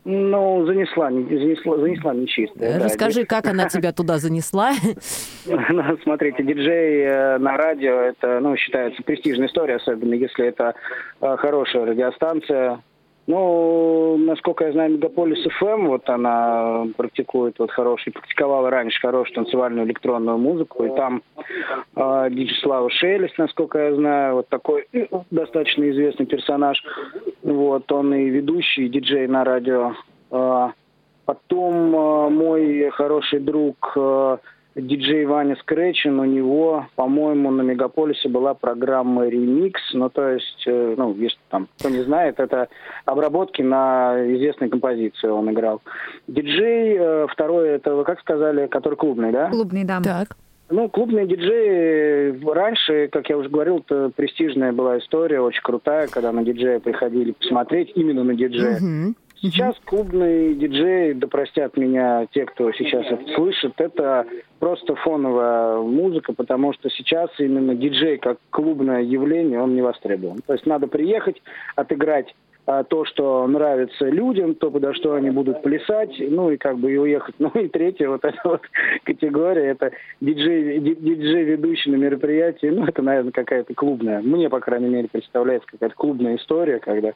Ну, 0.04 0.66
занесла, 0.66 1.10
не- 1.10 1.24
занесла, 1.38 1.78
занесла 1.78 2.12
нечистая. 2.14 2.78
да. 2.78 2.84
Расскажи, 2.86 3.24
как 3.24 3.46
она 3.46 3.68
тебя 3.68 3.92
туда 3.92 4.18
занесла. 4.18 4.72
Ну, 5.46 5.82
Смотрите, 6.02 6.42
диджей 6.42 7.02
э, 7.04 7.38
на 7.38 7.56
радио 7.56 7.94
это, 8.00 8.40
ну, 8.40 8.56
считается 8.56 9.02
престижная 9.04 9.46
история, 9.46 9.76
особенно 9.76 10.14
если 10.14 10.46
это 10.46 10.74
э, 11.20 11.36
хорошая 11.38 11.86
радиостанция. 11.86 12.80
Ну, 13.32 14.18
насколько 14.18 14.66
я 14.66 14.72
знаю, 14.72 14.92
Мегаполис 14.92 15.42
ФМ, 15.54 15.86
вот 15.86 16.06
она 16.10 16.86
практикует 16.98 17.58
вот 17.58 17.70
хороший, 17.70 18.12
практиковала 18.12 18.68
раньше 18.68 19.00
хорошую 19.00 19.34
танцевальную 19.34 19.86
электронную 19.86 20.36
музыку, 20.36 20.84
и 20.84 20.94
там 20.94 21.22
э, 21.96 22.28
диджей 22.30 22.58
Слава 22.62 22.90
Шелест, 22.90 23.38
насколько 23.38 23.78
я 23.78 23.94
знаю, 23.94 24.34
вот 24.34 24.48
такой 24.48 24.86
э, 24.92 25.06
достаточно 25.30 25.88
известный 25.90 26.26
персонаж. 26.26 26.76
Вот, 27.42 27.90
он 27.90 28.12
и 28.12 28.28
ведущий, 28.28 28.84
и 28.84 28.90
диджей 28.90 29.26
на 29.28 29.44
радио. 29.44 29.94
Э, 30.30 30.68
Потом 31.24 31.94
э, 31.94 32.28
мой 32.28 32.90
хороший 32.90 33.40
друг 33.40 33.92
э, 33.96 34.36
диджей 34.74 35.24
Ваня 35.26 35.56
Скретчин, 35.56 36.18
у 36.18 36.24
него, 36.24 36.86
по-моему, 36.96 37.50
на 37.50 37.62
Мегаполисе 37.62 38.28
была 38.28 38.54
программа 38.54 39.26
«Ремикс», 39.26 39.80
ну, 39.92 40.08
то 40.08 40.28
есть, 40.28 40.64
э, 40.66 40.94
ну, 40.96 41.14
если 41.14 41.38
там, 41.50 41.68
кто 41.78 41.88
не 41.88 42.02
знает, 42.02 42.40
это 42.40 42.68
обработки 43.04 43.62
на 43.62 44.16
известной 44.34 44.68
композиции 44.68 45.28
он 45.28 45.50
играл. 45.50 45.82
Диджей, 46.26 46.96
э, 46.98 47.26
второй, 47.30 47.70
это, 47.70 47.94
вы 47.94 48.04
как 48.04 48.20
сказали, 48.20 48.66
который 48.66 48.96
клубный, 48.96 49.32
да? 49.32 49.50
Клубный, 49.50 49.84
да. 49.84 50.00
Так. 50.00 50.36
Ну, 50.70 50.88
клубные 50.88 51.26
диджеи 51.26 52.42
раньше, 52.50 53.08
как 53.08 53.28
я 53.28 53.36
уже 53.36 53.50
говорил, 53.50 53.84
это 53.86 54.10
престижная 54.16 54.72
была 54.72 54.98
история, 54.98 55.40
очень 55.40 55.60
крутая, 55.62 56.08
когда 56.08 56.32
на 56.32 56.42
диджея 56.44 56.80
приходили 56.80 57.32
посмотреть, 57.32 57.92
именно 57.94 58.24
на 58.24 58.34
диджея. 58.34 58.78
Мгм. 58.80 59.14
Сейчас 59.42 59.76
клубные 59.84 60.54
диджеи, 60.54 61.14
да 61.14 61.26
простят 61.26 61.76
меня 61.76 62.26
те, 62.30 62.46
кто 62.46 62.70
сейчас 62.72 63.04
это 63.10 63.26
слышит, 63.34 63.72
это 63.78 64.24
просто 64.60 64.94
фоновая 64.94 65.78
музыка, 65.78 66.32
потому 66.32 66.72
что 66.72 66.88
сейчас 66.90 67.28
именно 67.40 67.74
диджей 67.74 68.18
как 68.18 68.38
клубное 68.50 69.02
явление, 69.02 69.60
он 69.60 69.74
не 69.74 69.82
востребован. 69.82 70.38
То 70.46 70.52
есть 70.52 70.64
надо 70.64 70.86
приехать, 70.86 71.42
отыграть 71.74 72.32
а, 72.64 72.84
то, 72.84 73.04
что 73.04 73.44
нравится 73.48 74.08
людям, 74.08 74.54
то, 74.54 74.70
подо 74.70 74.94
что 74.94 75.14
они 75.14 75.30
будут 75.30 75.62
плясать, 75.62 76.14
ну 76.20 76.52
и 76.52 76.56
как 76.56 76.78
бы 76.78 76.92
и 76.92 76.96
уехать. 76.96 77.34
Ну 77.40 77.48
и 77.48 77.66
третья 77.66 78.08
вот 78.08 78.24
эта 78.24 78.38
вот 78.44 78.62
категория, 79.02 79.70
это 79.70 79.90
диджей, 80.20 80.78
ди- 80.78 80.94
диджей 80.94 81.42
ведущий 81.42 81.90
на 81.90 81.96
мероприятии, 81.96 82.66
ну 82.66 82.86
это, 82.86 83.02
наверное, 83.02 83.32
какая-то 83.32 83.74
клубная, 83.74 84.22
мне, 84.22 84.48
по 84.48 84.60
крайней 84.60 84.88
мере, 84.88 85.08
представляется 85.10 85.68
какая-то 85.68 85.96
клубная 85.96 86.36
история, 86.36 86.78
когда 86.78 87.14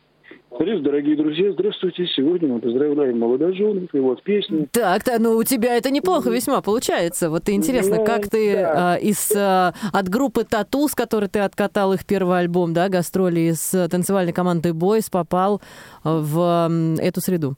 Привет, 0.59 0.83
дорогие 0.83 1.16
друзья, 1.16 1.53
здравствуйте. 1.53 2.07
Сегодня 2.16 2.49
мы 2.49 2.61
поздравляем 2.61 3.18
молодоженов. 3.18 3.93
И 3.93 3.99
вот 3.99 4.22
песни. 4.22 4.66
Так, 4.72 5.05
да, 5.05 5.18
ну 5.18 5.37
у 5.37 5.45
тебя 5.45 5.77
это 5.77 5.91
неплохо 5.91 6.31
весьма 6.31 6.62
получается. 6.62 7.29
Вот 7.31 7.49
интересно, 7.49 7.97
Ну, 7.97 8.05
как 8.07 8.29
ты 8.29 8.55
да. 8.55 8.95
а, 8.95 8.97
из 8.97 9.31
а, 9.37 9.74
от 9.93 10.09
группы 10.09 10.45
Тату, 10.45 10.89
с 10.89 10.95
которой 10.95 11.29
ты 11.29 11.41
откатал 11.41 11.93
их 11.93 12.07
первый 12.07 12.39
альбом, 12.39 12.72
да, 12.72 12.89
гастроли 12.89 13.53
с 13.55 13.74
а, 13.74 13.89
танцевальной 13.89 14.33
командой 14.33 14.72
Бойс, 14.72 15.11
попал 15.11 15.61
в 16.03 16.39
м, 16.70 16.95
эту 16.95 17.20
среду? 17.20 17.57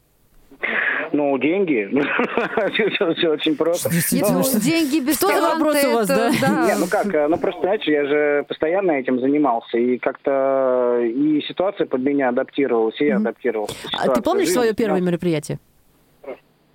Ну, 1.12 1.38
деньги. 1.38 1.88
все, 3.16 3.28
очень 3.30 3.56
просто. 3.56 3.90
Ну, 4.12 4.42
деньги 4.60 5.00
без 5.00 5.16
Что 5.16 5.28
за 5.28 5.40
вопрос 5.40 5.84
у 5.84 5.92
вас, 5.92 6.08
да? 6.08 6.30
Не, 6.30 6.76
ну 6.78 6.86
как, 6.86 7.14
э, 7.14 7.28
ну 7.28 7.36
просто, 7.38 7.60
знаете, 7.62 7.92
я 7.92 8.04
же 8.06 8.44
постоянно 8.48 8.92
этим 8.92 9.20
занимался, 9.20 9.78
и 9.78 9.98
как-то 9.98 11.00
и 11.02 11.40
ситуация 11.48 11.86
под 11.86 12.00
меня 12.00 12.28
адаптировалась, 12.28 13.00
и 13.00 13.06
я 13.06 13.16
адаптировался. 13.16 13.74
А 13.98 14.08
ты 14.08 14.22
помнишь 14.22 14.50
свое 14.50 14.74
первое 14.74 15.00
мероприятие? 15.00 15.58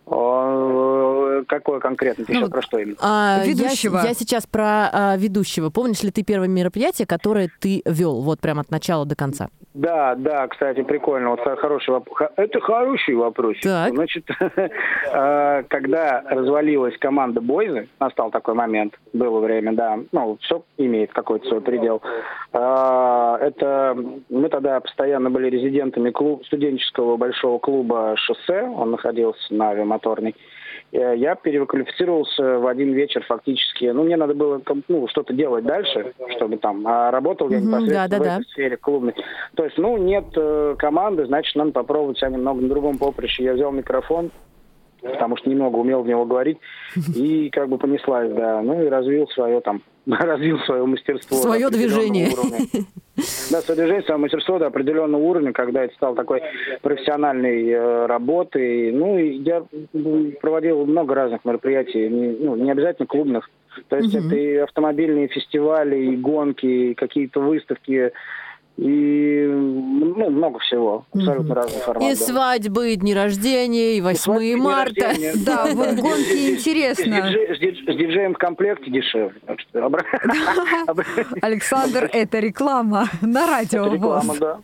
О, 0.06 1.44
Какое 1.48 1.80
конкретно? 1.80 2.26
Ты 2.26 2.34
Ну, 2.34 2.40
сейчас 2.42 2.50
про 2.50 2.62
что 2.62 2.78
именно? 2.78 2.96
А, 3.02 3.40
я- 3.44 3.46
Ведущего. 3.52 3.98
Я, 4.04 4.14
сейчас 4.14 4.46
про 4.48 4.90
а, 4.92 5.16
ведущего. 5.18 5.70
Помнишь 5.70 6.02
ли 6.04 6.12
ты 6.12 6.24
первое 6.24 6.48
мероприятие, 6.48 7.06
которое 7.08 7.50
ты 7.60 7.82
вел, 7.86 8.22
вот 8.22 8.40
прям 8.40 8.60
от 8.60 8.72
начала 8.72 9.06
до 9.06 9.16
конца? 9.16 9.50
Да, 9.74 10.14
да, 10.16 10.48
кстати, 10.48 10.84
прикольно. 10.84 11.32
Вот 11.32 11.40
хо- 11.42 11.56
хороший 11.56 11.90
вопрос. 11.92 12.30
Это 12.36 12.60
хороший 12.62 13.16
вопрос. 13.16 13.58
Так. 13.64 13.94
Значит, 13.94 14.24
э, 14.40 15.64
когда 15.70 16.22
развалилась 16.30 16.96
команда 17.00 17.42
Бойзы, 17.42 17.90
настал 18.00 18.30
такой 18.30 18.54
момент, 18.54 18.94
было 19.14 19.40
время, 19.40 19.74
да, 19.74 20.00
ну, 20.12 20.38
все 20.42 20.64
имеет 20.78 21.12
какой-то 21.12 21.48
свой 21.48 21.62
предел. 21.62 22.02
Э, 22.54 23.38
Это 23.42 23.98
мы 24.30 24.50
тогда 24.50 24.80
постоянно 24.80 25.30
были 25.32 25.50
резидентами 25.50 26.12
клуб, 26.12 26.46
студенческого 26.46 27.18
большого 27.18 27.58
клуба 27.60 28.14
«Шоссе», 28.18 28.62
он 28.64 28.92
находился 28.92 29.54
на 29.54 29.70
авиамоторной. 29.72 29.93
Э, 30.94 31.16
Я 31.18 31.36
переквалифицировался 31.36 32.60
в 32.60 32.68
один 32.68 32.94
вечер 32.94 33.24
фактически. 33.28 33.86
Ну, 33.86 34.04
мне 34.04 34.16
надо 34.16 34.36
было 34.36 34.62
ну, 34.88 35.08
что-то 35.08 35.34
делать 35.34 35.66
дальше, 35.66 36.14
чтобы 36.36 36.58
там... 36.58 36.86
А 36.88 37.12
работал 37.12 37.50
я 37.50 37.60
непосредственно 37.60 38.06
в 38.06 38.10
да-да-да. 38.10 38.36
этой 38.36 38.46
сфере 38.50 38.78
клубной. 38.78 39.16
То 39.56 39.66
есть, 39.66 39.78
ну, 39.78 39.98
нет 39.98 40.26
э, 40.36 40.76
команды, 40.78 41.26
значит, 41.26 41.56
надо 41.56 41.72
попробовать 41.72 42.18
себя 42.20 42.30
немного 42.30 42.62
на 42.62 42.70
другом 42.70 42.98
поприще. 42.98 43.44
Я 43.44 43.54
взял 43.54 43.72
микрофон, 43.72 44.32
потому 45.02 45.36
что 45.38 45.50
немного 45.50 45.78
умел 45.78 46.04
в 46.04 46.08
него 46.08 46.26
говорить, 46.26 46.60
и 47.16 47.50
как 47.50 47.70
бы 47.70 47.78
понеслась, 47.78 48.32
да. 48.32 48.62
Ну, 48.62 48.84
и 48.84 48.88
развил 48.88 49.28
свое 49.30 49.62
там, 49.62 49.82
развил 50.08 50.60
свое 50.60 50.86
мастерство. 50.86 51.38
Свое 51.38 51.70
движение. 51.70 52.30
Да, 53.52 53.62
свое 53.62 53.80
движение, 53.82 54.02
свое 54.02 54.20
мастерство 54.20 54.58
до 54.58 54.66
определенного 54.66 55.22
уровня, 55.22 55.54
когда 55.54 55.84
это 55.84 55.94
стал 55.94 56.16
такой 56.16 56.42
профессиональной 56.82 57.70
э, 57.70 58.06
работой. 58.08 58.92
Ну, 58.92 59.20
и 59.20 59.34
я 59.44 59.64
проводил 60.42 60.84
много 60.88 61.14
разных 61.14 61.46
мероприятий, 61.46 62.10
не, 62.10 62.30
ну, 62.30 62.56
не 62.56 62.72
обязательно 62.72 63.06
клубных. 63.06 63.52
То 63.88 63.98
есть 63.98 64.16
это 64.16 64.36
и 64.36 64.56
автомобильные 64.56 65.28
фестивали, 65.28 65.96
и 65.96 66.16
гонки, 66.16 66.66
и 66.66 66.94
какие-то 66.96 67.40
выставки, 67.40 68.12
и 68.78 69.46
ну, 69.46 70.30
много 70.32 70.60
всего. 70.60 71.06
Абсолютно 71.14 71.56
разный 71.56 71.80
формат. 71.80 72.04
И 72.04 72.16
да. 72.16 72.26
свадьбы, 72.26 72.94
и 72.94 72.96
дни 72.96 73.14
рождения, 73.14 73.98
и 73.98 74.02
8 74.02 74.18
свадьбы, 74.20 74.46
и 74.46 74.56
марта. 74.56 75.08
рождения. 75.08 75.34
Да, 75.46 75.66
вот 75.66 75.96
гонки 75.96 76.56
интересно. 76.56 77.06
с 77.06 77.60
дидж- 77.62 77.84
с 77.84 77.96
диджеем 77.98 78.34
в 78.34 78.38
комплекте 78.38 78.90
дешевле. 78.90 79.40
Александр, 81.42 82.10
это 82.14 82.40
реклама 82.40 83.10
на 83.22 83.46
радио. 83.48 83.86
Это 83.86 83.96
реклама, 83.96 84.34
ВОЗ. 84.34 84.40
да. 84.40 84.60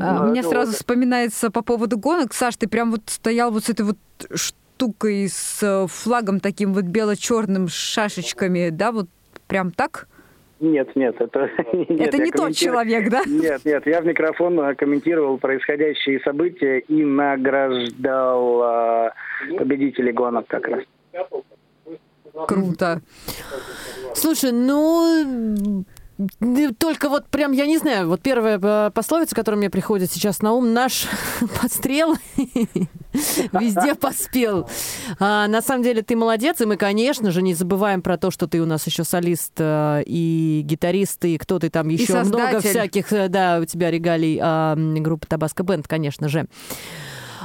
А, 0.00 0.26
Мне 0.26 0.40
это 0.40 0.48
сразу 0.48 0.72
вспоминается 0.72 1.50
по 1.50 1.62
поводу 1.62 1.98
гонок. 1.98 2.34
Саш, 2.34 2.56
ты 2.56 2.68
прям 2.68 2.92
вот 2.92 3.02
стоял 3.06 3.50
вот 3.50 3.64
с 3.64 3.68
этой 3.70 3.82
вот 3.84 3.98
штукой 4.34 5.28
с 5.28 5.86
флагом 5.88 6.38
таким 6.40 6.72
вот 6.72 6.84
бело-черным 6.84 7.68
с 7.68 7.72
шашечками, 7.72 8.70
да, 8.70 8.92
вот 8.92 9.06
прям 9.48 9.70
так? 9.72 10.08
Нет, 10.62 10.94
нет, 10.94 11.20
это... 11.20 11.50
нет, 11.72 12.14
Это 12.14 12.18
не 12.18 12.30
тот 12.30 12.54
человек, 12.54 13.10
да? 13.10 13.22
Нет, 13.26 13.64
нет, 13.64 13.84
я 13.84 14.00
в 14.00 14.06
микрофон 14.06 14.60
э, 14.60 14.76
комментировал 14.76 15.36
происходящие 15.36 16.20
события 16.20 16.78
и 16.78 17.04
награждал 17.04 18.62
э, 18.62 19.10
победителей 19.58 20.12
гонок 20.12 20.46
как 20.46 20.68
раз. 20.68 20.84
Круто. 22.46 23.02
Слушай, 24.14 24.52
ну 24.52 25.84
только 26.78 27.08
вот 27.08 27.26
прям, 27.28 27.52
я 27.52 27.66
не 27.66 27.78
знаю, 27.78 28.08
вот 28.08 28.20
первая 28.20 28.58
э, 28.62 28.90
пословица, 28.92 29.34
которая 29.34 29.58
мне 29.58 29.70
приходит 29.70 30.10
сейчас 30.12 30.42
на 30.42 30.52
ум, 30.52 30.72
наш 30.72 31.06
подстрел 31.60 32.16
везде 33.52 33.94
поспел. 33.94 34.68
А, 35.18 35.48
на 35.48 35.62
самом 35.62 35.82
деле 35.82 36.02
ты 36.02 36.16
молодец, 36.16 36.60
и 36.60 36.66
мы, 36.66 36.76
конечно 36.76 37.30
же, 37.30 37.42
не 37.42 37.54
забываем 37.54 38.02
про 38.02 38.18
то, 38.18 38.30
что 38.30 38.46
ты 38.46 38.60
у 38.60 38.66
нас 38.66 38.86
еще 38.86 39.04
солист 39.04 39.54
э, 39.58 40.02
и 40.06 40.62
гитарист, 40.64 41.24
и 41.24 41.38
кто 41.38 41.58
ты 41.58 41.70
там 41.70 41.88
еще 41.88 42.22
много 42.22 42.60
всяких, 42.60 43.12
э, 43.12 43.28
да, 43.28 43.58
у 43.60 43.64
тебя 43.64 43.90
регалий 43.90 44.38
а, 44.40 44.74
м, 44.74 45.02
группы 45.02 45.26
Табаско 45.26 45.62
Бенд, 45.62 45.88
конечно 45.88 46.28
же. 46.28 46.46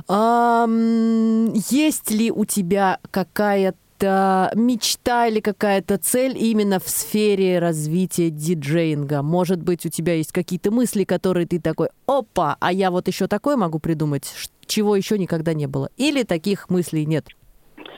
Ам, 0.07 1.53
есть 1.53 2.11
ли 2.11 2.31
у 2.31 2.45
тебя 2.45 2.99
какая-то 3.09 3.77
мечта 4.03 5.27
или 5.27 5.39
какая-то 5.39 5.97
цель 5.97 6.37
именно 6.37 6.79
в 6.79 6.87
сфере 6.87 7.59
развития 7.59 8.29
диджеинга? 8.29 9.21
Может 9.21 9.63
быть, 9.63 9.85
у 9.85 9.89
тебя 9.89 10.13
есть 10.13 10.31
какие-то 10.31 10.71
мысли, 10.71 11.03
которые 11.03 11.47
ты 11.47 11.59
такой, 11.59 11.89
опа, 12.05 12.57
а 12.59 12.71
я 12.71 12.91
вот 12.91 13.07
еще 13.07 13.27
такое 13.27 13.57
могу 13.57 13.79
придумать, 13.79 14.31
чего 14.65 14.95
еще 14.95 15.17
никогда 15.17 15.53
не 15.53 15.67
было? 15.67 15.89
Или 15.97 16.23
таких 16.23 16.69
мыслей 16.69 17.05
нет? 17.05 17.25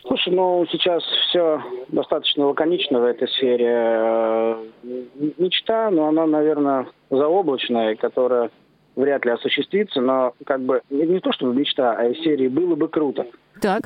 Слушай, 0.10 0.34
ну 0.34 0.66
сейчас 0.72 1.04
все 1.04 1.62
достаточно 1.89 2.47
лаконично 2.47 3.00
в 3.00 3.04
этой 3.04 3.28
сфере. 3.28 3.68
Э, 3.70 4.56
Мечта, 5.38 5.91
но 5.91 6.08
она, 6.08 6.26
наверное, 6.26 6.88
заоблачная, 7.10 7.95
которая 7.95 8.50
вряд 8.96 9.26
ли 9.26 9.32
осуществится, 9.32 10.02
но 10.02 10.34
как 10.46 10.62
бы 10.62 10.82
не 10.90 11.20
то 11.20 11.32
чтобы 11.32 11.56
мечта, 11.56 11.96
а 11.98 12.06
из 12.06 12.22
серии 12.24 12.48
было 12.48 12.76
бы 12.76 12.88
круто. 12.88 13.26
Так, 13.62 13.82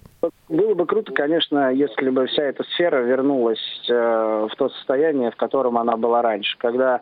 Было 0.50 0.76
бы 0.76 0.86
круто, 0.86 1.12
конечно, 1.14 1.72
если 1.74 2.10
бы 2.10 2.28
вся 2.28 2.44
эта 2.44 2.64
сфера 2.64 2.98
вернулась 2.98 3.60
э, 3.90 4.48
в 4.52 4.56
то 4.56 4.70
состояние, 4.70 5.32
в 5.32 5.36
котором 5.36 5.80
она 5.80 5.98
была 5.98 6.22
раньше, 6.22 6.58
когда 6.60 7.02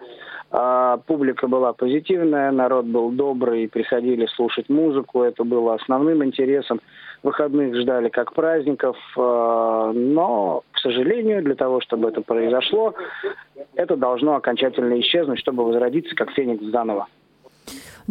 А, 0.54 0.98
публика 1.08 1.48
была 1.48 1.72
позитивная, 1.72 2.52
народ 2.52 2.86
был 2.86 3.10
добрый, 3.12 3.70
приходили 3.70 4.26
слушать 4.36 4.68
музыку, 4.68 5.24
это 5.24 5.46
было 5.46 5.76
основным 5.76 6.26
интересом. 6.26 6.82
Выходных 7.24 7.74
ждали 7.76 8.10
как 8.10 8.34
праздников, 8.34 8.98
а, 9.18 9.94
но, 9.94 10.64
к 10.74 10.80
сожалению, 10.80 11.42
для 11.42 11.56
того, 11.56 11.80
чтобы 11.80 12.10
это 12.10 12.22
произошло, 12.22 12.94
это 13.76 13.96
должно 13.96 14.36
окончательно 14.36 15.00
исчезнуть, 15.00 15.40
чтобы 15.40 15.64
возродиться 15.64 16.16
как 16.16 16.32
феникс 16.32 16.66
заново. 16.66 17.08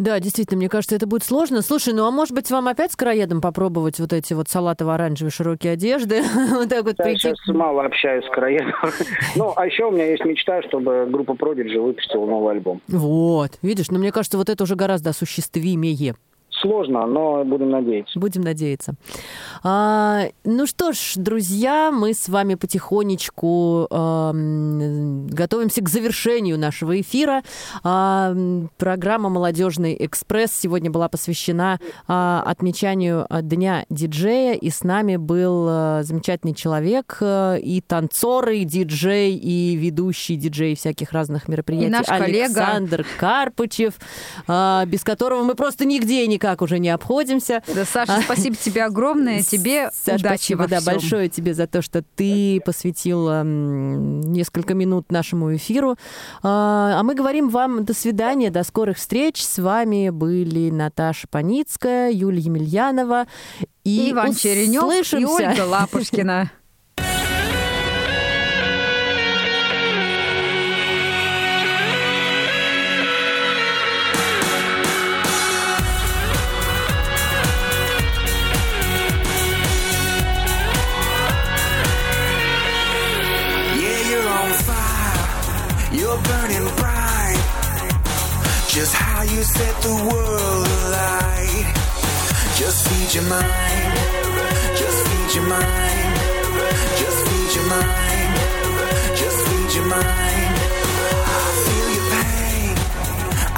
Да, 0.01 0.19
действительно, 0.19 0.57
мне 0.57 0.67
кажется, 0.67 0.95
это 0.95 1.05
будет 1.05 1.23
сложно. 1.23 1.61
Слушай, 1.61 1.93
ну 1.93 2.07
а 2.07 2.11
может 2.11 2.33
быть 2.33 2.49
вам 2.49 2.67
опять 2.67 2.91
с 2.91 2.95
краедом 2.95 3.39
попробовать 3.39 3.99
вот 3.99 4.13
эти 4.13 4.33
вот 4.33 4.47
салатово-оранжевые 4.47 5.29
широкие 5.29 5.73
одежды? 5.73 6.23
вот 6.49 6.69
так 6.69 6.85
вот 6.85 6.95
Я 6.97 7.05
прийти? 7.05 7.19
сейчас 7.19 7.37
мало 7.49 7.85
общаюсь 7.85 8.25
с 8.25 8.29
краедом. 8.29 8.73
ну, 9.35 9.53
а 9.55 9.67
еще 9.67 9.85
у 9.85 9.91
меня 9.91 10.07
есть 10.09 10.25
мечта, 10.25 10.63
чтобы 10.63 11.05
группа 11.07 11.33
Prodigy 11.33 11.79
выпустила 11.79 12.25
новый 12.25 12.53
альбом. 12.53 12.81
Вот, 12.87 13.59
видишь, 13.61 13.91
но 13.91 13.99
мне 13.99 14.11
кажется, 14.11 14.39
вот 14.39 14.49
это 14.49 14.63
уже 14.63 14.75
гораздо 14.75 15.11
осуществимее. 15.11 16.15
Сложно, 16.61 17.05
но 17.07 17.43
будем 17.43 17.71
надеяться. 17.71 18.19
Будем 18.19 18.41
надеяться. 18.41 18.93
А, 19.63 20.25
ну 20.43 20.67
что 20.67 20.91
ж, 20.91 21.13
друзья, 21.15 21.91
мы 21.91 22.13
с 22.13 22.29
вами 22.29 22.55
потихонечку 22.55 23.87
ам, 23.89 25.27
готовимся 25.27 25.81
к 25.81 25.89
завершению 25.89 26.59
нашего 26.59 26.99
эфира. 27.01 27.41
А, 27.83 28.35
программа 28.77 29.29
«Молодежный 29.29 29.95
экспресс» 29.99 30.51
сегодня 30.53 30.91
была 30.91 31.09
посвящена 31.09 31.79
а, 32.07 32.43
отмечанию 32.45 33.25
а, 33.29 33.41
Дня 33.41 33.85
диджея, 33.89 34.53
и 34.53 34.69
с 34.69 34.83
нами 34.83 35.15
был 35.15 35.65
а, 35.67 36.03
замечательный 36.03 36.53
человек, 36.53 37.17
а, 37.21 37.55
и 37.55 37.81
танцор, 37.81 38.49
и 38.49 38.63
диджей, 38.65 39.35
и 39.35 39.75
ведущий 39.75 40.35
диджей 40.35 40.75
всяких 40.75 41.11
разных 41.11 41.47
мероприятий. 41.47 41.89
наш 41.89 42.05
коллега. 42.05 42.45
Александр 42.45 43.05
Карпычев, 43.19 43.95
а, 44.47 44.85
без 44.85 45.03
которого 45.03 45.43
мы 45.43 45.55
просто 45.55 45.85
нигде 45.85 46.23
и 46.23 46.27
никак 46.51 46.61
уже 46.61 46.79
не 46.79 46.89
обходимся. 46.89 47.63
Да, 47.73 47.85
Саша, 47.85 48.21
спасибо 48.23 48.55
тебе 48.55 48.83
огромное. 48.83 49.41
Тебе 49.41 49.89
Саш, 49.93 50.19
удачи 50.19 50.37
спасибо, 50.37 50.59
во 50.61 50.67
да, 50.67 50.79
всем. 50.79 50.93
большое 50.93 51.29
тебе 51.29 51.53
за 51.53 51.67
то, 51.67 51.81
что 51.81 52.03
ты 52.15 52.61
посвятил 52.65 53.43
несколько 53.43 54.73
минут 54.73 55.11
нашему 55.11 55.55
эфиру. 55.55 55.95
А 56.43 56.99
а 56.99 57.03
мы 57.03 57.15
говорим 57.15 57.49
вам 57.49 57.85
до 57.85 57.93
свидания, 57.93 58.49
до 58.51 58.63
скорых 58.63 58.97
встреч. 58.97 59.43
С 59.43 59.59
вами 59.59 60.09
были 60.09 60.69
Наташа 60.69 61.27
Паницкая, 61.27 62.11
Юлия 62.11 62.41
Емельянова. 62.41 63.27
И, 63.83 64.07
И 64.07 64.11
Иван 64.11 64.33
Черенев 64.35 65.13
и. 65.13 65.25
Ольга 65.25 65.63
Лапушкина. 65.63 66.51
you 89.41 89.45
set 89.45 89.81
the 89.81 89.95
world 90.07 90.67
alight. 90.85 91.65
Just 92.61 92.87
feed 92.87 93.11
your 93.15 93.23
mind. 93.23 93.93
Just 94.77 94.99
feed 95.07 95.31
your 95.35 95.47
mind. 95.49 96.13
Just 97.01 97.19
feed 97.27 97.51
your 97.57 97.67
mind. 97.75 98.33
Just 99.21 99.39
feed 99.47 99.71
your 99.77 99.87
mind. 99.97 100.53
I 101.37 101.43
feel 101.65 101.87
your 101.97 102.07
pain. 102.13 102.73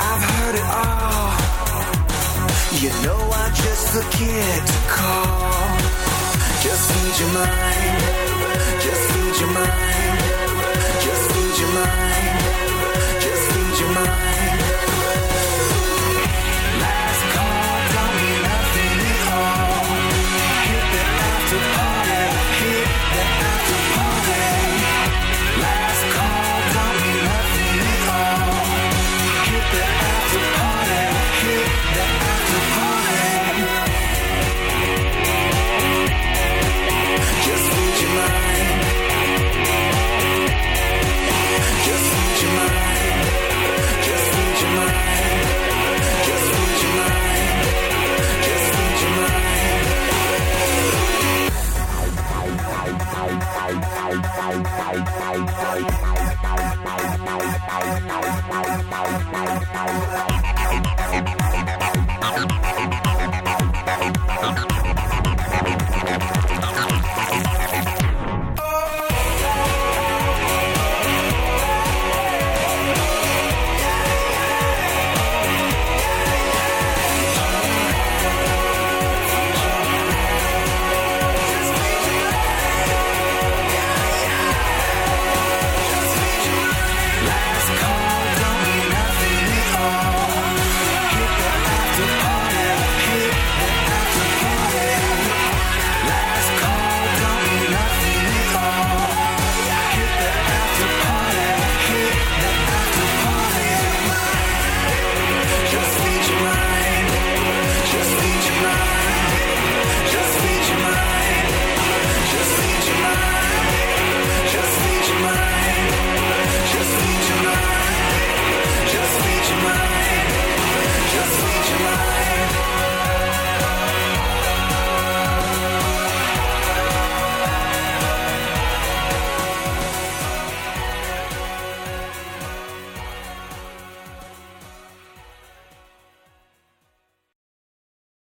I've 0.08 0.24
heard 0.32 0.56
it 0.62 0.70
all. 0.84 1.30
You 2.82 2.90
know 3.04 3.20
I'm 3.42 3.52
just 3.54 3.86
the 3.96 4.04
kid 4.16 4.60
to 4.72 4.80
call. 4.88 5.68
Just 6.64 6.84
feed 6.92 7.16
your 7.22 7.32
mind. 7.40 8.00
Just 8.86 9.04
feed 9.12 9.36
your 9.42 9.52
mind. 9.60 10.18
Just 11.06 11.24
feed 11.34 11.56
your 11.62 11.72
mind. 11.82 12.40
Just 13.26 13.44
feed 13.52 13.80
your 13.82 13.92
mind. 14.00 14.33